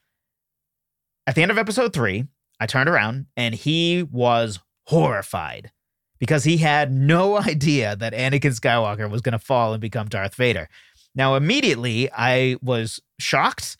at 1.26 1.34
the 1.34 1.43
end 1.43 1.51
of 1.51 1.59
episode 1.59 1.93
three, 1.93 2.26
I 2.61 2.66
turned 2.66 2.89
around 2.89 3.26
and 3.36 3.55
he 3.55 4.03
was 4.03 4.61
horrified 4.86 5.72
because 6.18 6.45
he 6.45 6.59
had 6.59 6.93
no 6.93 7.36
idea 7.41 7.97
that 7.97 8.12
Anakin 8.12 8.59
Skywalker 8.59 9.11
was 9.11 9.20
going 9.20 9.32
to 9.32 9.39
fall 9.39 9.72
and 9.72 9.80
become 9.80 10.09
Darth 10.09 10.34
Vader. 10.34 10.68
Now, 11.14 11.34
immediately, 11.34 12.11
I 12.12 12.57
was 12.62 13.01
shocked, 13.18 13.76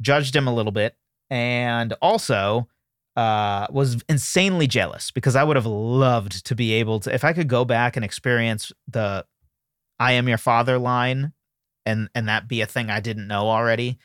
judged 0.00 0.36
him 0.36 0.46
a 0.46 0.54
little 0.54 0.72
bit, 0.72 0.94
and 1.30 1.94
also 2.00 2.68
uh, 3.16 3.66
was 3.70 4.02
insanely 4.08 4.66
jealous 4.66 5.10
because 5.10 5.36
I 5.36 5.44
would 5.44 5.56
have 5.56 5.66
loved 5.66 6.44
to 6.46 6.54
be 6.54 6.72
able 6.74 7.00
to, 7.00 7.14
if 7.14 7.24
I 7.24 7.32
could 7.32 7.48
go 7.48 7.64
back 7.64 7.96
and 7.96 8.04
experience 8.04 8.72
the 8.88 9.24
"I 9.98 10.12
am 10.12 10.28
your 10.28 10.38
father" 10.38 10.78
line, 10.78 11.32
and 11.86 12.08
and 12.14 12.28
that 12.28 12.48
be 12.48 12.60
a 12.60 12.66
thing 12.66 12.90
I 12.90 13.00
didn't 13.00 13.28
know 13.28 13.48
already. 13.48 13.98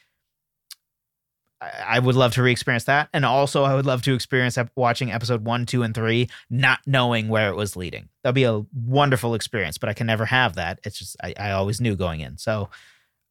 I, 1.59 1.71
I 1.87 1.99
would 1.99 2.15
love 2.15 2.33
to 2.33 2.43
re-experience 2.43 2.83
that, 2.85 3.09
and 3.13 3.25
also 3.25 3.63
I 3.63 3.73
would 3.73 3.85
love 3.85 4.01
to 4.03 4.13
experience 4.13 4.57
watching 4.75 5.11
episode 5.11 5.43
one, 5.43 5.65
two, 5.65 5.83
and 5.83 5.95
three, 5.95 6.29
not 6.49 6.79
knowing 6.85 7.29
where 7.29 7.49
it 7.49 7.55
was 7.55 7.75
leading. 7.75 8.09
That'd 8.23 8.35
be 8.35 8.43
a 8.43 8.63
wonderful 8.73 9.33
experience, 9.33 9.77
but 9.77 9.89
I 9.89 9.93
can 9.93 10.07
never 10.07 10.25
have 10.25 10.55
that. 10.55 10.79
It's 10.83 10.99
just 10.99 11.17
I, 11.23 11.33
I 11.37 11.51
always 11.51 11.81
knew 11.81 11.95
going 11.95 12.21
in, 12.21 12.37
so 12.37 12.69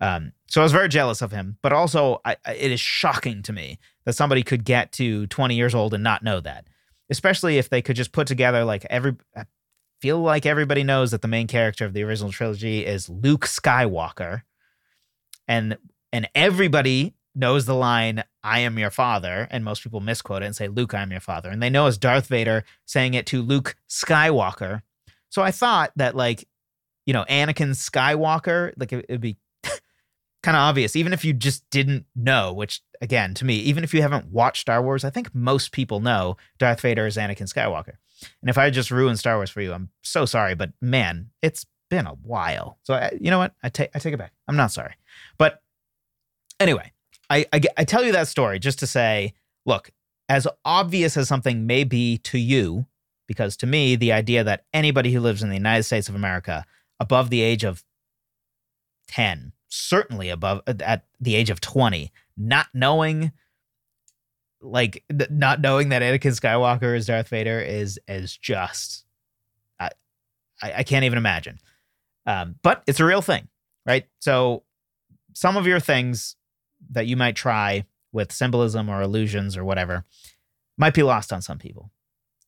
um, 0.01 0.33
so 0.47 0.61
I 0.61 0.65
was 0.65 0.73
very 0.73 0.89
jealous 0.89 1.23
of 1.23 1.33
him, 1.33 1.59
but 1.63 1.73
also 1.73 2.21
I, 2.25 2.37
it 2.47 2.71
is 2.71 2.81
shocking 2.81 3.43
to 3.43 3.53
me 3.53 3.79
that 4.05 4.15
somebody 4.15 4.43
could 4.43 4.65
get 4.65 4.93
to 4.93 5.27
20 5.27 5.55
years 5.55 5.75
old 5.75 5.95
and 5.95 6.03
not 6.03 6.23
know 6.23 6.41
that, 6.41 6.67
especially 7.11 7.59
if 7.59 7.69
they 7.69 7.83
could 7.83 7.97
just 7.97 8.13
put 8.13 8.27
together 8.27 8.65
like 8.65 8.87
every. 8.89 9.17
I 9.37 9.45
feel 10.01 10.21
like 10.21 10.47
everybody 10.47 10.85
knows 10.85 11.11
that 11.11 11.23
the 11.23 11.29
main 11.29 11.49
character 11.49 11.85
of 11.85 11.93
the 11.93 12.03
original 12.05 12.31
trilogy 12.31 12.87
is 12.87 13.09
Luke 13.09 13.47
Skywalker, 13.47 14.43
and 15.47 15.77
and 16.13 16.29
everybody 16.35 17.15
knows 17.39 17.67
the 17.67 17.75
line, 17.75 18.25
I 18.43 18.61
am 18.61 18.79
your 18.79 18.91
father, 18.91 19.47
and 19.51 19.65
most 19.65 19.83
people 19.83 20.01
misquote 20.01 20.43
it 20.43 20.47
and 20.47 20.57
say, 20.57 20.69
Luke, 20.69 20.93
I 20.93 21.03
am 21.03 21.13
your 21.13 21.21
father. 21.21 21.49
And 21.49 21.63
they 21.63 21.71
know 21.71 21.87
it's 21.87 21.97
Darth 21.97 22.27
Vader 22.27 22.65
saying 22.85 23.15
it 23.15 23.27
to 23.27 23.43
Luke 23.43 23.77
Skywalker. 23.89 24.83
So 25.31 25.43
I 25.43 25.53
thought 25.53 25.93
that, 25.97 26.17
like, 26.17 26.49
you 27.07 27.13
know, 27.13 27.25
Anakin 27.31 27.71
Skywalker, 27.71 28.73
like, 28.77 28.93
it, 28.93 29.07
would 29.09 29.21
be 29.21 29.37
kind 30.49 30.57
of 30.57 30.63
obvious, 30.63 30.97
even 30.97 31.13
if 31.13 31.27
you 31.27 31.35
just 31.35 31.69
didn't 31.69 32.07
know, 32.17 32.55
which, 32.55 32.81
again, 33.03 33.35
to 33.35 33.45
me, 33.45 33.57
even 33.57 33.85
if 33.85 33.93
you 33.93 34.01
haven't 34.01 34.33
watched 34.33 34.63
Star 34.63 34.83
Wars, 34.83 35.05
I 35.05 35.11
think 35.11 35.35
most 35.35 35.73
people 35.73 36.01
know 36.01 36.39
Darth 36.57 36.81
Vader 36.81 37.07
is 37.07 37.19
Anakin 37.19 37.53
Skywalker. 37.53 37.97
And 38.41 38.49
if 38.49 38.57
I 38.57 38.71
just 38.71 38.91
ruined 38.91 39.19
Star 39.19 39.37
Wars 39.37 39.51
for 39.51 39.61
you, 39.61 39.75
I'm 39.75 39.91
so 40.03 40.25
sorry, 40.25 40.55
but 40.55 40.73
man, 40.81 41.29
it's 41.43 41.67
been 41.91 42.07
a 42.07 42.15
while. 42.15 42.79
So 42.85 42.95
I, 42.95 43.13
you 43.21 43.31
know 43.31 43.37
what? 43.37 43.53
I 43.63 43.69
take 43.69 43.91
I 43.95 43.99
take 43.99 44.15
it 44.15 44.17
back. 44.17 44.33
I'm 44.49 44.57
not 44.57 44.73
sorry. 44.73 44.95
But 45.37 45.61
anyway, 46.59 46.93
I, 47.29 47.45
I 47.53 47.61
I 47.77 47.85
tell 47.85 48.03
you 48.03 48.13
that 48.13 48.27
story 48.27 48.59
just 48.59 48.79
to 48.79 48.87
say, 48.87 49.35
look, 49.67 49.91
as 50.31 50.49
obvious 50.65 51.19
as 51.19 51.29
something 51.29 51.67
may 51.67 51.85
be 51.85 52.17
to 52.25 52.39
you, 52.39 52.87
because 53.27 53.55
to 53.59 53.67
me, 53.67 53.97
the 53.97 54.13
idea 54.13 54.45
that 54.45 54.65
anybody 54.73 55.13
who 55.13 55.21
lives 55.21 55.43
in 55.43 55.51
the 55.51 55.57
United 55.57 55.83
States 55.83 56.09
of 56.09 56.15
America 56.15 56.65
above 56.99 57.29
the 57.29 57.43
age 57.43 57.65
of 57.65 57.85
10, 59.09 59.53
certainly 59.69 60.31
above 60.31 60.63
at 60.67 61.05
the 61.21 61.35
age 61.35 61.51
of 61.51 61.61
20, 61.61 62.13
not 62.37 62.67
knowing 62.75 63.33
like 64.61 65.05
not 65.09 65.61
knowing 65.61 65.91
that 65.91 66.03
Anakin 66.03 66.39
Skywalker 66.39 66.97
is 66.97 67.07
Darth 67.07 67.29
Vader 67.29 67.61
is 67.61 67.99
is 68.09 68.37
just 68.37 69.05
I 69.79 69.91
I, 70.63 70.83
can't 70.83 71.05
even 71.05 71.19
imagine. 71.19 71.59
Um, 72.27 72.57
but 72.63 72.83
it's 72.87 73.01
a 73.01 73.05
real 73.05 73.23
thing, 73.23 73.49
right? 73.87 74.07
So 74.19 74.65
some 75.35 75.57
of 75.57 75.67
your 75.67 75.81
things 75.81 76.35
that 76.91 77.07
you 77.07 77.17
might 77.17 77.37
try 77.37 77.85
with 78.13 78.33
symbolism 78.33 78.89
or 78.89 79.01
allusions 79.01 79.57
or 79.57 79.65
whatever 79.65 80.05
might 80.77 80.95
be 80.95 81.03
lost 81.03 81.33
on 81.33 81.43
some 81.43 81.59
people. 81.59 81.91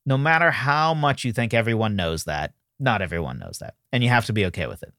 No 0.04 0.18
matter 0.18 0.50
how 0.50 0.94
much 0.94 1.24
you 1.24 1.32
think 1.32 1.54
everyone 1.54 1.94
knows 1.94 2.24
that, 2.24 2.54
not 2.78 3.02
everyone 3.02 3.38
knows 3.38 3.58
that, 3.60 3.74
and 3.92 4.02
you 4.02 4.08
have 4.08 4.26
to 4.26 4.32
be 4.32 4.46
okay 4.46 4.66
with 4.66 4.82
it. 4.82 4.92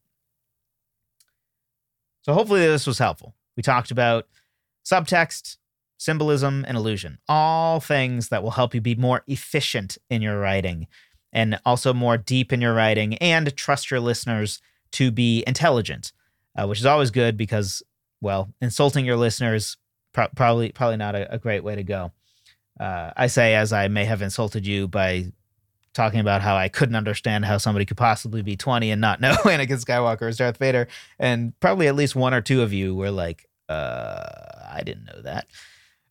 So 2.22 2.32
hopefully 2.32 2.60
this 2.60 2.86
was 2.86 2.98
helpful. 2.98 3.34
We 3.56 3.62
talked 3.62 3.90
about 3.90 4.26
subtext, 4.84 5.56
symbolism, 5.98 6.64
and 6.66 6.76
allusion. 6.76 7.18
All 7.28 7.80
things 7.80 8.28
that 8.28 8.42
will 8.42 8.52
help 8.52 8.74
you 8.74 8.80
be 8.80 8.94
more 8.94 9.22
efficient 9.26 9.98
in 10.08 10.22
your 10.22 10.38
writing 10.38 10.86
and 11.32 11.58
also 11.64 11.92
more 11.92 12.16
deep 12.16 12.52
in 12.52 12.60
your 12.60 12.74
writing 12.74 13.14
and 13.16 13.54
trust 13.56 13.90
your 13.90 14.00
listeners 14.00 14.60
to 14.92 15.10
be 15.10 15.42
intelligent, 15.46 16.12
uh, 16.56 16.66
which 16.66 16.78
is 16.78 16.86
always 16.86 17.10
good 17.10 17.36
because, 17.36 17.82
well, 18.20 18.52
insulting 18.60 19.04
your 19.04 19.16
listeners 19.16 19.76
pro- 20.12 20.28
probably 20.28 20.70
probably 20.72 20.98
not 20.98 21.14
a, 21.14 21.34
a, 21.34 21.38
great 21.38 21.64
way 21.64 21.74
to 21.74 21.82
go. 21.82 22.12
Uh, 22.78 23.10
I 23.16 23.26
say 23.26 23.54
as 23.54 23.72
I 23.72 23.88
may 23.88 24.04
have 24.04 24.22
insulted 24.22 24.66
you 24.66 24.86
by 24.86 25.32
talking 25.94 26.20
about 26.20 26.42
how 26.42 26.56
I 26.56 26.68
couldn't 26.68 26.96
understand 26.96 27.44
how 27.44 27.58
somebody 27.58 27.84
could 27.84 27.96
possibly 27.96 28.42
be 28.42 28.56
20 28.56 28.90
and 28.90 29.00
not 29.00 29.20
know 29.20 29.34
Anakin 29.34 29.84
Skywalker 29.84 30.28
is 30.28 30.38
Darth 30.38 30.58
Vader, 30.58 30.88
and 31.18 31.58
probably 31.60 31.88
at 31.88 31.94
least 31.94 32.16
one 32.16 32.34
or 32.34 32.40
two 32.40 32.62
of 32.62 32.72
you 32.72 32.94
were 32.94 33.10
like, 33.10 33.48
uh, 33.68 34.24
"I 34.70 34.82
didn't 34.84 35.04
know 35.04 35.22
that." 35.22 35.46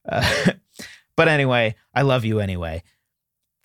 Uh, 0.07 0.53
but 1.15 1.27
anyway, 1.27 1.75
I 1.93 2.03
love 2.03 2.25
you 2.25 2.39
anyway. 2.39 2.83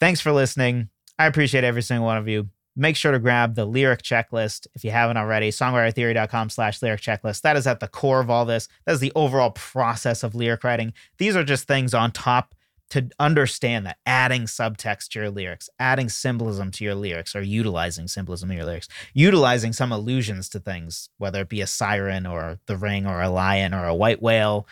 Thanks 0.00 0.20
for 0.20 0.32
listening. 0.32 0.90
I 1.18 1.26
appreciate 1.26 1.64
every 1.64 1.82
single 1.82 2.06
one 2.06 2.18
of 2.18 2.28
you. 2.28 2.50
Make 2.78 2.96
sure 2.96 3.12
to 3.12 3.18
grab 3.18 3.54
the 3.54 3.64
lyric 3.64 4.02
checklist 4.02 4.66
if 4.74 4.84
you 4.84 4.90
haven't 4.90 5.16
already. 5.16 5.50
Songwritertheory.com 5.50 6.50
slash 6.50 6.82
lyric 6.82 7.00
checklist. 7.00 7.40
That 7.40 7.56
is 7.56 7.66
at 7.66 7.80
the 7.80 7.88
core 7.88 8.20
of 8.20 8.28
all 8.28 8.44
this. 8.44 8.68
That 8.84 8.92
is 8.92 9.00
the 9.00 9.12
overall 9.14 9.52
process 9.52 10.22
of 10.22 10.34
lyric 10.34 10.62
writing. 10.62 10.92
These 11.16 11.36
are 11.36 11.44
just 11.44 11.66
things 11.66 11.94
on 11.94 12.12
top 12.12 12.54
to 12.90 13.08
understand 13.18 13.86
that 13.86 13.98
adding 14.06 14.42
subtext 14.42 15.08
to 15.08 15.18
your 15.18 15.30
lyrics, 15.30 15.68
adding 15.78 16.08
symbolism 16.08 16.70
to 16.70 16.84
your 16.84 16.94
lyrics, 16.94 17.34
or 17.34 17.42
utilizing 17.42 18.06
symbolism 18.06 18.50
in 18.50 18.56
your 18.56 18.66
lyrics, 18.66 18.88
utilizing 19.12 19.72
some 19.72 19.90
allusions 19.90 20.48
to 20.48 20.60
things, 20.60 21.08
whether 21.18 21.40
it 21.40 21.48
be 21.48 21.60
a 21.60 21.66
siren 21.66 22.26
or 22.26 22.58
the 22.66 22.76
ring 22.76 23.06
or 23.06 23.20
a 23.22 23.28
lion 23.28 23.74
or 23.74 23.86
a 23.86 23.94
white 23.94 24.22
whale 24.22 24.66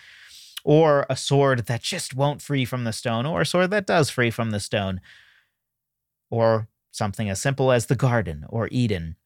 or 0.65 1.05
a 1.11 1.17
sword 1.17 1.67
that 1.67 1.83
just 1.83 2.15
won't 2.15 2.41
free 2.43 2.65
from 2.65 2.85
the 2.85 2.93
stone, 2.93 3.27
or 3.27 3.43
a 3.43 3.47
sword 3.47 3.71
that 3.71 3.87
does 3.87 4.09
free 4.09 4.31
from 4.31 4.51
the 4.51 4.59
stone, 4.59 5.01
or 6.31 6.67
something 6.91 7.29
as 7.29 7.41
simple 7.41 7.71
as 7.71 7.87
the 7.87 7.95
garden 7.95 8.47
or 8.49 8.69
Eden. 8.73 9.17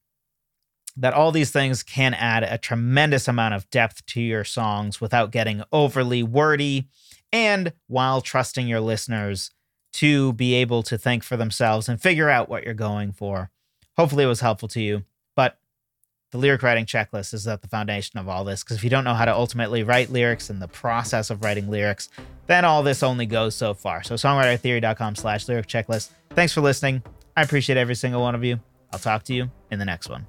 That 0.97 1.15
all 1.15 1.31
these 1.31 1.53
things 1.53 1.85
can 1.85 2.13
add 2.13 2.43
a 2.43 2.59
tremendous 2.59 3.29
amount 3.29 3.55
of 3.55 3.71
depth 3.71 4.05
to 4.07 4.21
your 4.21 4.43
songs 4.43 5.01
without 5.01 5.31
getting 5.31 5.63
overly 5.73 6.25
wordy 6.25 6.89
and 7.33 7.73
while 7.87 8.21
trusting 8.21 8.67
your 8.69 8.81
listeners 8.81 9.51
to 9.95 10.33
be 10.35 10.55
able 10.55 10.83
to 10.85 10.99
think 10.99 11.23
for 11.23 11.37
themselves 11.37 11.89
and 11.89 12.01
figure 12.01 12.29
out 12.29 12.49
what 12.49 12.65
you're 12.65 12.75
going 12.75 13.13
for. 13.13 13.51
Hopefully, 13.97 14.25
it 14.25 14.29
was 14.29 14.41
helpful 14.41 14.69
to 14.69 14.81
you 14.81 15.05
But 15.35 15.59
the 16.31 16.39
lyric 16.39 16.63
writing 16.63 16.85
checklist 16.85 17.33
is 17.33 17.47
at 17.49 17.63
the 17.63 17.69
foundation 17.69 18.19
of 18.19 18.29
all 18.29 18.45
this 18.45 18.63
because 18.63 18.77
if 18.77 18.85
you 18.85 18.91
don't 18.91 19.05
know 19.05 19.15
how 19.15 19.25
to 19.25 19.35
ultimately 19.35 19.83
write 19.83 20.11
lyrics 20.11 20.51
and 20.51 20.61
the 20.61 20.69
process 20.69 21.31
of 21.31 21.43
writing 21.43 21.71
lyrics 21.71 22.09
then 22.47 22.65
all 22.65 22.83
this 22.83 23.03
only 23.03 23.27
goes 23.27 23.55
so 23.55 23.75
far. 23.75 24.03
So 24.03 24.15
songwritertheory.com 24.15 25.17
slash 25.17 25.49
lyric 25.49 25.67
checklist. 25.67 26.11
Thanks 26.31 26.53
for 26.53 26.61
listening. 26.61 27.03
I 27.37 27.43
appreciate 27.43 27.77
every 27.77 27.95
single 27.95 28.23
one 28.23 28.35
of 28.35 28.45
you. 28.45 28.61
I'll 28.93 28.99
talk 28.99 29.23
to 29.25 29.35
you 29.35 29.51
in 29.71 29.79
the 29.79 29.85
next 29.85 30.09
one 30.09 30.27